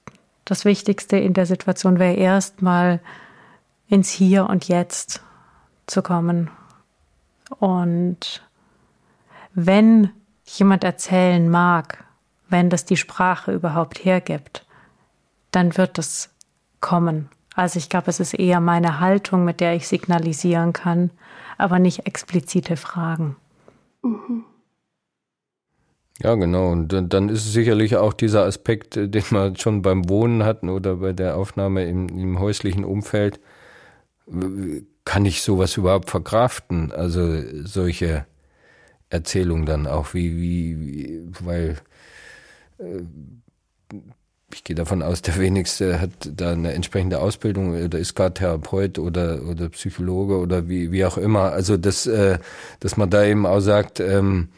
das 0.45 0.65
Wichtigste 0.65 1.17
in 1.17 1.33
der 1.33 1.45
Situation 1.45 1.99
wäre 1.99 2.15
erstmal 2.15 2.99
ins 3.87 4.09
Hier 4.09 4.47
und 4.47 4.67
Jetzt 4.67 5.21
zu 5.87 6.01
kommen. 6.01 6.49
Und 7.59 8.41
wenn 9.53 10.11
jemand 10.45 10.83
erzählen 10.83 11.49
mag, 11.49 12.03
wenn 12.49 12.69
das 12.69 12.85
die 12.85 12.97
Sprache 12.97 13.51
überhaupt 13.51 14.03
hergibt, 14.05 14.65
dann 15.51 15.77
wird 15.77 15.97
es 15.97 16.29
kommen. 16.79 17.29
Also 17.55 17.77
ich 17.77 17.89
glaube, 17.89 18.09
es 18.09 18.19
ist 18.19 18.33
eher 18.33 18.59
meine 18.59 18.99
Haltung, 18.99 19.43
mit 19.43 19.59
der 19.59 19.75
ich 19.75 19.87
signalisieren 19.87 20.73
kann, 20.73 21.11
aber 21.57 21.79
nicht 21.79 22.05
explizite 22.07 22.77
Fragen. 22.77 23.35
Ja, 26.23 26.35
genau. 26.35 26.71
Und 26.71 26.89
dann 26.89 27.29
ist 27.29 27.51
sicherlich 27.51 27.95
auch 27.95 28.13
dieser 28.13 28.45
Aspekt, 28.45 28.95
äh, 28.97 29.09
den 29.09 29.23
wir 29.31 29.55
schon 29.57 29.81
beim 29.81 30.07
Wohnen 30.09 30.43
hatten 30.43 30.69
oder 30.69 30.97
bei 30.97 31.13
der 31.13 31.35
Aufnahme 31.37 31.85
im, 31.87 32.09
im 32.09 32.39
häuslichen 32.39 32.83
Umfeld. 32.85 33.39
Kann 35.05 35.25
ich 35.25 35.41
sowas 35.41 35.77
überhaupt 35.77 36.09
verkraften? 36.09 36.91
Also 36.91 37.41
solche 37.65 38.25
Erzählungen 39.09 39.65
dann 39.65 39.87
auch, 39.87 40.13
wie, 40.13 40.37
wie, 40.39 40.79
wie 40.79 41.31
weil 41.41 41.77
äh, 42.79 43.01
ich 44.55 44.63
gehe 44.63 44.75
davon 44.75 45.01
aus, 45.01 45.21
der 45.21 45.37
wenigste 45.37 45.99
hat 45.99 46.11
da 46.35 46.51
eine 46.51 46.73
entsprechende 46.73 47.19
Ausbildung 47.19 47.83
oder 47.83 47.99
ist 47.99 48.15
gar 48.15 48.33
Therapeut 48.33 48.99
oder, 48.99 49.41
oder 49.43 49.69
Psychologe 49.69 50.37
oder 50.37 50.67
wie, 50.67 50.91
wie 50.91 51.05
auch 51.05 51.17
immer. 51.17 51.51
Also 51.51 51.77
das, 51.77 52.07
äh, 52.07 52.39
dass 52.79 52.97
man 52.97 53.09
da 53.09 53.23
eben 53.23 53.45
auch 53.45 53.59
sagt, 53.59 53.99
ähm, 53.99 54.49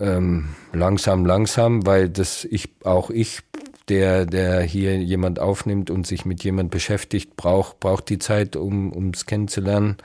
ähm, 0.00 0.48
langsam, 0.72 1.24
langsam, 1.24 1.86
weil 1.86 2.08
das 2.08 2.44
ich, 2.44 2.70
auch 2.84 3.10
ich, 3.10 3.40
der, 3.88 4.26
der 4.26 4.62
hier 4.62 4.98
jemand 4.98 5.38
aufnimmt 5.38 5.90
und 5.90 6.06
sich 6.06 6.24
mit 6.24 6.44
jemand 6.44 6.70
beschäftigt, 6.70 7.36
braucht, 7.36 7.80
braucht 7.80 8.08
die 8.08 8.18
Zeit, 8.18 8.56
um 8.56 9.10
es 9.14 9.26
kennenzulernen. 9.26 9.96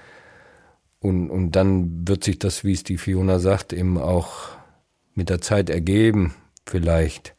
Und, 0.99 1.29
und 1.29 1.51
dann 1.51 2.07
wird 2.07 2.23
sich 2.23 2.39
das, 2.39 2.63
wie 2.63 2.73
es 2.73 2.83
die 2.83 2.97
Fiona 2.97 3.39
sagt, 3.39 3.73
eben 3.73 3.97
auch 3.97 4.49
mit 5.13 5.29
der 5.29 5.41
Zeit 5.41 5.69
ergeben, 5.69 6.33
vielleicht. 6.65 7.36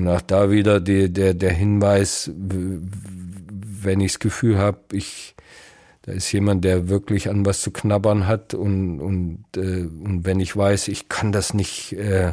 Und 0.00 0.08
auch 0.08 0.22
da 0.22 0.50
wieder 0.50 0.80
die, 0.80 1.12
der, 1.12 1.34
der 1.34 1.52
Hinweis, 1.52 2.30
wenn 2.34 4.00
ich 4.00 4.12
das 4.12 4.18
Gefühl 4.18 4.56
habe, 4.56 4.78
ich, 4.92 5.34
da 6.02 6.12
ist 6.12 6.32
jemand, 6.32 6.64
der 6.64 6.88
wirklich 6.88 7.28
an 7.28 7.44
was 7.44 7.60
zu 7.60 7.70
knabbern 7.70 8.26
hat 8.26 8.54
und, 8.54 8.98
und, 8.98 9.44
äh, 9.56 9.82
und 9.82 10.24
wenn 10.24 10.40
ich 10.40 10.56
weiß, 10.56 10.88
ich 10.88 11.10
kann 11.10 11.32
das 11.32 11.52
nicht 11.52 11.92
äh, 11.92 12.32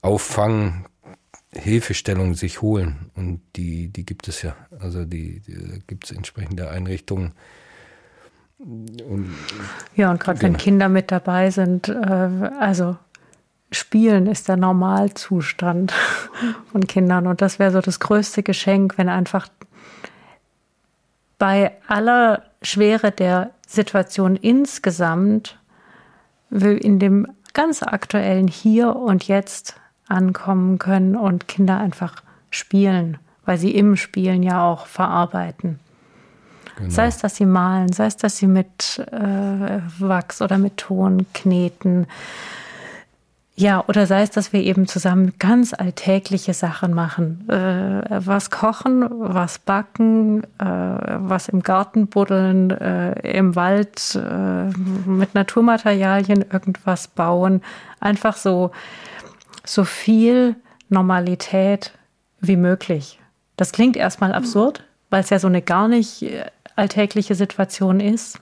auffangen, 0.00 0.86
Hilfestellung 1.52 2.34
sich 2.34 2.62
holen. 2.62 3.10
Und 3.14 3.42
die, 3.54 3.88
die 3.88 4.06
gibt 4.06 4.26
es 4.26 4.40
ja. 4.40 4.56
Also 4.80 5.04
die, 5.04 5.40
die 5.40 5.82
gibt 5.86 6.06
es 6.06 6.12
entsprechende 6.12 6.70
Einrichtungen. 6.70 7.32
Und, 8.58 9.34
ja, 9.94 10.10
und 10.10 10.20
gerade 10.20 10.38
genau. 10.38 10.54
wenn 10.54 10.58
Kinder 10.58 10.88
mit 10.88 11.12
dabei 11.12 11.50
sind, 11.50 11.90
äh, 11.90 11.92
also 11.92 12.96
Spielen 13.70 14.26
ist 14.26 14.48
der 14.48 14.56
Normalzustand 14.56 15.92
von 16.72 16.86
Kindern. 16.86 17.26
Und 17.26 17.42
das 17.42 17.58
wäre 17.58 17.70
so 17.70 17.80
das 17.80 18.00
größte 18.00 18.42
Geschenk, 18.42 18.96
wenn 18.96 19.08
einfach 19.08 19.48
bei 21.38 21.72
aller 21.86 22.42
Schwere 22.62 23.12
der 23.12 23.50
Situation 23.66 24.36
insgesamt 24.36 25.58
in 26.50 26.98
dem 26.98 27.26
ganz 27.52 27.82
aktuellen 27.82 28.48
Hier 28.48 28.96
und 28.96 29.28
Jetzt 29.28 29.76
ankommen 30.08 30.78
können 30.78 31.16
und 31.16 31.48
Kinder 31.48 31.78
einfach 31.78 32.22
spielen, 32.50 33.18
weil 33.44 33.58
sie 33.58 33.74
im 33.74 33.96
Spielen 33.96 34.42
ja 34.42 34.64
auch 34.64 34.86
verarbeiten. 34.86 35.78
Genau. 36.76 36.90
Sei 36.90 37.06
es, 37.06 37.18
dass 37.18 37.36
sie 37.36 37.44
malen, 37.44 37.92
sei 37.92 38.06
es, 38.06 38.16
dass 38.16 38.36
sie 38.38 38.46
mit 38.46 39.04
äh, 39.10 39.80
Wachs 39.98 40.40
oder 40.40 40.58
mit 40.58 40.76
Ton 40.78 41.26
kneten, 41.34 42.06
ja, 43.60 43.82
oder 43.88 44.06
sei 44.06 44.22
es, 44.22 44.30
dass 44.30 44.52
wir 44.52 44.60
eben 44.60 44.86
zusammen 44.86 45.32
ganz 45.40 45.74
alltägliche 45.74 46.54
Sachen 46.54 46.94
machen. 46.94 47.48
Äh, 47.48 48.24
was 48.24 48.50
kochen, 48.50 49.04
was 49.10 49.58
backen, 49.58 50.44
äh, 50.60 50.64
was 50.64 51.48
im 51.48 51.64
Garten 51.64 52.06
buddeln, 52.06 52.70
äh, 52.70 53.18
im 53.36 53.56
Wald 53.56 54.14
äh, 54.14 54.68
mit 55.08 55.34
Naturmaterialien 55.34 56.44
irgendwas 56.52 57.08
bauen. 57.08 57.60
Einfach 57.98 58.36
so, 58.36 58.70
so 59.64 59.82
viel 59.82 60.54
Normalität 60.88 61.98
wie 62.40 62.56
möglich. 62.56 63.18
Das 63.56 63.72
klingt 63.72 63.96
erstmal 63.96 64.34
absurd, 64.34 64.84
weil 65.10 65.22
es 65.22 65.30
ja 65.30 65.40
so 65.40 65.48
eine 65.48 65.62
gar 65.62 65.88
nicht 65.88 66.22
äh, 66.22 66.44
alltägliche 66.76 67.34
Situation 67.34 67.98
ist. 67.98 68.38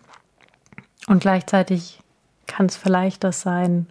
Und 1.07 1.21
gleichzeitig 1.21 2.01
kann 2.47 2.67
es 2.67 2.77
vielleicht 2.77 3.25
das 3.25 3.41
sein, 3.41 3.87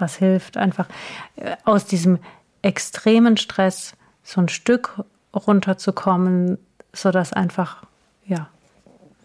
was 0.00 0.16
hilft, 0.16 0.56
einfach 0.56 0.88
äh, 1.36 1.56
aus 1.64 1.84
diesem 1.84 2.18
extremen 2.62 3.36
Stress 3.36 3.94
so 4.22 4.40
ein 4.40 4.48
Stück 4.48 5.02
runterzukommen, 5.34 6.58
sodass 6.92 7.32
einfach, 7.32 7.84
ja, 8.26 8.48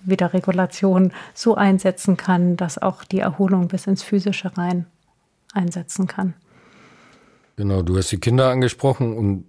wieder 0.03 0.33
Regulation 0.33 1.11
so 1.33 1.55
einsetzen 1.55 2.15
kann, 2.15 2.57
dass 2.57 2.77
auch 2.77 3.03
die 3.03 3.19
Erholung 3.19 3.67
bis 3.67 3.87
ins 3.87 4.03
Physische 4.03 4.55
rein 4.55 4.85
einsetzen 5.53 6.07
kann. 6.07 6.35
Genau, 7.55 7.81
du 7.81 7.97
hast 7.97 8.11
die 8.11 8.19
Kinder 8.19 8.49
angesprochen 8.49 9.17
und 9.17 9.45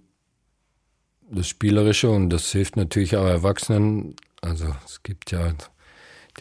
das 1.29 1.47
Spielerische 1.47 2.09
und 2.09 2.29
das 2.29 2.51
hilft 2.51 2.77
natürlich 2.77 3.17
auch 3.17 3.25
Erwachsenen. 3.25 4.15
Also 4.41 4.73
es 4.85 5.03
gibt 5.03 5.31
ja 5.31 5.51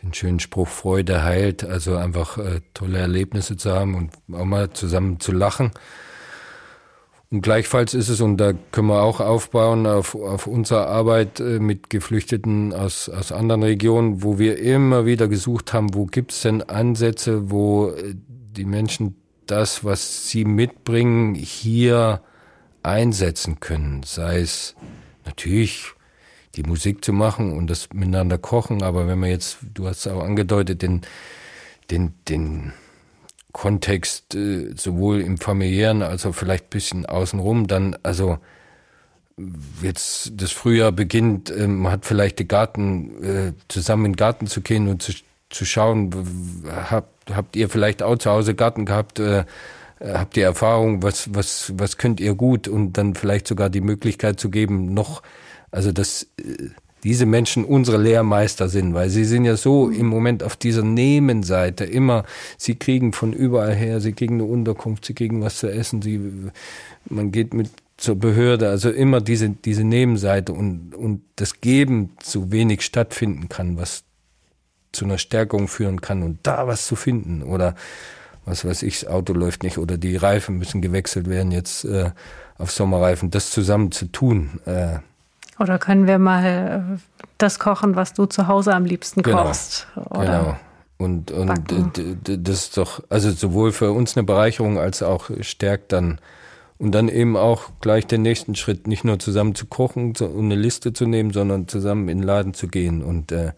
den 0.03 0.13
schönen 0.13 0.41
Spruch, 0.41 0.69
Freude 0.69 1.25
heilt, 1.25 1.65
also 1.65 1.97
einfach 1.97 2.39
äh, 2.39 2.61
tolle 2.75 2.99
Erlebnisse 2.99 3.57
zu 3.57 3.71
haben 3.73 3.95
und 3.95 4.13
auch 4.35 4.45
mal 4.45 4.71
zusammen 4.71 5.21
zu 5.21 5.33
lachen. 5.33 5.71
Und 7.31 7.43
gleichfalls 7.43 7.93
ist 7.93 8.09
es, 8.09 8.21
und 8.21 8.37
da 8.37 8.53
können 8.71 8.87
wir 8.89 9.03
auch 9.03 9.21
aufbauen 9.21 9.87
auf, 9.87 10.15
auf 10.15 10.47
unsere 10.47 10.87
Arbeit 10.87 11.41
äh, 11.41 11.59
mit 11.59 11.91
Geflüchteten 11.91 12.73
aus, 12.73 13.09
aus 13.09 13.33
anderen 13.33 13.63
Regionen, 13.65 14.23
wo 14.23 14.39
wir 14.39 14.59
immer 14.59 15.07
wieder 15.07 15.27
gesucht 15.27 15.73
haben, 15.73 15.95
wo 15.95 16.07
gibt 16.07 16.33
es 16.33 16.43
denn 16.43 16.63
Ansätze, 16.63 17.51
wo 17.51 17.89
äh, 17.89 18.15
die 18.29 18.65
Menschen 18.65 19.17
das, 19.47 19.85
was 19.85 20.29
sie 20.29 20.45
mitbringen, 20.45 21.35
hier 21.35 22.21
einsetzen 22.83 23.59
können. 23.59 24.03
Sei 24.05 24.41
es 24.41 24.77
natürlich 25.25 25.96
die 26.57 26.63
Musik 26.63 27.05
zu 27.05 27.13
machen 27.13 27.53
und 27.53 27.69
das 27.69 27.89
miteinander 27.93 28.39
kochen, 28.39 28.83
aber 28.83 29.07
wenn 29.07 29.19
man 29.19 29.31
jetzt, 29.31 29.59
du 29.75 29.87
hast 29.87 30.07
es 30.07 30.13
auch 30.13 30.23
angedeutet, 30.23 30.83
den, 30.83 31.03
den, 31.91 32.15
den 32.29 32.73
Kontext 33.53 34.35
äh, 34.35 34.73
sowohl 34.77 35.21
im 35.21 35.39
familiären 35.39 36.03
als 36.03 36.27
auch 36.27 36.35
vielleicht 36.35 36.71
bisschen 36.71 37.07
außenrum, 37.07 37.67
dann, 37.67 37.97
also 38.03 38.39
jetzt 39.83 40.33
das 40.37 40.53
Frühjahr 40.53 40.93
beginnt, 40.93 41.51
äh, 41.51 41.67
man 41.67 41.93
hat 41.93 42.07
vielleicht 42.07 42.39
den 42.39 42.49
Garten, 42.49 43.23
äh, 43.23 43.53
zusammen 43.69 44.07
in 44.07 44.13
den 44.13 44.17
Garten 44.17 44.47
zu 44.47 44.61
gehen 44.61 44.89
und 44.89 45.03
zu, 45.03 45.13
zu 45.51 45.65
schauen, 45.65 46.11
habt, 46.91 47.35
habt 47.35 47.57
ihr 47.57 47.69
vielleicht 47.69 48.03
auch 48.03 48.17
zu 48.17 48.31
Hause 48.31 48.55
Garten 48.55 48.87
gehabt, 48.87 49.21
äh, 49.21 49.45
habt 50.01 50.37
ihr 50.37 50.45
Erfahrung, 50.45 51.03
was, 51.03 51.35
was, 51.35 51.73
was 51.77 51.97
könnt 51.97 52.21
ihr 52.21 52.35
gut 52.35 52.69
und 52.69 52.95
dann 52.95 53.15
vielleicht 53.15 53.47
sogar 53.47 53.71
die 53.71 53.81
Möglichkeit 53.81 54.39
zu 54.41 54.51
geben, 54.51 54.93
noch, 54.93 55.23
also 55.71 55.93
das, 55.93 56.27
äh, 56.39 56.71
diese 57.05 57.27
Menschen 57.27 57.65
unsere 57.65 57.99
Lehrmeister 57.99 58.69
sind, 58.69 58.95
weil 58.95 59.11
sie 59.11 59.25
sind 59.25 59.45
ja 59.45 59.57
so 59.57 59.91
im 59.91 60.07
Moment 60.07 60.43
auf 60.43 60.57
dieser 60.57 60.83
Nehmenseite. 60.83 61.85
Immer, 61.85 62.25
sie 62.59 62.75
kriegen 62.75 63.13
von 63.13 63.33
überall 63.33 63.75
her, 63.75 64.01
sie 64.01 64.13
kriegen 64.13 64.35
eine 64.35 64.45
Unterkunft, 64.45 65.05
sie 65.05 65.15
kriegen 65.15 65.41
was 65.41 65.59
zu 65.59 65.71
essen, 65.71 66.03
sie, 66.03 66.21
man 67.09 67.31
geht 67.31 67.55
mit 67.55 67.71
zur 67.97 68.17
Behörde, 68.17 68.69
also 68.69 68.91
immer 68.91 69.21
diese, 69.21 69.51
diese 69.51 69.85
Nebenseite 69.85 70.53
und, 70.53 70.95
und 70.95 71.23
das 71.37 71.61
Geben 71.61 72.11
zu 72.19 72.53
wenig 72.53 72.83
stattfinden 72.83 73.49
kann, 73.49 73.77
was 73.77 74.05
zu 74.93 75.05
einer 75.05 75.19
Stärkung 75.19 75.69
führen 75.69 76.01
kann 76.01 76.23
und 76.23 76.39
da 76.43 76.67
was 76.67 76.87
zu 76.87 76.97
finden 76.97 77.43
oder 77.43 77.75
was 78.45 78.65
weiß 78.65 78.83
ich, 78.83 79.01
das 79.01 79.09
Auto 79.09 79.33
läuft 79.33 79.63
nicht 79.63 79.79
oder 79.79 79.99
die 79.99 80.17
Reifen 80.17 80.59
müssen 80.59 80.83
gewechselt 80.83 81.29
werden 81.29 81.53
jetzt 81.53 81.85
äh, 81.85 82.11
auf 82.59 82.71
Sommerreifen, 82.71 83.31
das 83.31 83.51
zusammen 83.51 83.93
zu 83.93 84.07
tun, 84.07 84.61
äh, 84.67 84.99
oder 85.59 85.79
können 85.79 86.07
wir 86.07 86.19
mal 86.19 86.45
äh, 86.45 86.99
das 87.39 87.59
kochen, 87.59 87.97
was 87.97 88.13
du 88.13 88.27
zu 88.27 88.47
Hause 88.47 88.75
am 88.75 88.85
liebsten 88.85 89.23
genau. 89.23 89.45
kochst? 89.45 89.87
Oder 90.11 90.25
genau. 90.25 90.57
Und, 90.99 91.31
und 91.31 91.61
das 92.25 92.55
ist 92.55 92.77
doch, 92.77 93.03
also 93.11 93.31
sowohl 93.31 93.73
für 93.73 93.93
uns 93.93 94.17
eine 94.17 94.25
Bereicherung 94.25 94.79
als 94.79 95.03
auch 95.03 95.31
stärkt 95.43 95.93
dann 95.93 96.19
und 96.79 96.93
dann 96.93 97.09
eben 97.09 97.37
auch 97.37 97.71
gleich 97.81 98.07
den 98.07 98.23
nächsten 98.23 98.55
Schritt, 98.55 98.87
nicht 98.87 99.05
nur 99.05 99.19
zusammen 99.19 99.55
zu 99.55 99.67
kochen 99.67 100.09
und 100.09 100.23
eine 100.23 100.55
Liste 100.55 100.93
zu 100.93 101.07
nehmen, 101.07 101.33
sondern 101.33 101.69
zusammen 101.69 102.09
in 102.09 102.19
den 102.19 102.27
Laden 102.27 102.55
zu 102.55 102.69
gehen. 102.69 103.03
Und 103.03 103.33
äh, 103.33 103.53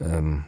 ähm, 0.00 0.44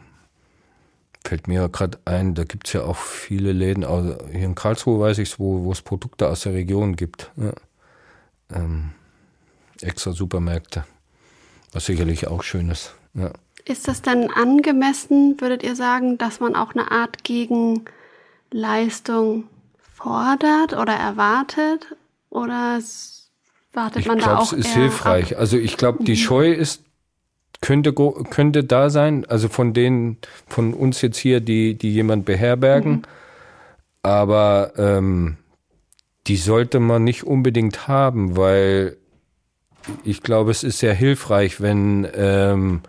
fällt 1.25 1.47
mir 1.47 1.69
gerade 1.69 1.97
ein, 2.05 2.35
da 2.35 2.43
gibt's 2.43 2.73
ja 2.73 2.83
auch 2.83 2.97
viele 2.97 3.51
Läden, 3.51 3.83
also 3.83 4.17
hier 4.31 4.45
in 4.45 4.55
Karlsruhe 4.55 4.99
weiß 4.99 5.17
ich 5.17 5.39
wo, 5.39 5.63
wo 5.63 5.71
es 5.71 5.81
Produkte 5.81 6.29
aus 6.29 6.41
der 6.41 6.53
Region 6.53 6.95
gibt. 6.95 7.31
Ja. 7.37 7.53
Ähm, 8.53 8.91
extra 9.81 10.11
Supermärkte, 10.11 10.85
was 11.73 11.85
sicherlich 11.85 12.27
auch 12.27 12.43
schön 12.43 12.69
ist. 12.69 12.93
Ja. 13.13 13.31
Ist 13.65 13.87
das 13.87 14.01
denn 14.03 14.29
angemessen, 14.31 15.41
würdet 15.41 15.63
ihr 15.63 15.75
sagen, 15.75 16.19
dass 16.19 16.39
man 16.39 16.55
auch 16.55 16.73
eine 16.73 16.91
Art 16.91 17.23
Gegenleistung 17.23 19.45
fordert 19.93 20.73
oder 20.73 20.93
erwartet? 20.93 21.95
Oder 22.29 22.79
wartet 23.73 24.01
ich 24.01 24.07
man 24.07 24.19
glaub, 24.19 24.29
da 24.29 24.37
auch? 24.37 24.43
Ich 24.43 24.49
glaube, 24.49 24.61
es 24.61 24.67
ist 24.67 24.73
hilfreich. 24.73 25.33
Ab? 25.33 25.39
Also 25.39 25.57
ich 25.57 25.77
glaube, 25.77 26.03
die 26.03 26.11
mhm. 26.11 26.17
Scheu 26.17 26.51
ist 26.51 26.83
könnte 27.61 27.93
könnte 27.93 28.63
da 28.63 28.91
sein. 28.91 29.25
Also 29.25 29.49
von 29.49 29.73
denen 29.73 30.17
von 30.47 30.73
uns 30.73 31.01
jetzt 31.01 31.17
hier, 31.17 31.39
die 31.39 31.75
die 31.75 31.91
jemand 31.91 32.25
beherbergen, 32.25 32.91
mhm. 32.91 33.01
aber 34.03 34.73
ähm, 34.77 35.37
die 36.27 36.37
sollte 36.37 36.79
man 36.79 37.03
nicht 37.03 37.23
unbedingt 37.23 37.87
haben, 37.87 38.37
weil 38.37 38.97
ich 40.03 40.21
glaube, 40.21 40.51
es 40.51 40.63
ist 40.63 40.79
sehr 40.79 40.93
hilfreich, 40.93 41.61
wenn, 41.61 42.07
ähm, 42.15 42.81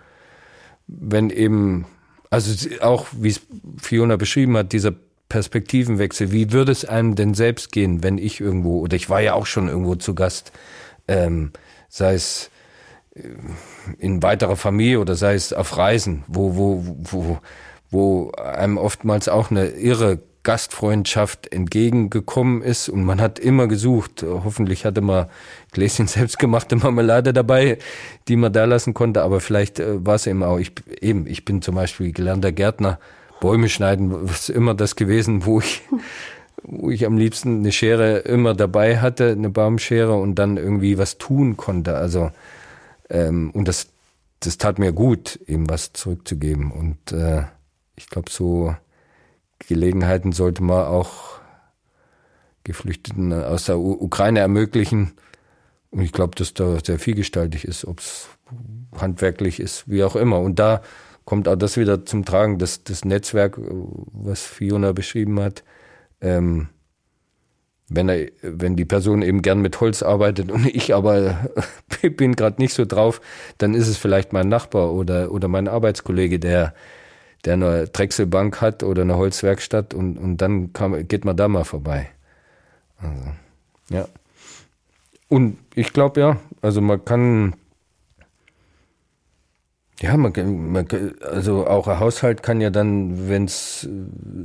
wenn 0.87 1.31
eben, 1.31 1.87
also 2.31 2.53
auch 2.81 3.07
wie 3.13 3.29
es 3.29 3.41
Fiona 3.79 4.17
beschrieben 4.17 4.57
hat, 4.57 4.73
dieser 4.73 4.93
Perspektivenwechsel, 5.29 6.33
wie 6.33 6.53
würde 6.53 6.73
es 6.73 6.85
einem 6.85 7.15
denn 7.15 7.35
selbst 7.35 7.73
gehen, 7.73 8.03
wenn 8.03 8.19
ich 8.19 8.41
irgendwo, 8.41 8.81
oder 8.81 8.97
ich 8.97 9.11
war 9.11 9.21
ja 9.21 9.35
auch 9.35 9.47
schon 9.47 9.69
irgendwo 9.69 9.97
zu 9.97 10.15
Gast, 10.15 10.53
ähm, 11.09 11.53
sei 11.89 12.15
es 12.15 12.51
äh, 13.15 13.23
in 13.99 14.23
weiterer 14.23 14.57
Familie 14.57 15.01
oder 15.01 15.17
sei 15.17 15.35
es 15.35 15.53
auf 15.53 15.77
Reisen, 15.77 16.25
wo, 16.29 16.57
wo, 16.57 16.97
wo, 17.03 17.39
wo 17.91 18.31
einem 18.33 18.79
oftmals 18.79 19.29
auch 19.29 19.51
eine 19.51 19.67
irre 19.69 20.21
Gastfreundschaft 20.47 21.53
entgegengekommen 21.53 22.63
ist 22.63 22.89
und 22.89 23.03
man 23.03 23.21
hat 23.21 23.41
immer 23.41 23.67
gesucht. 23.67 24.25
Hoffentlich 24.25 24.85
hatte 24.85 25.01
man 25.01 25.27
Gläschen 25.73 26.07
selbstgemachte 26.07 26.77
Marmelade 26.77 27.33
dabei, 27.33 27.79
die 28.29 28.37
man 28.37 28.53
da 28.53 28.65
lassen 28.65 28.95
konnte, 28.95 29.25
aber 29.25 29.41
vielleicht 29.41 29.81
äh, 29.81 30.07
war 30.07 30.15
es 30.15 30.29
eben 30.29 30.45
auch, 30.45 30.59
ich, 30.59 30.71
eben, 31.01 31.27
ich 31.27 31.45
bin 31.45 31.63
zum 31.63 31.75
Beispiel 31.75 32.13
gelernter 32.13 32.53
Gärtner, 32.53 33.01
Bäume 33.41 33.69
schneiden, 33.69 34.13
was 34.31 34.49
immer 34.49 34.75
das 34.75 34.95
gewesen, 34.95 35.45
wo 35.47 35.59
ich, 35.59 35.83
wo 36.63 36.91
ich 36.91 37.07
am 37.07 37.19
liebsten 37.19 37.59
eine 37.59 37.73
Schere 37.73 38.19
immer 38.19 38.55
dabei 38.55 39.01
hatte, 39.01 39.33
eine 39.33 39.51
Baumschere 39.51 40.15
und 40.15 40.37
dann 40.37 40.59
irgendwie 40.59 40.97
was 40.97 41.19
tun 41.19 41.57
konnte. 41.57 41.97
Also, 41.97 42.31
ähm, 43.11 43.51
und 43.51 43.67
das, 43.67 43.89
das 44.39 44.59
tat 44.59 44.79
mir 44.79 44.93
gut, 44.93 45.41
eben 45.49 45.69
was 45.69 45.93
zurückzugeben 45.93 46.71
und 46.71 47.11
äh, 47.11 47.43
ich 47.97 48.09
glaube 48.09 48.31
so, 48.31 48.77
Gelegenheiten 49.67 50.33
sollte 50.33 50.63
man 50.63 50.87
auch 50.87 51.39
Geflüchteten 52.65 53.33
aus 53.33 53.67
der 53.67 53.79
U 53.79 53.93
Ukraine 53.93 54.41
ermöglichen. 54.41 55.13
Und 55.91 56.03
ich 56.03 56.13
glaube, 56.13 56.35
dass 56.35 56.53
da 56.55 56.79
sehr 56.85 56.99
vielgestaltig 56.99 57.65
ist, 57.65 57.85
ob 57.85 58.01
es 58.01 58.29
handwerklich 58.97 59.61
ist, 59.61 59.89
wie 59.89 60.05
auch 60.05 60.17
immer. 60.17 60.41
Und 60.41 60.59
da 60.59 60.83
kommt 61.25 61.49
auch 61.49 61.57
das 61.57 61.77
wieder 61.77 62.05
zum 62.05 62.25
Tragen, 62.25 62.59
dass 62.59 62.85
das 62.85 63.05
Netzwerk, 63.05 63.59
was 63.59 64.43
Fiona 64.43 64.93
beschrieben 64.93 65.41
hat, 65.41 65.65
ähm, 66.21 66.69
wenn 67.89 68.09
er, 68.09 68.29
wenn 68.43 68.75
die 68.75 68.85
Person 68.85 69.23
eben 69.23 69.43
gern 69.43 69.61
mit 69.61 69.81
Holz 69.81 70.03
arbeitet 70.03 70.51
und 70.51 70.67
ich 70.67 70.95
aber 70.95 71.49
bin 72.17 72.35
gerade 72.35 72.61
nicht 72.61 72.75
so 72.75 72.85
drauf, 72.85 73.21
dann 73.59 73.75
ist 73.75 73.87
es 73.87 73.97
vielleicht 73.97 74.33
mein 74.33 74.49
Nachbar 74.49 74.93
oder, 74.93 75.31
oder 75.31 75.49
mein 75.49 75.69
Arbeitskollege, 75.69 76.41
der 76.41 76.75
der 77.47 77.55
eine 77.55 77.87
Drechselbank 77.87 78.61
hat 78.61 78.83
oder 78.83 79.03
eine 79.03 79.17
Holzwerkstatt 79.17 79.95
und, 79.95 80.19
und 80.19 80.39
dann 80.39 80.73
kann, 80.73 81.07
geht 81.09 81.25
man 81.25 81.37
da 81.37 81.49
mal 81.49 81.65
vorbei. 81.65 82.11
Also, 82.99 83.33
ja. 83.91 84.09
Und 85.29 85.59
ich 85.75 85.93
glaube 85.93 86.21
ja, 86.21 86.41
also 86.61 86.81
man 86.81 87.05
kann, 87.05 87.55
ja, 90.01 90.17
man, 90.17 90.33
man, 90.73 90.87
also 91.21 91.67
auch 91.67 91.89
ein 91.89 92.01
Haushalt 92.01 92.43
kann 92.43 92.61
ja 92.61 92.71
dann, 92.71 93.29
wenn 93.29 93.45
es 93.45 93.89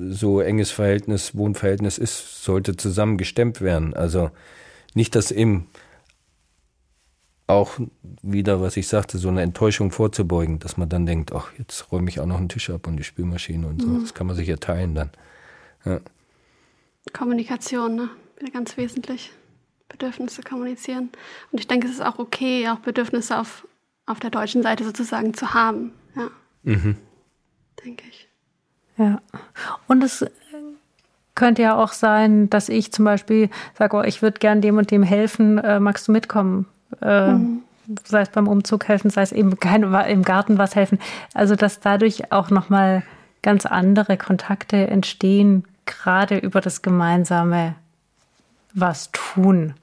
so 0.09 0.39
enges 0.39 0.71
Verhältnis, 0.71 1.35
Wohnverhältnis 1.35 1.97
ist, 1.97 2.43
sollte 2.43 2.77
zusammen 2.77 3.17
gestemmt 3.17 3.61
werden. 3.61 3.93
Also 3.93 4.31
nicht, 4.93 5.15
dass 5.15 5.31
eben 5.31 5.67
auch 7.51 7.79
wieder, 8.21 8.61
was 8.61 8.77
ich 8.77 8.87
sagte, 8.87 9.17
so 9.17 9.29
eine 9.29 9.41
Enttäuschung 9.41 9.91
vorzubeugen, 9.91 10.59
dass 10.59 10.77
man 10.77 10.89
dann 10.89 11.05
denkt, 11.05 11.33
ach, 11.33 11.51
jetzt 11.57 11.91
räume 11.91 12.09
ich 12.09 12.19
auch 12.19 12.25
noch 12.25 12.37
einen 12.37 12.49
Tisch 12.49 12.69
ab 12.69 12.87
und 12.87 12.97
die 12.97 13.03
Spülmaschine 13.03 13.67
und 13.67 13.81
so. 13.81 13.87
Mhm. 13.87 14.01
Das 14.01 14.13
kann 14.13 14.27
man 14.27 14.35
sich 14.35 14.47
ja 14.47 14.57
teilen 14.57 14.95
dann. 14.95 15.09
Ja. 15.85 15.99
Kommunikation, 17.13 17.95
ne? 17.95 18.09
Wieder 18.39 18.51
ganz 18.51 18.77
wesentlich. 18.77 19.31
Bedürfnisse 19.89 20.41
kommunizieren. 20.41 21.09
Und 21.51 21.59
ich 21.59 21.67
denke, 21.67 21.87
es 21.87 21.93
ist 21.93 22.05
auch 22.05 22.17
okay, 22.17 22.69
auch 22.69 22.79
Bedürfnisse 22.79 23.37
auf, 23.37 23.67
auf 24.05 24.19
der 24.19 24.29
deutschen 24.29 24.63
Seite 24.63 24.83
sozusagen 24.83 25.33
zu 25.33 25.53
haben. 25.53 25.91
Ja. 26.15 26.29
Mhm. 26.63 26.97
Denke 27.83 28.05
ich. 28.09 28.27
Ja. 28.97 29.21
Und 29.87 30.03
es 30.03 30.25
könnte 31.35 31.61
ja 31.61 31.75
auch 31.75 31.91
sein, 31.91 32.49
dass 32.49 32.69
ich 32.69 32.91
zum 32.91 33.05
Beispiel 33.05 33.49
sage, 33.77 33.97
oh, 33.97 34.03
ich 34.03 34.21
würde 34.21 34.39
gern 34.39 34.61
dem 34.61 34.77
und 34.77 34.91
dem 34.91 35.03
helfen, 35.03 35.57
äh, 35.57 35.79
magst 35.79 36.07
du 36.07 36.11
mitkommen? 36.11 36.67
Äh, 37.01 37.33
mhm. 37.33 37.63
Sei 38.03 38.21
es 38.21 38.29
beim 38.29 38.47
Umzug 38.47 38.87
helfen, 38.87 39.09
sei 39.09 39.21
es 39.21 39.31
eben 39.31 39.59
kein, 39.59 39.83
im 39.83 40.23
Garten 40.23 40.57
was 40.57 40.75
helfen. 40.75 40.99
Also 41.33 41.55
dass 41.55 41.79
dadurch 41.79 42.31
auch 42.31 42.49
nochmal 42.49 43.03
ganz 43.41 43.65
andere 43.65 44.17
Kontakte 44.17 44.87
entstehen, 44.87 45.65
gerade 45.85 46.37
über 46.37 46.61
das 46.61 46.81
gemeinsame 46.81 47.75
was 48.73 49.11
tun. 49.11 49.73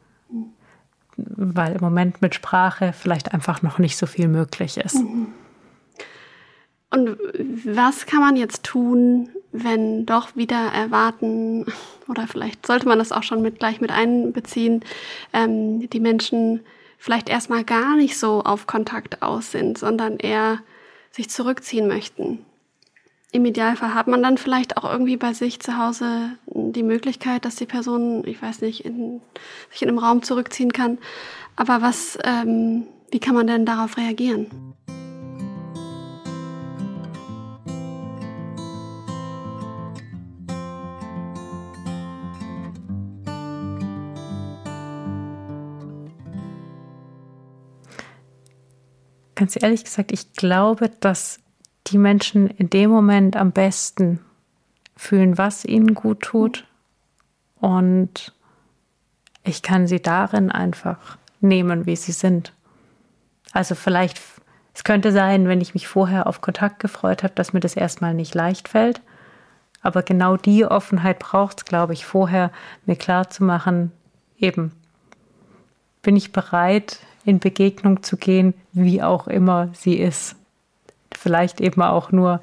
Weil 1.17 1.75
im 1.75 1.81
Moment 1.81 2.23
mit 2.23 2.35
Sprache 2.35 2.93
vielleicht 2.93 3.35
einfach 3.35 3.63
noch 3.63 3.79
nicht 3.79 3.97
so 3.97 4.07
viel 4.07 4.29
möglich 4.29 4.79
ist. 4.79 4.95
Mhm. 4.95 5.29
Und 6.91 7.19
was 7.65 8.07
kann 8.07 8.21
man 8.21 8.37
jetzt 8.37 8.63
tun, 8.63 9.29
wenn 9.53 10.07
doch 10.07 10.37
wieder 10.37 10.73
erwarten, 10.73 11.67
oder 12.09 12.27
vielleicht 12.27 12.67
sollte 12.67 12.89
man 12.89 12.99
das 12.99 13.13
auch 13.13 13.23
schon 13.23 13.43
mit, 13.43 13.59
gleich 13.59 13.81
mit 13.81 13.91
einbeziehen, 13.91 14.83
ähm, 15.33 15.91
die 15.91 16.01
Menschen 16.01 16.61
vielleicht 16.99 17.29
erstmal 17.29 17.65
gar 17.65 17.97
nicht 17.97 18.19
so 18.19 18.43
auf 18.43 18.67
Kontakt 18.67 19.23
aus 19.23 19.53
sind, 19.53 19.79
sondern 19.79 20.19
eher 20.19 20.59
sich 21.11 21.31
zurückziehen 21.31 21.89
möchten? 21.89 22.45
Im 23.31 23.45
Idealfall 23.45 23.95
hat 23.95 24.07
man 24.07 24.23
dann 24.23 24.39
vielleicht 24.39 24.77
auch 24.77 24.91
irgendwie 24.91 25.19
bei 25.19 25.35
sich 25.35 25.61
zu 25.61 25.77
Hause 25.77 26.39
die 26.47 26.83
Möglichkeit, 26.83 27.45
dass 27.45 27.57
die 27.57 27.67
Person, 27.67 28.27
ich 28.27 28.41
weiß 28.41 28.63
nicht, 28.63 28.85
in, 28.85 29.21
sich 29.71 29.83
in 29.83 29.89
einem 29.89 29.99
Raum 29.99 30.23
zurückziehen 30.23 30.73
kann. 30.73 30.99
Aber 31.55 31.83
was, 31.83 32.19
ähm, 32.25 32.87
wie 33.11 33.21
kann 33.21 33.35
man 33.35 33.47
denn 33.47 33.67
darauf 33.67 33.99
reagieren? 33.99 34.47
Ganz 49.39 49.57
ehrlich 49.63 49.85
gesagt, 49.85 50.11
ich 50.11 50.33
glaube, 50.33 50.91
dass 50.99 51.39
die 51.87 51.97
Menschen 51.97 52.49
in 52.49 52.71
dem 52.71 52.91
Moment 52.91 53.37
am 53.37 53.53
besten 53.53 54.19
fühlen, 54.97 55.39
was 55.39 55.65
ihnen 55.65 55.95
gut 55.95 56.23
tut. 56.23 56.67
Und 57.61 58.35
ich 59.45 59.63
kann 59.63 59.87
sie 59.87 60.03
darin 60.03 60.51
einfach 60.51 61.19
nehmen, 61.41 61.87
wie 61.87 61.95
sie 61.95 62.11
sind. 62.11 62.53
Also 63.53 63.77
vielleicht, 63.77 64.21
es 64.75 64.83
könnte 64.83 65.13
sein, 65.13 65.47
wenn 65.47 65.61
ich 65.61 65.73
mich 65.73 65.87
vorher 65.87 66.27
auf 66.27 66.41
Kontakt 66.41 66.81
gefreut 66.81 67.23
habe, 67.23 67.35
dass 67.37 67.53
mir 67.53 67.61
das 67.61 67.77
erstmal 67.77 68.15
nicht 68.15 68.35
leicht 68.35 68.67
fällt. 68.67 69.01
Aber 69.83 70.03
genau 70.03 70.37
die 70.37 70.65
Offenheit 70.65 71.21
braucht 71.21 71.59
es, 71.59 71.65
glaube 71.65 71.93
ich, 71.93 72.05
vorher 72.05 72.51
mir 72.87 72.97
klar 72.97 73.31
zu 73.31 73.45
machen, 73.45 73.93
eben, 74.37 74.73
bin 76.03 76.17
ich 76.17 76.33
bereit, 76.33 76.99
in 77.29 77.41
Begegnung 77.41 78.03
zu 78.03 78.17
gehen, 78.17 78.55
wie 78.73 79.03
auch 79.03 79.29
immer 79.29 79.69
sie 79.75 79.99
ist. 79.99 80.35
Vielleicht 81.13 81.61
eben 81.61 81.83
auch 81.83 82.11
nur, 82.11 82.41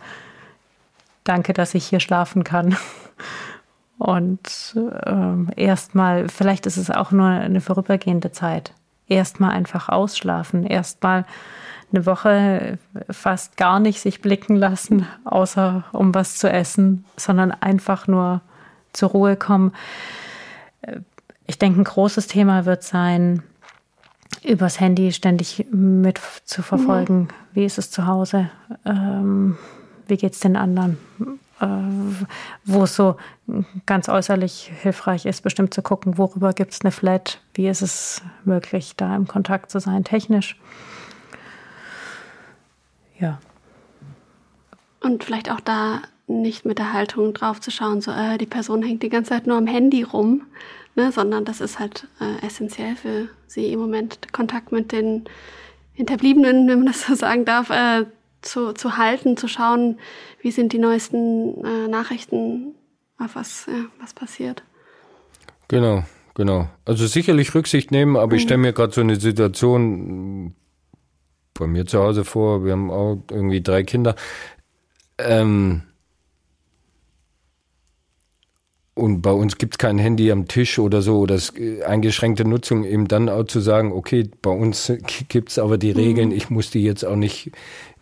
danke, 1.23 1.53
dass 1.53 1.73
ich 1.73 1.87
hier 1.87 1.99
schlafen 1.99 2.43
kann. 2.43 2.77
Und 3.97 4.77
ähm, 5.05 5.49
erstmal, 5.55 6.29
vielleicht 6.29 6.67
ist 6.67 6.77
es 6.77 6.91
auch 6.91 7.11
nur 7.11 7.25
eine 7.25 7.61
vorübergehende 7.61 8.31
Zeit. 8.31 8.73
Erstmal 9.07 9.51
einfach 9.51 9.89
ausschlafen, 9.89 10.67
erstmal 10.67 11.25
eine 11.91 12.05
Woche 12.05 12.77
fast 13.09 13.57
gar 13.57 13.79
nicht 13.79 14.01
sich 14.01 14.21
blicken 14.21 14.55
lassen, 14.55 15.07
außer 15.23 15.83
um 15.93 16.13
was 16.13 16.37
zu 16.37 16.47
essen, 16.47 17.05
sondern 17.17 17.51
einfach 17.51 18.07
nur 18.07 18.41
zur 18.93 19.09
Ruhe 19.09 19.35
kommen. 19.35 19.71
Ich 21.47 21.57
denke, 21.57 21.81
ein 21.81 21.85
großes 21.85 22.27
Thema 22.27 22.65
wird 22.65 22.83
sein, 22.83 23.41
übers 24.43 24.79
Handy 24.79 25.11
ständig 25.11 25.65
mit 25.71 26.19
zu 26.45 26.61
verfolgen. 26.61 27.19
Mhm. 27.19 27.27
Wie 27.53 27.65
ist 27.65 27.77
es 27.77 27.91
zu 27.91 28.05
Hause? 28.05 28.49
Ähm, 28.85 29.57
wie 30.07 30.17
geht 30.17 30.33
es 30.33 30.39
den 30.39 30.55
anderen? 30.55 30.97
Äh, 31.61 31.67
wo 32.65 32.83
es 32.83 32.95
so 32.95 33.15
ganz 33.85 34.09
äußerlich 34.09 34.71
hilfreich 34.81 35.25
ist, 35.25 35.41
bestimmt 35.41 35.73
zu 35.73 35.81
gucken, 35.81 36.17
worüber 36.17 36.53
gibt 36.53 36.73
es 36.73 36.81
eine 36.81 36.91
Flat? 36.91 37.39
Wie 37.53 37.67
ist 37.67 37.81
es 37.81 38.21
möglich, 38.43 38.95
da 38.97 39.15
im 39.15 39.27
Kontakt 39.27 39.71
zu 39.71 39.79
sein, 39.79 40.03
technisch? 40.03 40.59
Ja. 43.19 43.39
Und 45.01 45.23
vielleicht 45.23 45.49
auch 45.49 45.61
da 45.61 46.01
nicht 46.27 46.65
mit 46.65 46.79
der 46.79 46.91
Haltung 46.91 47.33
drauf 47.33 47.61
zu 47.61 47.71
schauen, 47.71 48.01
so 48.01 48.11
äh, 48.11 48.37
die 48.37 48.47
Person 48.47 48.83
hängt 48.83 49.03
die 49.03 49.09
ganze 49.09 49.29
Zeit 49.29 49.47
nur 49.47 49.57
am 49.57 49.67
Handy 49.67 50.03
rum, 50.03 50.41
ne, 50.95 51.11
sondern 51.11 51.45
das 51.45 51.61
ist 51.61 51.79
halt 51.79 52.07
äh, 52.19 52.45
essentiell 52.45 52.95
für 52.95 53.29
sie 53.47 53.71
im 53.71 53.79
Moment, 53.79 54.33
Kontakt 54.33 54.71
mit 54.71 54.91
den 54.91 55.25
Hinterbliebenen, 55.93 56.67
wenn 56.67 56.79
man 56.79 56.87
das 56.87 57.05
so 57.05 57.15
sagen 57.15 57.45
darf, 57.45 57.69
äh, 57.69 58.05
zu, 58.41 58.73
zu 58.73 58.97
halten, 58.97 59.37
zu 59.37 59.47
schauen, 59.47 59.99
wie 60.41 60.51
sind 60.51 60.73
die 60.73 60.79
neuesten 60.79 61.63
äh, 61.63 61.87
Nachrichten, 61.87 62.75
auf 63.17 63.35
was, 63.35 63.65
ja, 63.67 63.85
was 63.99 64.13
passiert. 64.13 64.63
Genau, 65.67 66.03
genau. 66.35 66.69
Also 66.85 67.07
sicherlich 67.07 67.55
Rücksicht 67.55 67.91
nehmen, 67.91 68.17
aber 68.17 68.33
mhm. 68.33 68.35
ich 68.35 68.41
stelle 68.43 68.59
mir 68.59 68.73
gerade 68.73 68.93
so 68.93 69.01
eine 69.01 69.15
Situation 69.15 70.55
bei 71.53 71.67
mir 71.67 71.85
zu 71.85 71.99
Hause 71.99 72.25
vor, 72.25 72.65
wir 72.65 72.73
haben 72.73 72.91
auch 72.91 73.23
irgendwie 73.31 73.61
drei 73.61 73.83
Kinder. 73.83 74.15
Ähm, 75.17 75.83
und 78.95 79.21
bei 79.21 79.31
uns 79.31 79.57
gibt 79.57 79.75
es 79.75 79.77
kein 79.77 79.97
Handy 79.97 80.31
am 80.31 80.47
Tisch 80.47 80.79
oder 80.79 81.01
so, 81.01 81.19
oder 81.19 81.37
äh, 81.57 81.83
eingeschränkte 81.83 82.45
Nutzung, 82.45 82.85
eben 82.85 83.07
dann 83.07 83.27
auch 83.27 83.43
zu 83.43 83.59
sagen, 83.59 83.91
okay, 83.91 84.29
bei 84.41 84.51
uns 84.51 84.91
gibt 85.27 85.49
es 85.49 85.59
aber 85.59 85.77
die 85.77 85.91
mhm. 85.91 85.99
Regeln, 85.99 86.31
ich 86.31 86.49
muss 86.49 86.71
die 86.71 86.81
jetzt 86.81 87.05
auch 87.05 87.17
nicht 87.17 87.51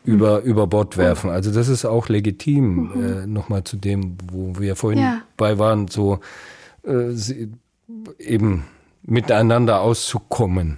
über, 0.05 0.41
mhm. 0.41 0.45
über 0.45 0.67
Bord 0.67 0.97
werfen. 0.97 1.31
Also 1.31 1.51
das 1.51 1.67
ist 1.67 1.83
auch 1.85 2.09
legitim, 2.09 2.91
mhm. 2.93 3.03
äh, 3.03 3.27
nochmal 3.27 3.63
zu 3.63 3.75
dem, 3.75 4.17
wo 4.31 4.59
wir 4.59 4.75
vorhin 4.75 5.01
ja. 5.01 5.21
bei 5.35 5.57
waren, 5.57 5.87
so 5.87 6.19
äh, 6.85 7.13
eben 8.19 8.65
miteinander 9.01 9.81
auszukommen. 9.81 10.77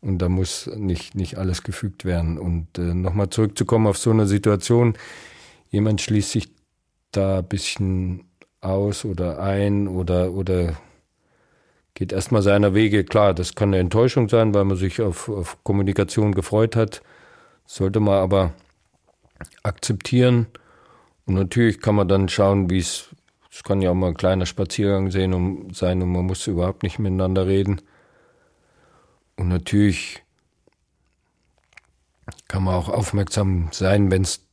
Und 0.00 0.18
da 0.18 0.28
muss 0.28 0.70
nicht, 0.76 1.16
nicht 1.16 1.38
alles 1.38 1.64
gefügt 1.64 2.04
werden. 2.04 2.38
Und 2.38 2.78
äh, 2.78 2.94
nochmal 2.94 3.30
zurückzukommen 3.30 3.88
auf 3.88 3.98
so 3.98 4.10
eine 4.10 4.26
Situation, 4.26 4.94
jemand 5.70 6.00
schließt 6.00 6.30
sich 6.30 6.52
da 7.10 7.38
ein 7.38 7.44
bisschen 7.44 8.24
aus 8.62 9.04
oder 9.04 9.40
ein 9.40 9.88
oder, 9.88 10.32
oder 10.32 10.76
geht 11.94 12.12
erstmal 12.12 12.42
seiner 12.42 12.74
Wege. 12.74 13.04
Klar, 13.04 13.34
das 13.34 13.54
kann 13.54 13.70
eine 13.70 13.78
Enttäuschung 13.78 14.28
sein, 14.28 14.54
weil 14.54 14.64
man 14.64 14.76
sich 14.76 15.02
auf, 15.02 15.28
auf 15.28 15.62
Kommunikation 15.64 16.32
gefreut 16.32 16.76
hat. 16.76 17.02
Sollte 17.66 18.00
man 18.00 18.14
aber 18.14 18.54
akzeptieren. 19.62 20.46
Und 21.26 21.34
natürlich 21.34 21.80
kann 21.80 21.96
man 21.96 22.08
dann 22.08 22.28
schauen, 22.28 22.70
wie 22.70 22.78
es, 22.78 23.14
es 23.50 23.62
kann 23.62 23.82
ja 23.82 23.90
auch 23.90 23.94
mal 23.94 24.08
ein 24.08 24.16
kleiner 24.16 24.46
Spaziergang 24.46 25.10
sehen 25.10 25.34
und 25.34 25.76
sein 25.76 26.02
und 26.02 26.10
man 26.10 26.24
muss 26.24 26.46
überhaupt 26.46 26.82
nicht 26.82 26.98
miteinander 26.98 27.46
reden. 27.46 27.82
Und 29.36 29.48
natürlich 29.48 30.22
kann 32.48 32.64
man 32.64 32.74
auch 32.74 32.88
aufmerksam 32.88 33.68
sein, 33.72 34.10
wenn's, 34.10 34.46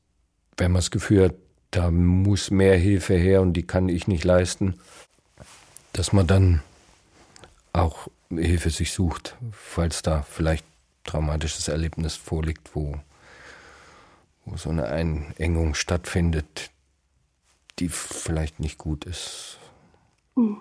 wenn 0.58 0.72
man 0.72 0.80
das 0.80 0.92
Gefühl 0.92 1.26
hat, 1.26 1.36
da 1.72 1.92
muss 1.92 2.52
mehr 2.52 2.78
Hilfe 2.78 3.16
her 3.16 3.42
und 3.42 3.54
die 3.54 3.66
kann 3.66 3.90
ich 3.90 4.08
nicht 4.08 4.24
leisten, 4.24 4.80
dass 5.94 6.14
man 6.14 6.28
dann 6.28 6.62
auch 7.74 8.08
Hilfe 8.30 8.70
sich 8.70 8.92
sucht, 8.92 9.36
falls 9.52 10.02
da 10.02 10.22
vielleicht 10.24 10.66
traumatisches 11.04 11.68
Erlebnis 11.68 12.16
vorliegt, 12.16 12.76
wo, 12.76 13.00
wo 14.46 14.58
so 14.58 14.70
eine 14.70 14.88
Einengung 14.88 15.74
stattfindet, 15.74 16.72
die 17.80 17.90
vielleicht 17.90 18.60
nicht 18.60 18.78
gut 18.78 19.06
ist. 19.06 19.58
Mhm. 20.36 20.58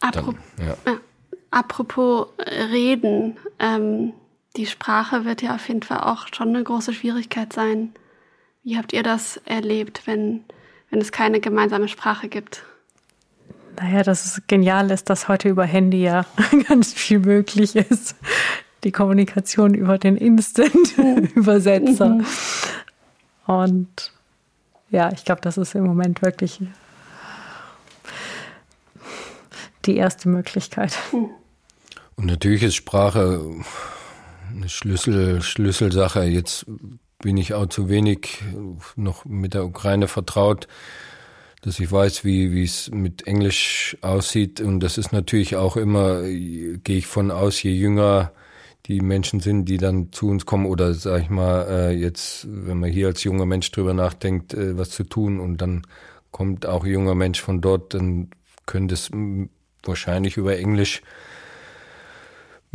Apropos, 0.00 0.34
dann, 0.56 0.66
ja. 0.66 0.76
Ja, 0.86 0.98
apropos 1.50 2.28
Reden, 2.38 3.38
ähm, 3.58 4.12
die 4.56 4.66
Sprache 4.66 5.24
wird 5.24 5.42
ja 5.42 5.54
auf 5.54 5.66
jeden 5.68 5.82
Fall 5.82 6.00
auch 6.00 6.28
schon 6.32 6.48
eine 6.48 6.62
große 6.62 6.92
Schwierigkeit 6.92 7.52
sein. 7.52 7.94
Wie 8.64 8.78
habt 8.78 8.94
ihr 8.94 9.02
das 9.02 9.36
erlebt, 9.44 10.02
wenn, 10.06 10.42
wenn 10.90 11.00
es 11.00 11.12
keine 11.12 11.40
gemeinsame 11.40 11.86
Sprache 11.86 12.28
gibt? 12.28 12.64
Naja, 13.76 14.02
das 14.02 14.24
ist 14.24 14.48
genial 14.48 14.90
ist, 14.90 15.10
dass 15.10 15.28
heute 15.28 15.50
über 15.50 15.64
Handy 15.64 16.02
ja 16.02 16.24
ganz 16.68 16.94
viel 16.94 17.18
möglich 17.18 17.76
ist. 17.76 18.16
Die 18.82 18.92
Kommunikation 18.92 19.74
über 19.74 19.98
den 19.98 20.16
Instant-Übersetzer. 20.16 22.20
Mhm. 23.46 23.46
Und 23.46 24.12
ja, 24.88 25.12
ich 25.12 25.26
glaube, 25.26 25.42
das 25.42 25.58
ist 25.58 25.74
im 25.74 25.84
Moment 25.84 26.22
wirklich 26.22 26.60
die 29.84 29.98
erste 29.98 30.30
Möglichkeit. 30.30 30.96
Mhm. 31.12 31.28
Und 32.16 32.24
natürlich 32.24 32.62
ist 32.62 32.76
Sprache 32.76 33.42
eine 34.50 34.70
Schlüssel, 34.70 35.42
Schlüsselsache. 35.42 36.24
Jetzt 36.24 36.64
bin 37.22 37.36
ich 37.36 37.54
auch 37.54 37.66
zu 37.66 37.88
wenig 37.88 38.42
noch 38.96 39.24
mit 39.24 39.54
der 39.54 39.64
Ukraine 39.64 40.08
vertraut, 40.08 40.68
dass 41.62 41.80
ich 41.80 41.90
weiß, 41.90 42.24
wie 42.24 42.52
wie 42.52 42.64
es 42.64 42.90
mit 42.90 43.26
Englisch 43.26 43.96
aussieht. 44.02 44.60
Und 44.60 44.80
das 44.80 44.98
ist 44.98 45.12
natürlich 45.12 45.56
auch 45.56 45.76
immer, 45.76 46.22
gehe 46.22 46.98
ich 46.98 47.06
von 47.06 47.30
aus, 47.30 47.62
je 47.62 47.72
jünger 47.72 48.32
die 48.86 49.00
Menschen 49.00 49.40
sind, 49.40 49.64
die 49.66 49.78
dann 49.78 50.12
zu 50.12 50.28
uns 50.28 50.44
kommen 50.44 50.66
oder 50.66 50.92
sag 50.94 51.22
ich 51.22 51.30
mal, 51.30 51.66
äh, 51.68 51.90
jetzt, 51.92 52.46
wenn 52.50 52.80
man 52.80 52.90
hier 52.90 53.06
als 53.06 53.24
junger 53.24 53.46
Mensch 53.46 53.70
drüber 53.70 53.94
nachdenkt, 53.94 54.52
äh, 54.52 54.76
was 54.76 54.90
zu 54.90 55.04
tun 55.04 55.40
und 55.40 55.58
dann 55.58 55.86
kommt 56.30 56.66
auch 56.66 56.84
junger 56.84 57.14
Mensch 57.14 57.40
von 57.40 57.60
dort, 57.60 57.94
dann 57.94 58.28
könnte 58.66 58.94
es 58.94 59.10
wahrscheinlich 59.84 60.36
über 60.36 60.58
Englisch 60.58 61.02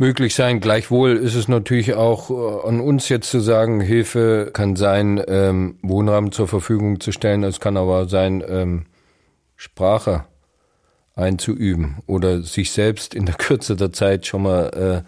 möglich 0.00 0.34
sein. 0.34 0.60
Gleichwohl 0.60 1.16
ist 1.16 1.34
es 1.34 1.46
natürlich 1.46 1.94
auch 1.94 2.30
äh, 2.30 2.66
an 2.66 2.80
uns 2.80 3.10
jetzt 3.10 3.30
zu 3.30 3.38
sagen, 3.38 3.80
Hilfe 3.80 4.50
kann 4.52 4.74
sein, 4.74 5.22
ähm, 5.28 5.78
Wohnraum 5.82 6.32
zur 6.32 6.48
Verfügung 6.48 7.00
zu 7.00 7.12
stellen. 7.12 7.44
Es 7.44 7.60
kann 7.60 7.76
aber 7.76 8.08
sein, 8.08 8.42
ähm, 8.48 8.86
Sprache 9.56 10.24
einzuüben 11.14 11.98
oder 12.06 12.42
sich 12.42 12.72
selbst 12.72 13.14
in 13.14 13.26
der 13.26 13.34
Kürze 13.38 13.76
der 13.76 13.92
Zeit 13.92 14.26
schon 14.26 14.42
mal 14.42 15.04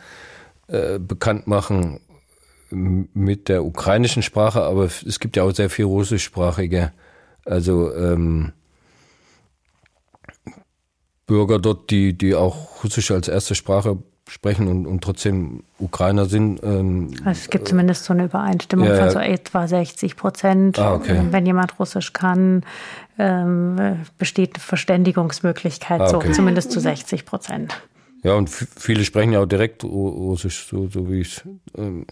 äh, 0.69 0.77
äh, 0.77 0.99
bekannt 0.99 1.47
machen 1.47 2.01
mit 2.71 3.49
der 3.49 3.65
ukrainischen 3.65 4.23
Sprache, 4.23 4.63
aber 4.63 4.85
es 4.85 5.21
gibt 5.21 5.37
ja 5.37 5.43
auch 5.43 5.53
sehr 5.53 5.69
viel 5.69 5.85
russischsprachige, 5.85 6.93
also 7.45 7.95
ähm, 7.95 8.53
Bürger 11.27 11.59
dort, 11.59 11.91
die, 11.91 12.17
die 12.17 12.35
auch 12.35 12.83
Russisch 12.83 13.11
als 13.11 13.29
erste 13.29 13.55
Sprache 13.55 13.99
sprechen 14.33 14.67
und, 14.67 14.87
und 14.87 15.05
trotzdem 15.05 15.63
Ukrainer 15.79 16.25
sind. 16.25 16.63
Ähm, 16.63 17.11
also 17.25 17.39
es 17.39 17.51
gibt 17.51 17.69
zumindest 17.69 18.05
so 18.05 18.15
eine 18.15 18.25
Übereinstimmung 18.25 18.89
ja, 18.89 18.97
von 18.97 19.11
so 19.11 19.19
etwa 19.19 19.69
60 19.69 20.17
Prozent. 20.17 20.79
Ah, 20.79 20.95
okay. 20.95 21.21
Wenn 21.31 21.45
jemand 21.45 21.79
Russisch 21.79 22.15
kann, 22.15 22.65
ähm, 23.19 23.99
besteht 24.17 24.55
eine 24.55 24.61
Verständigungsmöglichkeit, 24.61 26.01
ah, 26.01 26.15
okay. 26.15 26.29
so 26.29 26.33
zumindest 26.33 26.73
zu 26.73 26.81
60 26.81 27.27
Prozent. 27.27 27.83
Ja, 28.23 28.35
und 28.35 28.49
viele 28.49 29.05
sprechen 29.05 29.33
ja 29.33 29.41
auch 29.41 29.47
direkt 29.47 29.85
Russisch, 29.85 30.67
so, 30.67 30.89
so 30.89 31.11
wie 31.11 31.21
ich 31.21 31.43
ähm, 31.77 32.07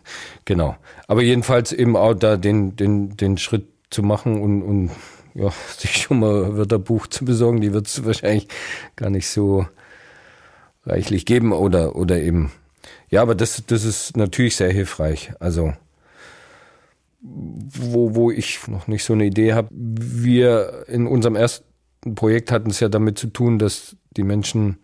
genau. 0.44 0.76
Aber 1.06 1.22
jedenfalls 1.22 1.72
eben 1.72 1.96
auch 1.96 2.14
da 2.14 2.36
den, 2.36 2.76
den, 2.76 3.16
den 3.16 3.38
Schritt 3.38 3.66
zu 3.88 4.02
machen 4.02 4.42
und, 4.42 4.62
und 4.62 4.90
ja, 5.34 5.50
sich 5.78 6.02
schon 6.02 6.20
mal 6.20 6.54
Wörterbuch 6.54 7.06
zu 7.06 7.24
besorgen, 7.24 7.62
die 7.62 7.72
wird 7.72 7.86
es 7.86 8.04
wahrscheinlich 8.04 8.48
gar 8.96 9.08
nicht 9.08 9.28
so 9.28 9.66
reichlich 10.84 11.26
geben 11.26 11.52
oder, 11.52 11.96
oder 11.96 12.20
eben. 12.20 12.52
Ja, 13.08 13.22
aber 13.22 13.34
das, 13.34 13.62
das 13.66 13.84
ist 13.84 14.16
natürlich 14.16 14.56
sehr 14.56 14.72
hilfreich. 14.72 15.32
Also, 15.40 15.72
wo, 17.22 18.14
wo 18.14 18.30
ich 18.30 18.66
noch 18.68 18.86
nicht 18.86 19.04
so 19.04 19.12
eine 19.12 19.26
Idee 19.26 19.52
habe. 19.52 19.68
Wir 19.72 20.84
in 20.88 21.06
unserem 21.06 21.36
ersten 21.36 21.64
Projekt 22.14 22.50
hatten 22.50 22.70
es 22.70 22.80
ja 22.80 22.88
damit 22.88 23.18
zu 23.18 23.26
tun, 23.26 23.58
dass 23.58 23.96
die 24.16 24.22
Menschen 24.22 24.78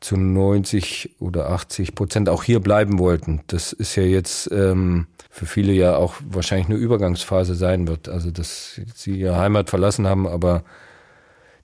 zu 0.00 0.16
90 0.16 1.16
oder 1.20 1.50
80 1.50 1.94
Prozent 1.94 2.28
auch 2.28 2.42
hier 2.42 2.60
bleiben 2.60 2.98
wollten. 2.98 3.42
Das 3.46 3.72
ist 3.72 3.94
ja 3.96 4.02
jetzt 4.02 4.50
ähm, 4.50 5.06
für 5.30 5.46
viele 5.46 5.72
ja 5.72 5.94
auch 5.94 6.14
wahrscheinlich 6.24 6.68
eine 6.68 6.78
Übergangsphase 6.78 7.54
sein 7.54 7.86
wird. 7.86 8.08
Also 8.08 8.30
dass 8.30 8.80
sie 8.94 9.20
ihre 9.20 9.36
Heimat 9.36 9.70
verlassen 9.70 10.06
haben, 10.06 10.26
aber 10.26 10.64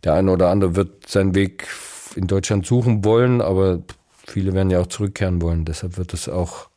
der 0.04 0.14
eine 0.14 0.30
oder 0.30 0.50
andere 0.50 0.76
wird 0.76 1.08
seinen 1.08 1.34
Weg 1.34 1.66
in 2.16 2.26
Deutschland 2.26 2.66
suchen 2.66 3.04
wollen, 3.04 3.40
aber 3.40 3.80
viele 4.26 4.52
werden 4.54 4.70
ja 4.70 4.80
auch 4.80 4.86
zurückkehren 4.86 5.40
wollen. 5.40 5.64
Deshalb 5.64 5.96
wird 5.96 6.14
es 6.14 6.28
auch 6.28 6.68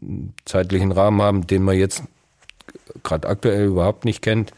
einen 0.00 0.34
zeitlichen 0.44 0.92
Rahmen 0.92 1.22
haben, 1.22 1.46
den 1.46 1.62
man 1.62 1.76
jetzt 1.76 2.02
gerade 3.02 3.28
aktuell 3.28 3.66
überhaupt 3.66 4.04
nicht 4.04 4.22
kennt. 4.22 4.52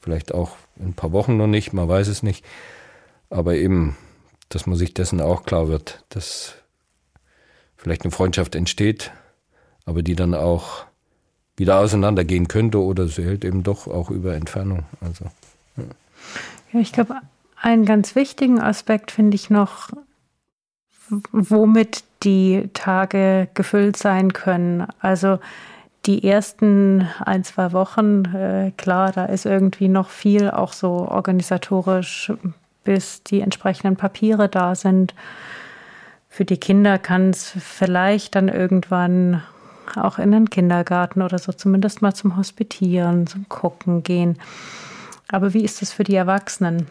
Vielleicht 0.00 0.32
auch 0.32 0.56
in 0.76 0.88
ein 0.88 0.94
paar 0.94 1.12
Wochen 1.12 1.36
noch 1.36 1.46
nicht, 1.46 1.72
man 1.72 1.88
weiß 1.88 2.08
es 2.08 2.22
nicht. 2.22 2.44
Aber 3.30 3.54
eben, 3.54 3.96
dass 4.48 4.66
man 4.66 4.76
sich 4.76 4.94
dessen 4.94 5.20
auch 5.20 5.44
klar 5.44 5.68
wird, 5.68 6.04
dass 6.08 6.54
vielleicht 7.76 8.02
eine 8.02 8.10
Freundschaft 8.10 8.54
entsteht, 8.54 9.12
aber 9.84 10.02
die 10.02 10.16
dann 10.16 10.34
auch 10.34 10.86
wieder 11.56 11.80
auseinandergehen 11.80 12.48
könnte 12.48 12.80
oder 12.80 13.08
sie 13.08 13.24
hält 13.24 13.44
eben 13.44 13.62
doch 13.62 13.86
auch 13.86 14.10
über 14.10 14.34
Entfernung. 14.34 14.84
Also, 15.00 15.26
ja. 15.76 15.84
ja 16.72 16.80
ich 16.80 16.92
glaube, 16.92 17.16
einen 17.60 17.84
ganz 17.84 18.14
wichtigen 18.14 18.60
Aspekt 18.60 19.10
finde 19.10 19.34
ich 19.34 19.50
noch, 19.50 19.90
womit 21.32 22.04
die 22.22 22.68
Tage 22.74 23.48
gefüllt 23.54 23.96
sein 23.96 24.32
können. 24.32 24.86
Also 25.00 25.38
die 26.06 26.24
ersten 26.24 27.08
ein, 27.24 27.44
zwei 27.44 27.72
Wochen, 27.72 28.24
äh, 28.34 28.72
klar, 28.76 29.12
da 29.12 29.26
ist 29.26 29.46
irgendwie 29.46 29.88
noch 29.88 30.08
viel, 30.10 30.50
auch 30.50 30.72
so 30.72 31.08
organisatorisch, 31.08 32.32
bis 32.84 33.22
die 33.22 33.40
entsprechenden 33.40 33.96
Papiere 33.96 34.48
da 34.48 34.74
sind. 34.74 35.14
Für 36.28 36.44
die 36.44 36.58
Kinder 36.58 36.98
kann 36.98 37.30
es 37.30 37.50
vielleicht 37.50 38.34
dann 38.34 38.48
irgendwann 38.48 39.42
auch 39.96 40.18
in 40.18 40.32
den 40.32 40.50
Kindergarten 40.50 41.22
oder 41.22 41.38
so 41.38 41.52
zumindest 41.52 42.02
mal 42.02 42.14
zum 42.14 42.36
Hospitieren, 42.36 43.26
zum 43.26 43.48
Gucken 43.48 44.02
gehen. 44.02 44.38
Aber 45.28 45.54
wie 45.54 45.64
ist 45.64 45.82
das 45.82 45.92
für 45.92 46.04
die 46.04 46.14
Erwachsenen? 46.14 46.86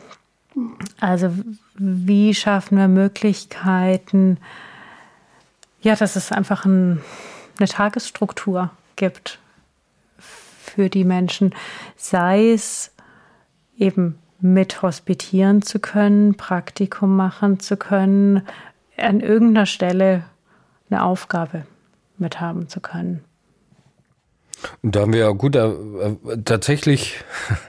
Also 1.00 1.32
wie 1.76 2.34
schaffen 2.34 2.78
wir 2.78 2.88
Möglichkeiten, 2.88 4.38
ja, 5.82 5.96
dass 5.96 6.16
es 6.16 6.32
einfach 6.32 6.66
ein, 6.66 7.02
eine 7.60 7.68
Tagesstruktur 7.68 8.72
gibt 8.96 9.40
für 10.18 10.90
die 10.90 11.04
Menschen, 11.04 11.54
sei 11.96 12.52
es 12.52 12.92
eben 13.78 14.18
mit 14.40 14.82
hospitieren 14.82 15.62
zu 15.62 15.80
können, 15.80 16.36
Praktikum 16.36 17.16
machen 17.16 17.60
zu 17.60 17.78
können, 17.78 18.42
an 18.98 19.20
irgendeiner 19.20 19.66
Stelle 19.66 20.24
eine 20.90 21.04
Aufgabe 21.04 21.66
mit 22.18 22.40
haben 22.40 22.70
zu 22.70 22.80
können. 22.80 23.24
Und 24.82 24.96
da 24.96 25.02
haben 25.02 25.14
wir 25.14 25.20
ja 25.20 25.32
gut, 25.32 25.56
äh, 25.56 25.76
tatsächlich 26.44 27.24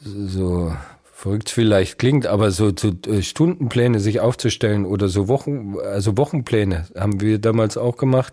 so 0.00 0.74
verrückt 1.20 1.50
vielleicht 1.50 1.98
klingt, 1.98 2.26
aber 2.26 2.50
so, 2.50 2.72
so 2.74 2.92
äh, 3.06 3.20
Stundenpläne 3.20 4.00
sich 4.00 4.20
aufzustellen 4.20 4.86
oder 4.86 5.08
so 5.08 5.28
Wochen, 5.28 5.76
also 5.78 6.16
Wochenpläne 6.16 6.86
haben 6.98 7.20
wir 7.20 7.38
damals 7.38 7.76
auch 7.76 7.98
gemacht, 7.98 8.32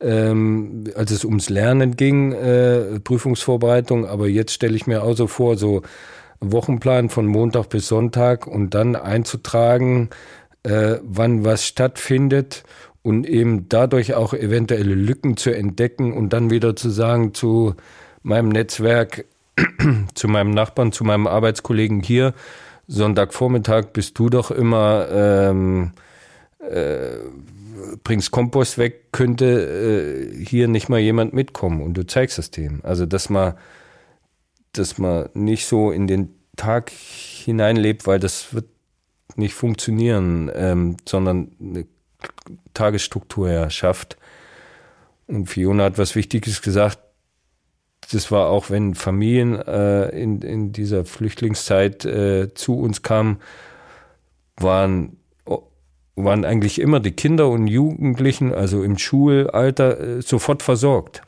ähm, 0.00 0.82
als 0.96 1.12
es 1.12 1.24
ums 1.24 1.48
Lernen 1.48 1.96
ging, 1.96 2.32
äh, 2.32 2.98
Prüfungsvorbereitung. 2.98 4.04
Aber 4.04 4.26
jetzt 4.26 4.52
stelle 4.52 4.74
ich 4.74 4.88
mir 4.88 5.04
auch 5.04 5.14
so 5.16 5.28
vor, 5.28 5.56
so 5.56 5.82
Wochenplan 6.40 7.08
von 7.08 7.26
Montag 7.26 7.68
bis 7.68 7.86
Sonntag 7.86 8.48
und 8.48 8.74
dann 8.74 8.96
einzutragen, 8.96 10.10
äh, 10.64 10.96
wann 11.04 11.44
was 11.44 11.64
stattfindet 11.64 12.64
und 13.02 13.28
eben 13.28 13.68
dadurch 13.68 14.14
auch 14.14 14.34
eventuelle 14.34 14.96
Lücken 14.96 15.36
zu 15.36 15.54
entdecken 15.54 16.12
und 16.12 16.32
dann 16.32 16.50
wieder 16.50 16.74
zu 16.74 16.90
sagen 16.90 17.32
zu 17.32 17.74
meinem 18.24 18.48
Netzwerk, 18.48 19.24
zu 20.14 20.28
meinem 20.28 20.50
Nachbarn, 20.50 20.92
zu 20.92 21.04
meinem 21.04 21.26
Arbeitskollegen 21.26 22.00
hier, 22.00 22.34
Sonntagvormittag 22.86 23.92
bist 23.92 24.18
du 24.18 24.28
doch 24.28 24.50
immer, 24.50 25.08
ähm, 25.10 25.92
äh, 26.58 27.18
bringst 28.02 28.30
Kompost 28.30 28.78
weg, 28.78 29.12
könnte 29.12 30.30
äh, 30.32 30.44
hier 30.44 30.68
nicht 30.68 30.88
mal 30.88 31.00
jemand 31.00 31.32
mitkommen 31.32 31.82
und 31.82 31.94
du 31.94 32.06
zeigst 32.06 32.38
es 32.38 32.50
dem. 32.50 32.80
Also, 32.84 33.06
dass 33.06 33.30
man, 33.30 33.54
dass 34.72 34.98
man 34.98 35.28
nicht 35.34 35.66
so 35.66 35.90
in 35.90 36.06
den 36.06 36.34
Tag 36.56 36.90
hineinlebt, 36.90 38.06
weil 38.06 38.20
das 38.20 38.54
wird 38.54 38.66
nicht 39.36 39.54
funktionieren, 39.54 40.50
ähm, 40.54 40.96
sondern 41.06 41.52
eine 41.60 41.86
Tagesstruktur 42.74 43.50
ja 43.50 43.70
schafft. 43.70 44.16
Und 45.26 45.46
Fiona 45.46 45.84
hat 45.84 45.98
was 45.98 46.14
Wichtiges 46.14 46.62
gesagt, 46.62 46.98
das 48.12 48.30
war 48.30 48.48
auch, 48.48 48.70
wenn 48.70 48.94
Familien 48.94 49.54
äh, 49.60 50.08
in, 50.10 50.42
in 50.42 50.72
dieser 50.72 51.04
Flüchtlingszeit 51.04 52.04
äh, 52.04 52.52
zu 52.54 52.78
uns 52.78 53.02
kamen, 53.02 53.38
waren, 54.56 55.16
waren 56.16 56.44
eigentlich 56.44 56.80
immer 56.80 57.00
die 57.00 57.12
Kinder 57.12 57.48
und 57.48 57.66
Jugendlichen, 57.66 58.52
also 58.52 58.82
im 58.82 58.98
Schulalter, 58.98 60.00
äh, 60.00 60.22
sofort 60.22 60.62
versorgt. 60.62 61.22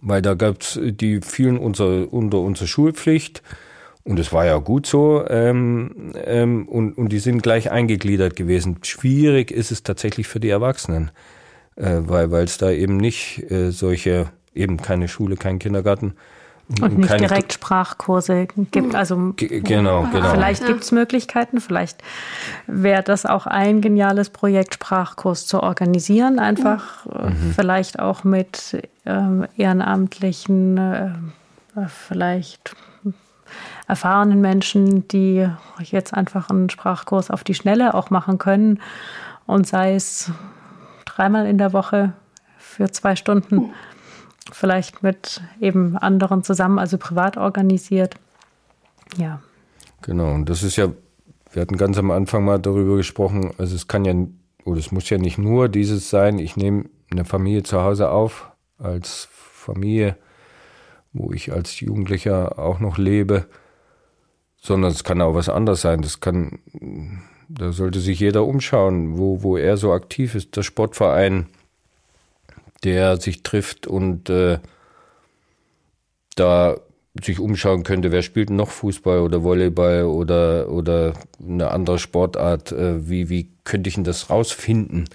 Weil 0.00 0.22
da 0.22 0.34
gab 0.34 0.60
es, 0.60 0.78
die 0.82 1.20
fielen 1.20 1.58
unser, 1.58 2.12
unter 2.12 2.40
unsere 2.40 2.66
Schulpflicht 2.66 3.42
und 4.06 4.20
es 4.20 4.32
war 4.32 4.46
ja 4.46 4.58
gut 4.58 4.86
so 4.86 5.24
ähm, 5.28 6.12
ähm, 6.24 6.68
und, 6.68 6.96
und 6.96 7.08
die 7.08 7.18
sind 7.18 7.42
gleich 7.42 7.72
eingegliedert 7.72 8.36
gewesen. 8.36 8.78
Schwierig 8.82 9.50
ist 9.50 9.72
es 9.72 9.82
tatsächlich 9.82 10.28
für 10.28 10.38
die 10.38 10.50
Erwachsenen, 10.50 11.10
äh, 11.74 12.02
weil 12.04 12.44
es 12.44 12.56
da 12.56 12.70
eben 12.70 12.98
nicht 12.98 13.50
äh, 13.50 13.72
solche 13.72 14.30
eben 14.56 14.76
keine 14.78 15.08
Schule, 15.08 15.36
kein 15.36 15.58
Kindergarten. 15.58 16.14
Und 16.80 16.98
nicht 16.98 17.20
direkt 17.20 17.52
Sprachkurse 17.52 18.48
gibt. 18.72 18.96
Also 18.96 19.34
genau, 19.36 20.08
genau. 20.12 20.30
Vielleicht 20.30 20.66
gibt 20.66 20.82
es 20.82 20.90
Möglichkeiten, 20.90 21.60
vielleicht 21.60 22.02
wäre 22.66 23.04
das 23.04 23.24
auch 23.24 23.46
ein 23.46 23.80
geniales 23.80 24.30
Projekt, 24.30 24.74
Sprachkurs 24.74 25.46
zu 25.46 25.62
organisieren. 25.62 26.40
Einfach 26.40 27.06
äh, 27.06 27.30
mhm. 27.30 27.52
vielleicht 27.54 28.00
auch 28.00 28.24
mit 28.24 28.82
ähm, 29.04 29.46
Ehrenamtlichen, 29.56 30.76
äh, 30.76 31.10
vielleicht 31.86 32.74
erfahrenen 33.86 34.40
Menschen, 34.40 35.06
die 35.06 35.48
jetzt 35.78 36.14
einfach 36.14 36.50
einen 36.50 36.68
Sprachkurs 36.68 37.30
auf 37.30 37.44
die 37.44 37.54
Schnelle 37.54 37.94
auch 37.94 38.10
machen 38.10 38.38
können 38.38 38.80
und 39.46 39.68
sei 39.68 39.94
es 39.94 40.32
dreimal 41.04 41.46
in 41.46 41.58
der 41.58 41.72
Woche 41.72 42.12
für 42.58 42.90
zwei 42.90 43.14
Stunden, 43.14 43.72
vielleicht 44.52 45.02
mit 45.02 45.42
eben 45.60 45.96
anderen 45.96 46.42
zusammen, 46.42 46.78
also 46.78 46.98
privat 46.98 47.36
organisiert. 47.36 48.16
Ja. 49.16 49.40
Genau, 50.02 50.34
und 50.34 50.48
das 50.48 50.62
ist 50.62 50.76
ja, 50.76 50.88
wir 51.52 51.62
hatten 51.62 51.76
ganz 51.76 51.98
am 51.98 52.10
Anfang 52.10 52.44
mal 52.44 52.58
darüber 52.58 52.96
gesprochen, 52.96 53.52
also 53.58 53.74
es 53.74 53.88
kann 53.88 54.04
ja, 54.04 54.14
oder 54.64 54.78
es 54.78 54.92
muss 54.92 55.08
ja 55.10 55.18
nicht 55.18 55.38
nur 55.38 55.68
dieses 55.68 56.10
sein, 56.10 56.38
ich 56.38 56.56
nehme 56.56 56.84
eine 57.10 57.24
Familie 57.24 57.62
zu 57.62 57.82
Hause 57.82 58.10
auf, 58.10 58.50
als 58.78 59.28
Familie, 59.30 60.16
wo 61.12 61.32
ich 61.32 61.52
als 61.52 61.80
Jugendlicher 61.80 62.58
auch 62.58 62.78
noch 62.78 62.98
lebe, 62.98 63.46
sondern 64.56 64.90
es 64.90 65.04
kann 65.04 65.20
auch 65.20 65.34
was 65.34 65.48
anderes 65.48 65.80
sein. 65.80 66.02
Das 66.02 66.20
kann, 66.20 66.58
da 67.48 67.72
sollte 67.72 68.00
sich 68.00 68.20
jeder 68.20 68.44
umschauen, 68.44 69.18
wo, 69.18 69.42
wo 69.42 69.56
er 69.56 69.76
so 69.76 69.92
aktiv 69.92 70.34
ist. 70.34 70.56
Der 70.56 70.62
Sportverein, 70.62 71.46
der 72.86 73.20
sich 73.20 73.42
trifft 73.42 73.88
und 73.88 74.30
äh, 74.30 74.60
da 76.36 76.76
sich 77.20 77.40
umschauen 77.40 77.82
könnte, 77.82 78.12
wer 78.12 78.22
spielt 78.22 78.50
noch 78.50 78.70
Fußball 78.70 79.18
oder 79.20 79.42
Volleyball 79.42 80.04
oder, 80.04 80.68
oder 80.68 81.14
eine 81.42 81.72
andere 81.72 81.98
Sportart, 81.98 82.70
äh, 82.70 83.08
wie, 83.08 83.28
wie 83.28 83.50
könnte 83.64 83.88
ich 83.88 83.94
denn 83.96 84.04
das 84.04 84.30
rausfinden, 84.30 85.08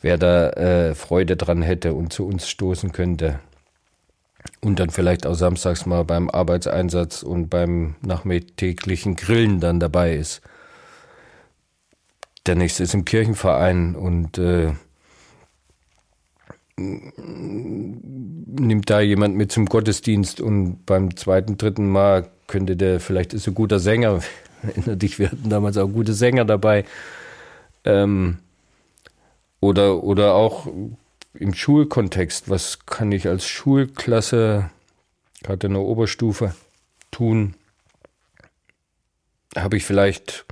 wer 0.00 0.18
da 0.18 0.50
äh, 0.50 0.94
Freude 0.96 1.36
dran 1.36 1.62
hätte 1.62 1.94
und 1.94 2.12
zu 2.12 2.26
uns 2.26 2.48
stoßen 2.48 2.90
könnte. 2.90 3.38
Und 4.60 4.80
dann 4.80 4.90
vielleicht 4.90 5.26
auch 5.26 5.34
samstags 5.34 5.86
mal 5.86 6.04
beim 6.04 6.28
Arbeitseinsatz 6.28 7.22
und 7.22 7.50
beim 7.50 7.94
nachmittäglichen 8.02 9.14
Grillen 9.14 9.60
dann 9.60 9.78
dabei 9.78 10.16
ist. 10.16 10.42
Der 12.46 12.56
nächste 12.56 12.82
ist 12.82 12.94
im 12.94 13.04
Kirchenverein 13.04 13.94
und 13.94 14.38
äh, 14.38 14.72
nimmt 16.76 18.10
da 18.90 19.00
jemand 19.00 19.36
mit 19.36 19.52
zum 19.52 19.66
Gottesdienst 19.66 20.40
und 20.40 20.84
beim 20.86 21.16
zweiten, 21.16 21.56
dritten 21.56 21.88
Mal 21.88 22.28
könnte 22.46 22.76
der, 22.76 23.00
vielleicht 23.00 23.32
ist 23.32 23.46
ein 23.46 23.54
guter 23.54 23.78
Sänger, 23.78 24.20
erinnere 24.62 24.96
dich, 24.96 25.18
wir 25.18 25.30
hatten 25.30 25.48
damals 25.48 25.76
auch 25.76 25.88
gute 25.88 26.14
Sänger 26.14 26.44
dabei. 26.44 26.84
Ähm, 27.84 28.38
oder, 29.60 30.02
oder 30.02 30.34
auch 30.34 30.66
im 31.34 31.54
Schulkontext, 31.54 32.50
was 32.50 32.84
kann 32.86 33.12
ich 33.12 33.28
als 33.28 33.46
Schulklasse, 33.46 34.70
gerade 35.42 35.66
in 35.66 35.74
der 35.74 35.82
Oberstufe, 35.82 36.54
tun? 37.10 37.54
Habe 39.56 39.76
ich 39.76 39.84
vielleicht 39.84 40.44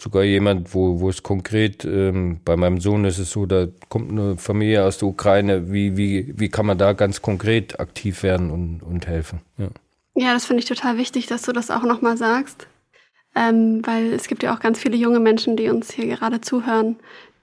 sogar 0.00 0.24
jemand, 0.24 0.74
wo, 0.74 1.00
wo 1.00 1.08
es 1.08 1.22
konkret, 1.22 1.84
ähm, 1.84 2.40
bei 2.44 2.56
meinem 2.56 2.80
Sohn 2.80 3.04
ist 3.04 3.18
es 3.18 3.30
so, 3.30 3.46
da 3.46 3.66
kommt 3.88 4.10
eine 4.10 4.36
Familie 4.36 4.84
aus 4.84 4.98
der 4.98 5.08
Ukraine, 5.08 5.72
wie, 5.72 5.96
wie, 5.96 6.32
wie 6.36 6.48
kann 6.48 6.66
man 6.66 6.78
da 6.78 6.92
ganz 6.92 7.22
konkret 7.22 7.80
aktiv 7.80 8.22
werden 8.22 8.50
und, 8.50 8.82
und 8.82 9.06
helfen? 9.06 9.40
Ja, 9.58 9.68
ja 10.14 10.34
das 10.34 10.46
finde 10.46 10.62
ich 10.62 10.68
total 10.68 10.98
wichtig, 10.98 11.26
dass 11.26 11.42
du 11.42 11.52
das 11.52 11.70
auch 11.70 11.82
nochmal 11.82 12.16
sagst, 12.16 12.66
ähm, 13.34 13.82
weil 13.86 14.12
es 14.12 14.28
gibt 14.28 14.42
ja 14.42 14.54
auch 14.54 14.60
ganz 14.60 14.78
viele 14.78 14.96
junge 14.96 15.20
Menschen, 15.20 15.56
die 15.56 15.68
uns 15.68 15.92
hier 15.92 16.06
gerade 16.06 16.40
zuhören, 16.40 16.96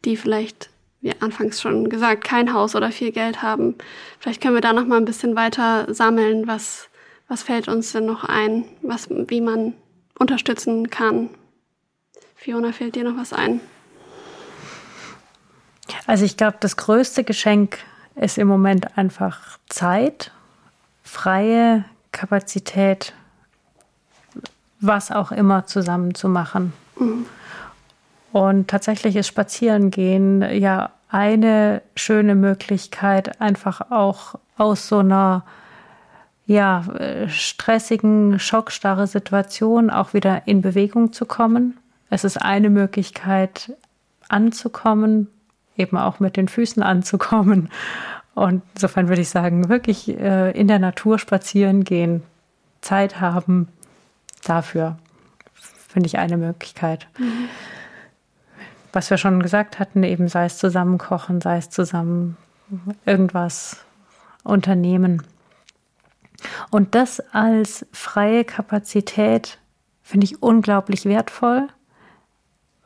die 0.05 0.17
vielleicht, 0.17 0.69
wie 1.01 1.13
anfangs 1.19 1.61
schon 1.61 1.89
gesagt, 1.89 2.23
kein 2.23 2.53
Haus 2.53 2.75
oder 2.75 2.91
viel 2.91 3.11
Geld 3.11 3.41
haben. 3.41 3.75
Vielleicht 4.19 4.41
können 4.41 4.55
wir 4.55 4.61
da 4.61 4.73
nochmal 4.73 4.99
ein 4.99 5.05
bisschen 5.05 5.35
weiter 5.35 5.93
sammeln, 5.93 6.47
was, 6.47 6.89
was 7.27 7.43
fällt 7.43 7.67
uns 7.67 7.91
denn 7.91 8.05
noch 8.05 8.23
ein, 8.23 8.65
was, 8.81 9.09
wie 9.09 9.41
man 9.41 9.73
unterstützen 10.17 10.89
kann, 10.89 11.29
Fiona, 12.43 12.73
fällt 12.73 12.95
dir 12.95 13.05
noch 13.05 13.15
was 13.15 13.31
ein? 13.31 13.61
Also 16.07 16.25
ich 16.25 16.35
glaube, 16.35 16.57
das 16.59 16.75
größte 16.75 17.23
Geschenk 17.23 17.77
ist 18.15 18.37
im 18.37 18.49
Moment 18.49 18.97
einfach 18.97 19.57
Zeit, 19.69 20.29
freie 21.03 21.85
Kapazität, 22.11 23.13
was 24.81 25.09
auch 25.09 25.31
immer 25.31 25.67
zusammen 25.67 26.15
zu 26.15 26.27
machen. 26.27 26.73
Mhm. 26.99 27.25
Und 28.33 28.67
tatsächlich 28.67 29.15
ist 29.15 29.27
Spazierengehen 29.27 30.41
ja 30.41 30.91
eine 31.07 31.81
schöne 31.95 32.35
Möglichkeit, 32.35 33.39
einfach 33.39 33.89
auch 33.89 34.35
aus 34.57 34.89
so 34.89 34.99
einer 34.99 35.45
ja, 36.45 36.83
stressigen, 37.29 38.37
schockstarre 38.37 39.07
Situation 39.07 39.89
auch 39.89 40.13
wieder 40.13 40.45
in 40.45 40.61
Bewegung 40.61 41.13
zu 41.13 41.25
kommen. 41.25 41.77
Es 42.13 42.23
ist 42.23 42.37
eine 42.37 42.69
Möglichkeit, 42.69 43.75
anzukommen, 44.29 45.29
eben 45.75 45.97
auch 45.97 46.19
mit 46.19 46.37
den 46.37 46.47
Füßen 46.47 46.83
anzukommen. 46.83 47.69
Und 48.35 48.61
insofern 48.75 49.07
würde 49.07 49.23
ich 49.23 49.29
sagen, 49.29 49.67
wirklich 49.67 50.09
äh, 50.09 50.51
in 50.51 50.67
der 50.67 50.77
Natur 50.77 51.17
spazieren 51.17 51.83
gehen, 51.83 52.21
Zeit 52.81 53.19
haben 53.19 53.67
dafür, 54.43 54.99
finde 55.55 56.05
ich 56.05 56.19
eine 56.19 56.37
Möglichkeit. 56.37 57.07
Mhm. 57.17 57.49
Was 58.91 59.09
wir 59.09 59.17
schon 59.17 59.41
gesagt 59.41 59.79
hatten, 59.79 60.03
eben 60.03 60.27
sei 60.27 60.45
es 60.45 60.59
zusammen 60.59 60.99
kochen, 60.99 61.41
sei 61.41 61.57
es 61.57 61.71
zusammen 61.71 62.37
irgendwas 63.07 63.83
unternehmen. 64.43 65.23
Und 66.69 66.93
das 66.93 67.21
als 67.31 67.87
freie 67.91 68.45
Kapazität 68.45 69.57
finde 70.03 70.25
ich 70.25 70.43
unglaublich 70.43 71.05
wertvoll 71.05 71.69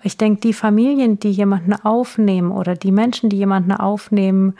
ich 0.03 0.17
denke, 0.17 0.41
die 0.41 0.53
Familien, 0.53 1.19
die 1.19 1.31
jemanden 1.31 1.73
aufnehmen 1.73 2.51
oder 2.51 2.75
die 2.75 2.91
Menschen, 2.91 3.29
die 3.29 3.37
jemanden 3.37 3.71
aufnehmen, 3.71 4.55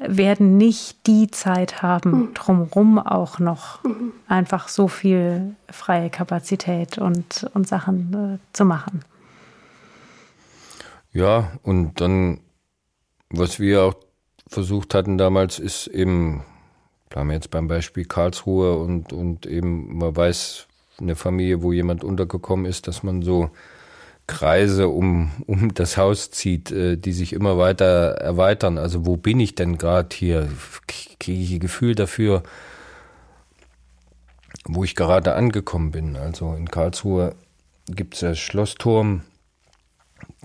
werden 0.00 0.56
nicht 0.56 1.06
die 1.06 1.30
Zeit 1.30 1.82
haben, 1.82 2.10
mhm. 2.10 2.34
drumherum 2.34 2.98
auch 2.98 3.38
noch 3.38 3.84
mhm. 3.84 4.12
einfach 4.26 4.68
so 4.68 4.88
viel 4.88 5.54
freie 5.70 6.10
Kapazität 6.10 6.98
und, 6.98 7.48
und 7.54 7.68
Sachen 7.68 8.38
äh, 8.40 8.56
zu 8.56 8.64
machen. 8.64 9.04
Ja, 11.12 11.52
und 11.62 12.00
dann, 12.00 12.40
was 13.30 13.60
wir 13.60 13.84
auch 13.84 13.94
versucht 14.48 14.94
hatten 14.94 15.16
damals, 15.16 15.60
ist 15.60 15.86
eben, 15.86 16.42
bleiben 17.08 17.28
wir 17.28 17.34
jetzt 17.34 17.52
beim 17.52 17.68
Beispiel 17.68 18.04
Karlsruhe 18.04 18.76
und, 18.76 19.12
und 19.12 19.46
eben, 19.46 19.96
man 19.98 20.16
weiß, 20.16 20.66
eine 20.98 21.14
Familie, 21.14 21.62
wo 21.62 21.72
jemand 21.72 22.02
untergekommen 22.02 22.66
ist, 22.66 22.88
dass 22.88 23.02
man 23.02 23.22
so 23.22 23.50
Kreise 24.26 24.88
um, 24.88 25.30
um 25.46 25.74
das 25.74 25.96
Haus 25.96 26.30
zieht, 26.30 26.70
äh, 26.70 26.96
die 26.96 27.12
sich 27.12 27.32
immer 27.32 27.58
weiter 27.58 28.12
erweitern. 28.12 28.78
Also 28.78 29.04
wo 29.06 29.16
bin 29.16 29.40
ich 29.40 29.54
denn 29.54 29.76
gerade 29.78 30.14
hier? 30.14 30.48
Kriege 31.18 31.40
ich 31.40 31.52
ein 31.52 31.60
Gefühl 31.60 31.94
dafür, 31.94 32.42
wo 34.66 34.84
ich 34.84 34.94
gerade 34.94 35.34
angekommen 35.34 35.90
bin. 35.90 36.16
Also 36.16 36.54
in 36.54 36.70
Karlsruhe 36.70 37.34
gibt 37.86 38.14
es 38.14 38.22
ja 38.22 38.34
Schlossturm, 38.34 39.22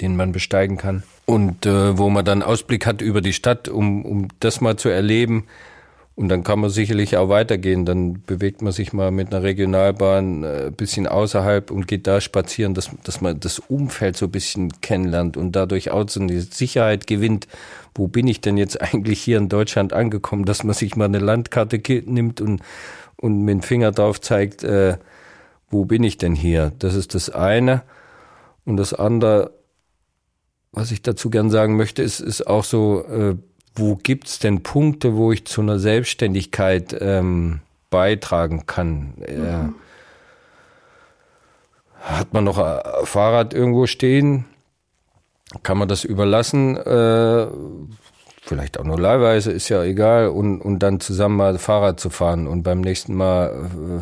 den 0.01 0.15
man 0.15 0.31
besteigen 0.31 0.77
kann. 0.77 1.03
Und 1.25 1.65
äh, 1.65 1.97
wo 1.97 2.09
man 2.09 2.25
dann 2.25 2.43
Ausblick 2.43 2.85
hat 2.85 3.01
über 3.01 3.21
die 3.21 3.33
Stadt, 3.33 3.69
um, 3.69 4.03
um 4.03 4.27
das 4.39 4.61
mal 4.61 4.77
zu 4.77 4.89
erleben, 4.89 5.45
und 6.19 6.27
dann 6.27 6.43
kann 6.43 6.59
man 6.59 6.69
sicherlich 6.69 7.15
auch 7.15 7.29
weitergehen. 7.29 7.85
Dann 7.85 8.21
bewegt 8.23 8.61
man 8.61 8.73
sich 8.73 8.91
mal 8.91 9.09
mit 9.09 9.33
einer 9.33 9.41
Regionalbahn 9.41 10.41
ein 10.41 10.67
äh, 10.67 10.69
bisschen 10.69 11.07
außerhalb 11.07 11.71
und 11.71 11.87
geht 11.87 12.07
da 12.07 12.19
spazieren, 12.19 12.73
dass, 12.73 12.89
dass 13.05 13.21
man 13.21 13.39
das 13.39 13.59
Umfeld 13.59 14.17
so 14.17 14.25
ein 14.25 14.31
bisschen 14.31 14.81
kennenlernt 14.81 15.37
und 15.37 15.53
dadurch 15.53 15.91
auch 15.91 16.09
so 16.09 16.19
eine 16.19 16.41
Sicherheit 16.41 17.07
gewinnt. 17.07 17.47
Wo 17.95 18.09
bin 18.09 18.27
ich 18.27 18.41
denn 18.41 18.57
jetzt 18.57 18.81
eigentlich 18.93 19.21
hier 19.21 19.37
in 19.37 19.47
Deutschland 19.47 19.93
angekommen, 19.93 20.43
dass 20.43 20.65
man 20.65 20.73
sich 20.73 20.97
mal 20.97 21.05
eine 21.05 21.19
Landkarte 21.19 21.81
nimmt 22.05 22.41
und, 22.41 22.63
und 23.15 23.45
mit 23.45 23.53
dem 23.53 23.61
Finger 23.61 23.93
drauf 23.93 24.19
zeigt, 24.19 24.65
äh, 24.65 24.97
wo 25.69 25.85
bin 25.85 26.03
ich 26.03 26.17
denn 26.17 26.35
hier? 26.35 26.73
Das 26.79 26.95
ist 26.95 27.15
das 27.15 27.29
eine. 27.29 27.83
Und 28.65 28.75
das 28.75 28.93
andere, 28.93 29.53
was 30.73 30.91
ich 30.91 31.01
dazu 31.01 31.29
gern 31.29 31.49
sagen 31.49 31.77
möchte, 31.77 32.03
ist, 32.03 32.19
ist 32.19 32.45
auch 32.45 32.65
so, 32.65 33.05
äh, 33.05 33.35
wo 33.79 33.95
gibt 33.95 34.27
es 34.27 34.39
denn 34.39 34.63
Punkte, 34.63 35.15
wo 35.15 35.31
ich 35.31 35.45
zu 35.45 35.61
einer 35.61 35.79
Selbstständigkeit 35.79 36.95
ähm, 36.99 37.61
beitragen 37.89 38.65
kann? 38.65 39.13
Mhm. 39.17 39.75
hat 42.01 42.33
man 42.33 42.43
noch 42.43 42.57
ein 42.57 43.05
Fahrrad 43.05 43.53
irgendwo 43.53 43.87
stehen? 43.87 44.45
Kann 45.63 45.77
man 45.77 45.87
das 45.87 46.03
überlassen? 46.03 46.77
Äh, 46.77 47.47
vielleicht 48.41 48.79
auch 48.79 48.83
nur 48.83 48.99
leihweise, 48.99 49.51
ist 49.51 49.69
ja 49.69 49.83
egal. 49.83 50.27
Und, 50.29 50.61
und 50.61 50.79
dann 50.79 50.99
zusammen 50.99 51.37
mal 51.37 51.57
Fahrrad 51.57 51.99
zu 51.99 52.09
fahren. 52.09 52.47
Und 52.47 52.63
beim 52.63 52.81
nächsten 52.81 53.15
Mal 53.15 53.49
äh, 53.49 54.01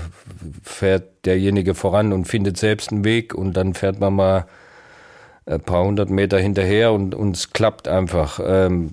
fährt 0.63 1.25
derjenige 1.25 1.73
voran 1.73 2.13
und 2.13 2.25
findet 2.25 2.57
selbst 2.57 2.91
einen 2.91 3.03
Weg. 3.03 3.33
Und 3.33 3.53
dann 3.53 3.73
fährt 3.73 3.99
man 3.99 4.15
mal 4.15 4.45
ein 5.45 5.61
paar 5.61 5.85
hundert 5.85 6.09
Meter 6.09 6.37
hinterher 6.39 6.91
und, 6.91 7.15
und 7.15 7.37
es 7.37 7.51
klappt 7.51 7.87
einfach. 7.87 8.39
Ähm, 8.43 8.91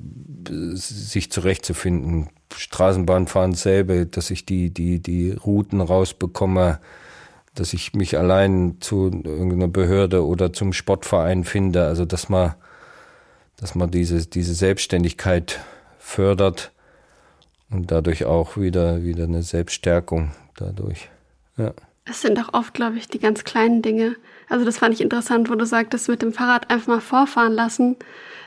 sich 0.49 1.31
zurechtzufinden. 1.31 2.29
Straßenbahnfahren 2.55 3.55
selber, 3.55 4.05
dass 4.05 4.31
ich 4.31 4.47
die, 4.47 4.71
die, 4.71 5.01
die 5.01 5.33
Routen 5.33 5.81
rausbekomme, 5.81 6.81
dass 7.55 7.73
ich 7.73 7.95
mich 7.95 8.19
allein 8.19 8.77
zu 8.81 9.11
irgendeiner 9.25 9.69
Behörde 9.69 10.25
oder 10.25 10.53
zum 10.53 10.73
Sportverein 10.73 11.45
finde. 11.45 11.87
Also 11.87 12.05
dass 12.05 12.29
man, 12.29 12.55
dass 13.57 13.75
man 13.75 13.91
diese, 13.91 14.27
diese 14.27 14.55
Selbstständigkeit 14.55 15.61
fördert 15.99 16.73
und 17.71 17.91
dadurch 17.91 18.25
auch 18.25 18.57
wieder, 18.57 19.03
wieder 19.03 19.25
eine 19.25 19.43
Selbststärkung 19.43 20.33
dadurch. 20.57 21.09
Ja. 21.57 21.73
Es 22.07 22.21
sind 22.21 22.39
auch 22.39 22.53
oft, 22.53 22.75
glaube 22.75 22.99
ich, 22.99 23.09
die 23.09 23.19
ganz 23.19 23.45
kleinen 23.45 23.81
Dinge. 23.81 24.17
Also 24.49 24.65
das 24.65 24.79
fand 24.79 24.93
ich 24.93 25.01
interessant, 25.01 25.49
wo 25.49 25.55
du 25.55 25.65
sagtest, 25.65 26.09
mit 26.09 26.21
dem 26.21 26.33
Fahrrad 26.33 26.71
einfach 26.71 26.89
mal 26.89 27.01
vorfahren 27.01 27.53
lassen. 27.55 27.97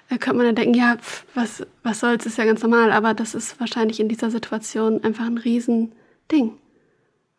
Da 0.09 0.17
könnte 0.17 0.37
man 0.37 0.45
dann 0.45 0.55
denken, 0.55 0.73
ja, 0.73 0.97
pf, 0.97 1.25
was, 1.35 1.65
was 1.83 1.99
soll's, 1.99 2.25
ist 2.25 2.37
ja 2.37 2.45
ganz 2.45 2.61
normal. 2.61 2.91
Aber 2.91 3.13
das 3.13 3.35
ist 3.35 3.59
wahrscheinlich 3.59 3.99
in 3.99 4.07
dieser 4.07 4.31
Situation 4.31 5.03
einfach 5.03 5.25
ein 5.25 5.37
Riesending, 5.37 6.53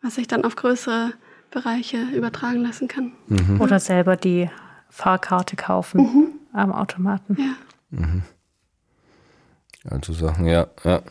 was 0.01 0.15
sich 0.15 0.27
dann 0.27 0.43
auf 0.43 0.55
größere 0.55 1.13
Bereiche 1.51 2.01
übertragen 2.13 2.61
lassen 2.61 2.87
kann. 2.87 3.13
Mhm. 3.27 3.59
Oder 3.59 3.79
selber 3.79 4.15
die 4.15 4.49
Fahrkarte 4.89 5.55
kaufen 5.55 6.01
mhm. 6.01 6.27
am 6.53 6.71
Automaten. 6.71 7.37
Ja. 7.39 7.55
Mhm. 7.89 8.23
Also 9.89 10.13
Sachen, 10.13 10.45
ja, 10.45 10.67
ja. 10.83 11.01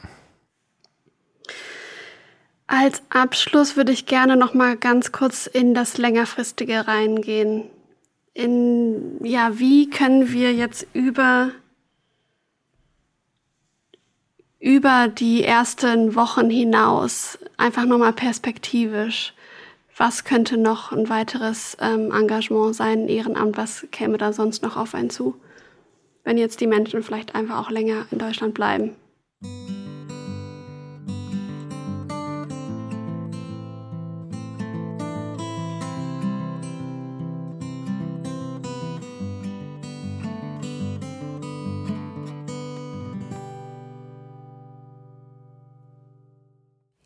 Als 2.66 3.02
Abschluss 3.08 3.76
würde 3.76 3.92
ich 3.92 4.04
gerne 4.04 4.36
noch 4.36 4.52
mal 4.52 4.76
ganz 4.76 5.10
kurz 5.10 5.46
in 5.46 5.72
das 5.72 5.96
längerfristige 5.96 6.86
reingehen. 6.86 7.64
In 8.38 9.18
ja, 9.24 9.58
wie 9.58 9.90
können 9.90 10.30
wir 10.30 10.54
jetzt 10.54 10.86
über 10.92 11.50
über 14.60 15.08
die 15.08 15.42
ersten 15.42 16.14
Wochen 16.14 16.48
hinaus 16.48 17.38
einfach 17.56 17.84
noch 17.84 17.98
mal 17.98 18.12
perspektivisch 18.12 19.34
was 19.98 20.22
könnte 20.22 20.56
noch 20.56 20.92
ein 20.92 21.08
weiteres 21.08 21.76
ähm, 21.80 22.12
Engagement 22.12 22.74
sein, 22.74 23.08
Ehrenamt, 23.08 23.56
was 23.56 23.86
käme 23.90 24.16
da 24.16 24.32
sonst 24.32 24.62
noch 24.62 24.76
auf 24.76 24.94
einen 24.94 25.10
zu, 25.10 25.34
wenn 26.22 26.38
jetzt 26.38 26.60
die 26.60 26.68
Menschen 26.68 27.02
vielleicht 27.02 27.34
einfach 27.34 27.66
auch 27.66 27.70
länger 27.70 28.06
in 28.12 28.18
Deutschland 28.18 28.54
bleiben? 28.54 28.94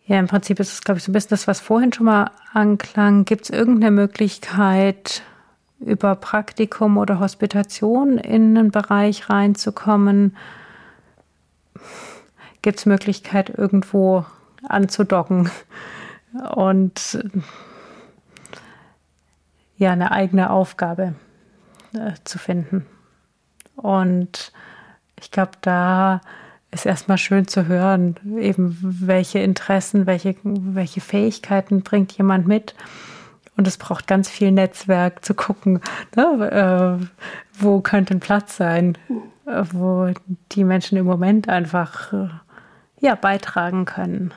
Ja, 0.07 0.19
im 0.19 0.27
Prinzip 0.27 0.59
ist 0.59 0.73
es, 0.73 0.83
glaube 0.83 0.99
ich, 0.99 1.05
so 1.05 1.11
ein 1.11 1.13
bisschen 1.13 1.31
das, 1.31 1.47
was 1.47 1.61
vorhin 1.61 1.93
schon 1.93 2.07
mal 2.07 2.31
anklang. 2.53 3.25
Gibt 3.25 3.45
es 3.45 3.51
irgendeine 3.51 3.93
Möglichkeit, 3.93 5.23
über 5.79 6.17
Praktikum 6.17 6.97
oder 6.97 7.21
Hospitation 7.21 8.19
in 8.19 8.57
einen 8.57 8.71
Bereich 8.71 9.31
reinzukommen? 9.31 10.37
Gibt 12.63 12.79
es 12.79 12.87
Möglichkeit, 12.87 13.51
irgendwo 13.51 14.25
anzudocken 14.69 15.51
und 16.55 17.19
ja, 19.77 19.93
eine 19.93 20.13
eigene 20.13 20.51
Aufgabe 20.51 21.15
äh, 21.95 22.13
zu 22.25 22.39
finden? 22.39 22.87
Und 23.77 24.53
ich 25.19 25.31
glaube, 25.31 25.53
da 25.61 26.21
ist 26.73 26.87
erstmal 26.87 27.19
schön 27.19 27.47
zu 27.47 27.67
hören, 27.67 28.17
eben 28.41 28.77
welche 28.81 29.39
Interessen, 29.39 30.07
welche, 30.07 30.35
welche 30.43 31.01
Fähigkeiten 31.01 31.83
bringt 31.83 32.13
jemand 32.13 32.49
mit. 32.49 32.75
Und 33.57 33.69
es 33.69 33.77
braucht 33.77 34.07
ganz 34.07 34.31
viel 34.31 34.51
Netzwerk 34.51 35.23
zu 35.23 35.35
gucken, 35.35 35.83
ne, 36.17 37.01
äh, 37.01 37.07
wo 37.53 37.81
könnte 37.81 38.15
ein 38.15 38.21
Platz 38.21 38.57
sein, 38.57 38.97
äh, 39.47 39.65
wo 39.73 40.13
die 40.53 40.65
Menschen 40.65 40.97
im 40.97 41.05
Moment 41.05 41.51
einfach 41.51 42.15
äh, 42.15 42.29
ja, 43.01 43.15
beitragen 43.15 43.85
können. 43.85 44.33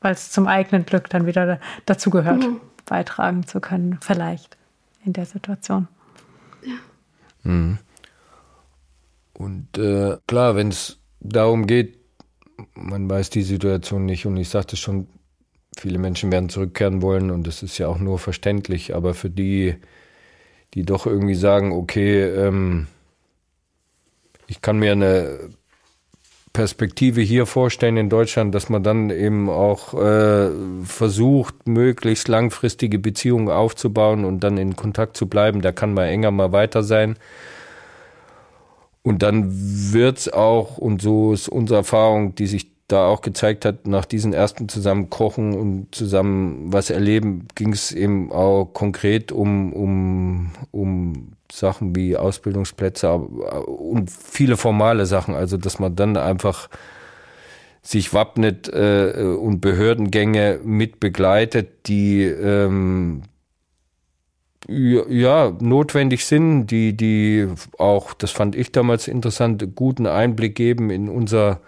Weil 0.00 0.14
es 0.14 0.30
zum 0.30 0.46
eigenen 0.46 0.86
Glück 0.86 1.10
dann 1.10 1.26
wieder 1.26 1.60
dazu 1.84 2.08
gehört, 2.08 2.38
mhm. 2.38 2.60
beitragen 2.86 3.46
zu 3.46 3.60
können, 3.60 3.98
vielleicht 4.00 4.56
in 5.04 5.12
der 5.12 5.26
Situation. 5.26 5.86
Ja. 6.64 6.76
Mhm. 7.42 7.78
Und 9.34 9.76
äh, 9.76 10.16
klar, 10.26 10.56
wenn 10.56 10.68
es 10.68 10.99
darum 11.20 11.66
geht, 11.66 11.98
man 12.74 13.08
weiß 13.08 13.30
die 13.30 13.42
Situation 13.42 14.06
nicht 14.06 14.26
und 14.26 14.36
ich 14.36 14.48
sagte 14.48 14.76
schon, 14.76 15.06
viele 15.78 15.98
Menschen 15.98 16.32
werden 16.32 16.48
zurückkehren 16.48 17.02
wollen 17.02 17.30
und 17.30 17.46
das 17.46 17.62
ist 17.62 17.78
ja 17.78 17.88
auch 17.88 17.98
nur 17.98 18.18
verständlich, 18.18 18.94
aber 18.94 19.14
für 19.14 19.30
die, 19.30 19.76
die 20.74 20.84
doch 20.84 21.06
irgendwie 21.06 21.34
sagen, 21.34 21.72
okay, 21.72 22.22
ähm, 22.22 22.86
ich 24.46 24.62
kann 24.62 24.78
mir 24.78 24.92
eine 24.92 25.50
Perspektive 26.52 27.20
hier 27.20 27.46
vorstellen 27.46 27.96
in 27.96 28.08
Deutschland, 28.08 28.52
dass 28.54 28.68
man 28.68 28.82
dann 28.82 29.10
eben 29.10 29.48
auch 29.48 29.94
äh, 29.94 30.50
versucht, 30.84 31.68
möglichst 31.68 32.26
langfristige 32.26 32.98
Beziehungen 32.98 33.48
aufzubauen 33.48 34.24
und 34.24 34.40
dann 34.40 34.58
in 34.58 34.74
Kontakt 34.74 35.16
zu 35.16 35.28
bleiben. 35.28 35.62
Da 35.62 35.70
kann 35.70 35.94
man 35.94 36.06
enger 36.06 36.32
mal 36.32 36.50
weiter 36.50 36.82
sein. 36.82 37.16
Und 39.02 39.22
dann 39.22 39.46
wird's 39.92 40.28
auch, 40.28 40.76
und 40.76 41.00
so 41.00 41.32
ist 41.32 41.48
unsere 41.48 41.78
Erfahrung, 41.78 42.34
die 42.34 42.46
sich 42.46 42.70
da 42.88 43.06
auch 43.06 43.20
gezeigt 43.22 43.64
hat, 43.64 43.86
nach 43.86 44.04
diesen 44.04 44.32
ersten 44.32 44.68
zusammen 44.68 45.10
kochen 45.10 45.54
und 45.54 45.94
zusammen 45.94 46.72
was 46.72 46.90
erleben, 46.90 47.46
ging 47.54 47.72
es 47.72 47.92
eben 47.92 48.32
auch 48.32 48.66
konkret 48.72 49.32
um, 49.32 49.72
um, 49.72 50.50
um 50.70 51.32
Sachen 51.50 51.94
wie 51.96 52.16
Ausbildungsplätze 52.16 53.12
und 53.12 54.10
viele 54.10 54.56
formale 54.56 55.06
Sachen. 55.06 55.34
Also, 55.34 55.56
dass 55.56 55.78
man 55.78 55.96
dann 55.96 56.16
einfach 56.16 56.68
sich 57.82 58.12
wappnet 58.12 58.68
äh, 58.68 59.36
und 59.40 59.60
Behördengänge 59.60 60.60
mit 60.62 61.00
begleitet, 61.00 61.86
die 61.88 62.22
ähm, 62.24 63.22
ja, 64.70 65.52
notwendig 65.58 66.24
sind, 66.24 66.66
die, 66.66 66.96
die 66.96 67.48
auch, 67.78 68.14
das 68.14 68.30
fand 68.30 68.54
ich 68.54 68.70
damals 68.70 69.08
interessant, 69.08 69.74
guten 69.74 70.06
Einblick 70.06 70.54
geben 70.54 70.90
in 70.90 71.08
unser, 71.08 71.60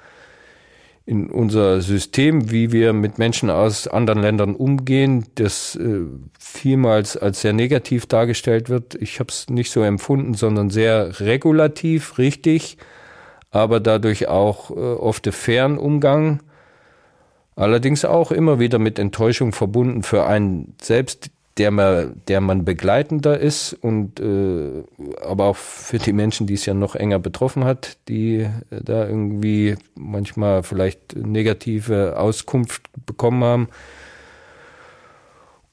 in 1.04 1.28
unser 1.28 1.80
System, 1.80 2.52
wie 2.52 2.70
wir 2.70 2.92
mit 2.92 3.18
Menschen 3.18 3.50
aus 3.50 3.88
anderen 3.88 4.20
Ländern 4.20 4.54
umgehen, 4.54 5.26
das 5.34 5.74
äh, 5.74 6.02
vielmals 6.38 7.16
als 7.16 7.40
sehr 7.40 7.52
negativ 7.52 8.06
dargestellt 8.06 8.68
wird. 8.68 8.94
Ich 8.94 9.18
habe 9.18 9.30
es 9.30 9.50
nicht 9.50 9.72
so 9.72 9.82
empfunden, 9.82 10.34
sondern 10.34 10.70
sehr 10.70 11.18
regulativ, 11.18 12.18
richtig, 12.18 12.78
aber 13.50 13.80
dadurch 13.80 14.28
auch 14.28 14.70
äh, 14.70 14.74
oft 14.74 15.26
fairen 15.34 15.76
Umgang. 15.76 16.40
Allerdings 17.56 18.04
auch 18.04 18.30
immer 18.30 18.60
wieder 18.60 18.78
mit 18.78 18.98
Enttäuschung 18.98 19.52
verbunden 19.52 20.04
für 20.04 20.24
einen 20.24 20.74
selbst, 20.80 21.31
der 21.58 21.70
man, 21.70 22.22
der 22.28 22.40
man 22.40 22.64
begleitender 22.64 23.38
ist 23.38 23.74
und 23.74 24.20
äh, 24.20 24.84
aber 25.22 25.44
auch 25.46 25.56
für 25.56 25.98
die 25.98 26.12
Menschen, 26.12 26.46
die 26.46 26.54
es 26.54 26.64
ja 26.64 26.72
noch 26.72 26.94
enger 26.94 27.18
betroffen 27.18 27.64
hat, 27.64 27.98
die 28.08 28.40
äh, 28.40 28.48
da 28.70 29.06
irgendwie 29.06 29.76
manchmal 29.94 30.62
vielleicht 30.62 31.14
negative 31.14 32.18
Auskunft 32.18 32.82
bekommen 33.04 33.44
haben. 33.44 33.68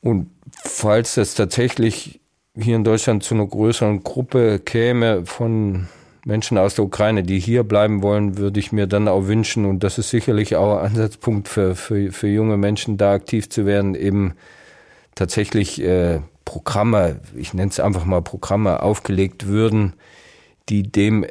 Und 0.02 0.30
falls 0.64 1.18
es 1.18 1.36
tatsächlich 1.36 2.20
hier 2.58 2.76
in 2.76 2.84
Deutschland 2.84 3.24
zu 3.24 3.36
einer 3.36 3.46
größeren 3.46 4.04
Gruppe 4.04 4.60
käme 4.60 5.26
von 5.26 5.88
Menschen 6.26 6.58
aus 6.58 6.76
der 6.76 6.86
Ukraine, 6.86 7.24
die 7.24 7.40
hier 7.40 7.64
bleiben 7.64 8.04
wollen, 8.04 8.38
würde 8.38 8.60
ich 8.60 8.74
mir 8.74 8.88
dann 8.88 9.08
auch 9.08 9.28
wünschen, 9.28 9.66
und 9.66 9.84
das 9.84 9.98
ist 9.98 10.10
sicherlich 10.10 10.58
auch 10.58 10.80
ein 10.80 10.88
Ansatzpunkt 10.88 11.48
für, 11.48 11.76
für, 11.76 12.12
für 12.12 12.28
junge 12.28 12.58
Menschen, 12.58 12.98
da 12.98 13.14
aktiv 13.14 13.50
zu 13.50 13.66
werden, 13.66 13.96
eben 13.96 14.36
tatsächlich 15.16 15.82
äh, 15.82 16.22
Programme, 16.46 17.22
ich 17.36 17.54
nenne 17.54 17.70
es 17.70 17.80
einfach 17.80 18.06
mal 18.06 18.22
Programme, 18.22 18.82
aufgelegt 18.82 19.48
würden, 19.48 19.94
die 20.70 20.84
dem 20.84 21.26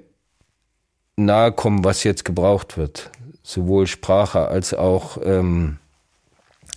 nahe 1.16 1.53
kommen, 1.53 1.85
was 1.85 2.05
jetzt 2.05 2.24
gebraucht 2.24 2.76
wird. 2.76 3.11
Sowohl 3.43 3.87
Sprache 3.87 4.49
als 4.49 4.74
auch 4.74 5.18
ähm, 5.24 5.79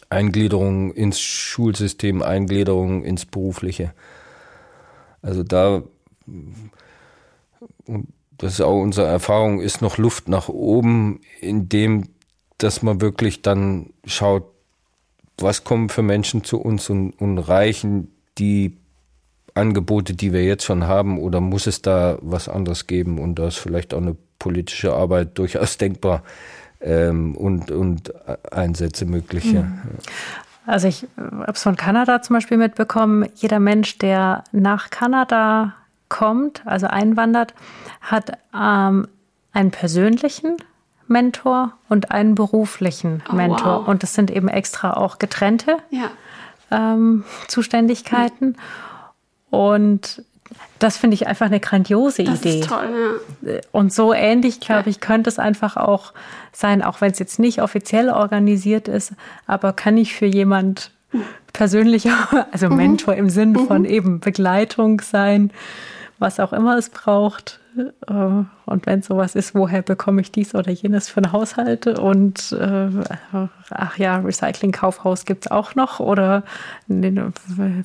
Eingliederung 0.09 0.93
ins 0.93 1.21
Schulsystem, 1.21 2.21
Eingliederung 2.21 3.03
ins 3.03 3.25
Berufliche. 3.25 3.93
Also 5.21 5.43
da, 5.43 5.83
das 8.37 8.53
ist 8.53 8.61
auch 8.61 8.81
unsere 8.81 9.07
Erfahrung, 9.07 9.61
ist 9.61 9.81
noch 9.81 9.97
Luft 9.97 10.27
nach 10.27 10.49
oben, 10.49 11.21
indem 11.39 12.09
dass 12.57 12.83
man 12.83 13.01
wirklich 13.01 13.41
dann 13.41 13.93
schaut, 14.05 14.43
was 15.41 15.63
kommen 15.63 15.89
für 15.89 16.01
Menschen 16.01 16.43
zu 16.43 16.59
uns 16.59 16.89
und, 16.89 17.11
und 17.19 17.37
reichen 17.37 18.13
die 18.37 18.77
Angebote, 19.53 20.13
die 20.13 20.33
wir 20.33 20.43
jetzt 20.43 20.63
schon 20.63 20.85
haben, 20.85 21.19
oder 21.19 21.41
muss 21.41 21.67
es 21.67 21.81
da 21.81 22.17
was 22.21 22.47
anderes 22.47 22.87
geben? 22.87 23.19
Und 23.19 23.35
da 23.35 23.47
ist 23.47 23.57
vielleicht 23.57 23.93
auch 23.93 24.01
eine 24.01 24.15
politische 24.39 24.93
Arbeit 24.93 25.37
durchaus 25.37 25.77
denkbar, 25.77 26.23
ähm, 26.81 27.35
und, 27.35 27.71
und 27.71 28.13
Einsätze 28.51 29.05
mögliche. 29.05 29.63
Mhm. 29.63 29.81
Also 30.65 30.87
ich 30.87 31.07
habe 31.17 31.51
es 31.53 31.63
von 31.63 31.75
Kanada 31.75 32.21
zum 32.21 32.35
Beispiel 32.35 32.57
mitbekommen, 32.57 33.27
jeder 33.35 33.59
Mensch, 33.59 33.97
der 33.97 34.43
nach 34.51 34.89
Kanada 34.89 35.73
kommt, 36.09 36.65
also 36.65 36.87
einwandert, 36.87 37.53
hat 38.01 38.37
ähm, 38.53 39.07
einen 39.53 39.71
persönlichen 39.71 40.57
Mentor 41.11 41.73
und 41.89 42.11
einen 42.11 42.35
beruflichen 42.35 43.21
oh, 43.29 43.35
Mentor. 43.35 43.81
Wow. 43.81 43.87
Und 43.87 44.03
das 44.03 44.13
sind 44.13 44.31
eben 44.31 44.47
extra 44.47 44.93
auch 44.93 45.19
getrennte 45.19 45.77
ja. 45.91 46.09
ähm, 46.71 47.23
Zuständigkeiten. 47.47 48.57
Und 49.49 50.23
das 50.79 50.97
finde 50.97 51.15
ich 51.15 51.27
einfach 51.27 51.45
eine 51.45 51.59
grandiose 51.59 52.23
das 52.23 52.39
Idee. 52.39 52.59
Ist 52.61 52.69
toll, 52.69 53.21
ja. 53.45 53.59
Und 53.71 53.93
so 53.93 54.13
ähnlich, 54.13 54.59
glaube 54.59 54.89
ich, 54.89 54.99
könnte 54.99 55.29
es 55.29 55.39
einfach 55.39 55.77
auch 55.77 56.13
sein, 56.51 56.81
auch 56.81 57.01
wenn 57.01 57.11
es 57.11 57.19
jetzt 57.19 57.39
nicht 57.39 57.61
offiziell 57.61 58.09
organisiert 58.09 58.87
ist, 58.87 59.13
aber 59.47 59.73
kann 59.73 59.97
ich 59.97 60.13
für 60.13 60.25
jemand 60.25 60.91
persönlicher, 61.53 62.47
also 62.51 62.69
mhm. 62.69 62.77
Mentor 62.77 63.15
im 63.15 63.29
Sinn 63.29 63.55
von 63.67 63.83
mhm. 63.83 63.87
eben 63.87 64.19
Begleitung 64.19 65.01
sein, 65.01 65.51
was 66.19 66.39
auch 66.39 66.53
immer 66.53 66.77
es 66.77 66.89
braucht. 66.89 67.59
Äh, 67.77 68.13
und 68.13 68.85
wenn 68.85 69.01
sowas 69.01 69.35
ist, 69.35 69.55
woher 69.55 69.81
bekomme 69.81 70.21
ich 70.21 70.31
dies 70.31 70.55
oder 70.55 70.71
jenes 70.71 71.09
für 71.09 71.17
einen 71.17 71.31
Haushalt? 71.31 71.87
Und 71.87 72.51
äh, 72.53 72.89
ach 73.69 73.97
ja, 73.97 74.17
Recycling-Kaufhaus 74.17 75.25
gibt 75.25 75.45
es 75.45 75.51
auch 75.51 75.75
noch 75.75 75.99
oder 75.99 76.43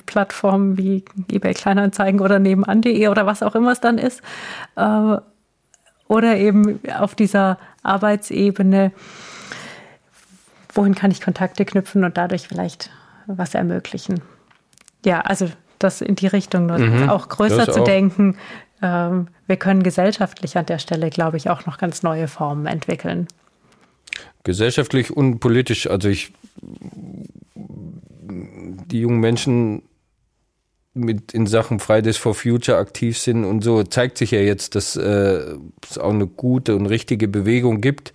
Plattformen 0.05 0.77
wie 0.77 1.05
eBay 1.31 1.53
Kleinanzeigen 1.53 2.19
oder 2.19 2.39
nebenan.de 2.39 3.07
oder 3.07 3.25
was 3.25 3.43
auch 3.43 3.55
immer 3.55 3.71
es 3.71 3.81
dann 3.81 3.97
ist. 3.97 4.21
Äh, 4.75 5.17
oder 6.07 6.37
eben 6.37 6.79
auf 6.97 7.15
dieser 7.15 7.57
Arbeitsebene, 7.83 8.91
wohin 10.73 10.95
kann 10.95 11.11
ich 11.11 11.21
Kontakte 11.21 11.65
knüpfen 11.65 12.03
und 12.03 12.17
dadurch 12.17 12.47
vielleicht 12.47 12.91
was 13.25 13.53
ermöglichen. 13.53 14.21
Ja, 15.05 15.21
also 15.21 15.49
das 15.79 16.01
in 16.01 16.15
die 16.15 16.27
Richtung 16.27 16.67
mhm, 16.67 17.09
auch 17.09 17.29
größer 17.29 17.71
zu 17.71 17.81
auch. 17.81 17.85
denken. 17.85 18.37
Ähm, 18.81 19.27
wir 19.47 19.57
können 19.57 19.83
gesellschaftlich 19.83 20.57
an 20.57 20.65
der 20.65 20.79
Stelle, 20.79 21.09
glaube 21.09 21.37
ich, 21.37 21.49
auch 21.49 21.65
noch 21.65 21.77
ganz 21.77 22.03
neue 22.03 22.27
Formen 22.27 22.65
entwickeln. 22.65 23.27
Gesellschaftlich 24.43 25.11
und 25.11 25.39
politisch. 25.39 25.87
Also 25.87 26.09
ich, 26.09 26.33
die 27.53 28.99
jungen 28.99 29.19
Menschen 29.19 29.83
mit 30.93 31.33
in 31.33 31.45
Sachen 31.45 31.79
Fridays 31.79 32.17
for 32.17 32.33
Future 32.33 32.77
aktiv 32.77 33.17
sind 33.17 33.45
und 33.45 33.63
so, 33.63 33.83
zeigt 33.83 34.17
sich 34.17 34.31
ja 34.31 34.39
jetzt, 34.39 34.75
dass 34.75 34.95
äh, 34.95 35.55
es 35.87 35.97
auch 35.97 36.09
eine 36.09 36.27
gute 36.27 36.75
und 36.75 36.87
richtige 36.87 37.27
Bewegung 37.27 37.81
gibt, 37.81 38.13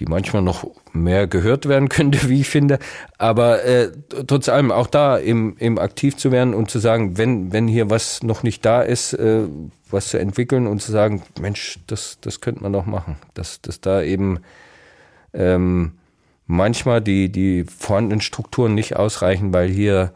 die 0.00 0.06
manchmal 0.06 0.42
noch 0.42 0.66
mehr 0.92 1.26
gehört 1.26 1.68
werden 1.68 1.88
könnte, 1.88 2.18
wie 2.28 2.40
ich 2.40 2.48
finde. 2.48 2.78
Aber 3.18 3.64
äh, 3.64 3.92
trotz 4.26 4.48
allem 4.48 4.72
auch 4.72 4.88
da 4.88 5.20
eben, 5.20 5.56
eben 5.60 5.78
aktiv 5.78 6.16
zu 6.16 6.32
werden 6.32 6.54
und 6.54 6.70
zu 6.70 6.78
sagen, 6.78 7.18
wenn, 7.18 7.52
wenn 7.52 7.68
hier 7.68 7.90
was 7.90 8.22
noch 8.22 8.42
nicht 8.42 8.64
da 8.64 8.82
ist, 8.82 9.12
äh, 9.12 9.42
was 9.90 10.08
zu 10.08 10.18
entwickeln 10.18 10.66
und 10.66 10.80
zu 10.80 10.90
sagen, 10.90 11.22
Mensch, 11.40 11.78
das, 11.86 12.18
das 12.20 12.40
könnte 12.40 12.62
man 12.62 12.72
doch 12.72 12.86
machen. 12.86 13.16
Dass, 13.34 13.60
dass 13.60 13.80
da 13.80 14.02
eben 14.02 14.40
ähm, 15.34 15.92
manchmal 16.46 17.00
die, 17.00 17.30
die 17.30 17.64
vorhandenen 17.64 18.20
Strukturen 18.20 18.74
nicht 18.74 18.96
ausreichen, 18.96 19.52
weil 19.52 19.68
hier 19.68 20.12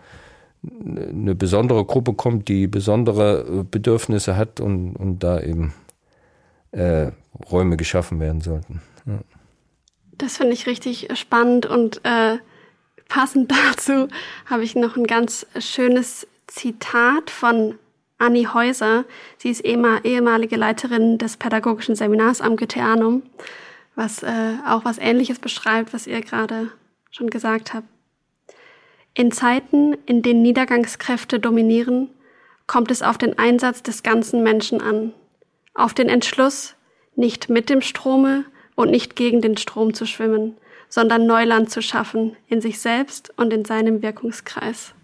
eine 0.87 1.35
besondere 1.35 1.85
Gruppe 1.85 2.15
kommt, 2.15 2.49
die 2.49 2.67
besondere 2.67 3.45
äh, 3.61 3.65
Bedürfnisse 3.71 4.37
hat 4.37 4.61
und, 4.61 4.97
und 4.97 5.23
da 5.23 5.41
eben 5.41 5.75
äh, 6.73 7.11
Räume 7.51 7.77
geschaffen 7.77 8.19
werden 8.19 8.41
sollten. 8.41 8.81
Ja. 9.05 9.19
Das 10.25 10.39
finde 10.39 10.55
ich 10.55 10.67
richtig 10.67 11.09
spannend 11.19 11.67
und 11.67 12.01
äh, 12.03 12.39
passend 13.11 13.53
dazu 13.69 14.09
habe 14.47 14.65
ich 14.65 14.75
noch 14.75 14.97
ein 14.97 15.07
ganz 15.07 15.47
schönes 15.59 16.27
Zitat 16.47 17.29
von 17.29 17.79
Annie 18.17 18.55
Häuser. 18.55 19.05
Sie 19.37 19.51
ist 19.51 19.61
ehemalige 19.61 20.57
Leiterin 20.57 21.19
des 21.19 21.37
pädagogischen 21.37 21.95
Seminars 21.95 22.41
am 22.41 22.57
Goetheanum, 22.57 23.23
was 23.97 24.23
äh, 24.23 24.55
auch 24.67 24.87
was 24.87 24.97
Ähnliches 24.97 25.41
beschreibt, 25.41 25.93
was 25.93 26.07
ihr 26.07 26.23
gerade 26.23 26.71
schon 27.11 27.29
gesagt 27.29 27.75
habt. 27.75 27.87
In 29.13 29.31
Zeiten, 29.31 29.93
in 30.07 30.23
denen 30.23 30.41
Niedergangskräfte 30.41 31.39
dominieren, 31.39 32.09
kommt 32.67 32.91
es 32.91 33.03
auf 33.03 33.19
den 33.19 33.39
Einsatz 33.39 33.83
des 33.83 34.03
ganzen 34.03 34.43
Menschen 34.43 34.81
an, 34.81 35.13
auf 35.75 35.93
den 35.93 36.09
Entschluss, 36.09 36.77
nicht 37.15 37.51
mit 37.51 37.69
dem 37.69 37.83
Strome 37.83 38.47
und 38.75 38.91
nicht 38.91 39.17
gegen 39.17 39.41
den 39.41 39.57
Strom 39.57 39.95
zu 39.95 40.07
schwimmen, 40.07 40.57
sondern 40.89 41.27
Neuland 41.27 41.71
zu 41.71 41.83
schaffen 41.83 42.37
in 42.49 42.61
sich 42.61 42.79
selbst 42.79 43.33
und 43.37 43.53
in 43.53 43.65
seinem 43.65 44.03
Wirkungskreis. 44.03 44.95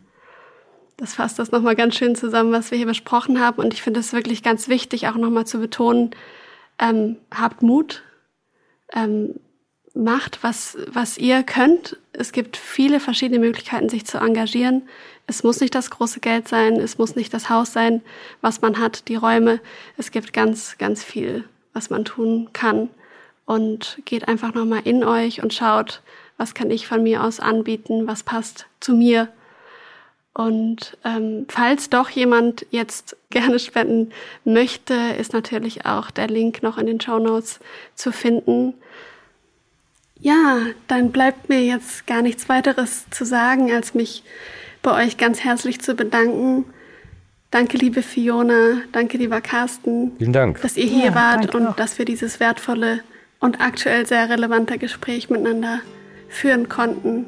Das 0.96 1.14
fasst 1.14 1.38
das 1.38 1.50
nochmal 1.50 1.76
ganz 1.76 1.96
schön 1.96 2.14
zusammen, 2.14 2.52
was 2.52 2.70
wir 2.70 2.76
hier 2.76 2.86
besprochen 2.86 3.40
haben. 3.40 3.58
Und 3.58 3.72
ich 3.72 3.80
finde 3.80 4.00
es 4.00 4.12
wirklich 4.12 4.42
ganz 4.42 4.68
wichtig, 4.68 5.08
auch 5.08 5.16
nochmal 5.16 5.46
zu 5.46 5.58
betonen, 5.58 6.10
ähm, 6.78 7.16
habt 7.34 7.62
Mut, 7.62 8.02
ähm, 8.92 9.40
macht, 9.94 10.42
was, 10.42 10.76
was 10.86 11.16
ihr 11.16 11.42
könnt. 11.42 11.96
Es 12.12 12.32
gibt 12.32 12.56
viele 12.56 13.00
verschiedene 13.00 13.40
Möglichkeiten, 13.40 13.88
sich 13.88 14.04
zu 14.04 14.18
engagieren. 14.18 14.82
Es 15.26 15.42
muss 15.42 15.60
nicht 15.60 15.74
das 15.74 15.90
große 15.90 16.20
Geld 16.20 16.48
sein, 16.48 16.76
es 16.76 16.98
muss 16.98 17.16
nicht 17.16 17.32
das 17.32 17.48
Haus 17.48 17.72
sein, 17.72 18.02
was 18.40 18.60
man 18.60 18.78
hat, 18.78 19.08
die 19.08 19.16
Räume. 19.16 19.60
Es 19.96 20.10
gibt 20.10 20.32
ganz, 20.32 20.76
ganz 20.76 21.02
viel, 21.02 21.44
was 21.72 21.88
man 21.88 22.04
tun 22.04 22.50
kann. 22.52 22.90
Und 23.50 23.98
geht 24.04 24.28
einfach 24.28 24.54
nochmal 24.54 24.82
in 24.84 25.02
euch 25.02 25.42
und 25.42 25.52
schaut, 25.52 26.02
was 26.36 26.54
kann 26.54 26.70
ich 26.70 26.86
von 26.86 27.02
mir 27.02 27.24
aus 27.24 27.40
anbieten, 27.40 28.06
was 28.06 28.22
passt 28.22 28.66
zu 28.78 28.94
mir. 28.94 29.26
Und 30.32 30.96
ähm, 31.04 31.46
falls 31.48 31.90
doch 31.90 32.08
jemand 32.10 32.64
jetzt 32.70 33.16
gerne 33.30 33.58
spenden 33.58 34.12
möchte, 34.44 34.94
ist 35.18 35.32
natürlich 35.32 35.84
auch 35.84 36.12
der 36.12 36.28
Link 36.28 36.62
noch 36.62 36.78
in 36.78 36.86
den 36.86 37.00
Show 37.00 37.18
Notes 37.18 37.58
zu 37.96 38.12
finden. 38.12 38.74
Ja, 40.20 40.58
dann 40.86 41.10
bleibt 41.10 41.48
mir 41.48 41.64
jetzt 41.64 42.06
gar 42.06 42.22
nichts 42.22 42.48
weiteres 42.48 43.10
zu 43.10 43.24
sagen, 43.24 43.72
als 43.72 43.94
mich 43.94 44.22
bei 44.80 45.04
euch 45.04 45.16
ganz 45.16 45.40
herzlich 45.40 45.80
zu 45.80 45.96
bedanken. 45.96 46.66
Danke, 47.50 47.78
liebe 47.78 48.02
Fiona, 48.02 48.82
danke, 48.92 49.18
lieber 49.18 49.40
Carsten. 49.40 50.12
Vielen 50.18 50.32
Dank. 50.32 50.60
Dass 50.62 50.76
ihr 50.76 50.86
hier 50.86 51.06
ja, 51.06 51.14
wart 51.16 51.52
und 51.52 51.66
auch. 51.66 51.74
dass 51.74 51.98
wir 51.98 52.04
dieses 52.04 52.38
wertvolle 52.38 53.00
und 53.40 53.60
aktuell 53.60 54.06
sehr 54.06 54.28
relevante 54.28 54.78
Gespräch 54.78 55.30
miteinander 55.30 55.80
führen 56.28 56.68
konnten. 56.68 57.26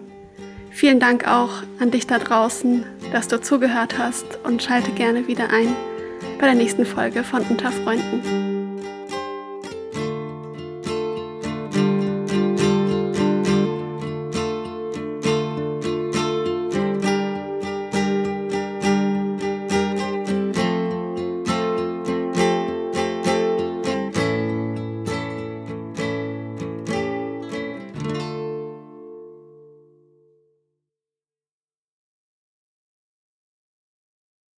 Vielen 0.71 1.01
Dank 1.01 1.27
auch 1.27 1.63
an 1.81 1.91
dich 1.91 2.07
da 2.07 2.19
draußen, 2.19 2.85
dass 3.13 3.29
du 3.29 3.41
zugehört 3.41 3.99
hast 3.99 4.39
und 4.45 4.63
schalte 4.63 4.93
gerne 4.93 5.27
wieder 5.27 5.51
ein 5.51 5.75
bei 6.39 6.47
der 6.47 6.55
nächsten 6.55 6.87
Folge 6.87 7.25
von 7.25 7.43
Unter 7.43 7.73
Freunden. 7.73 8.62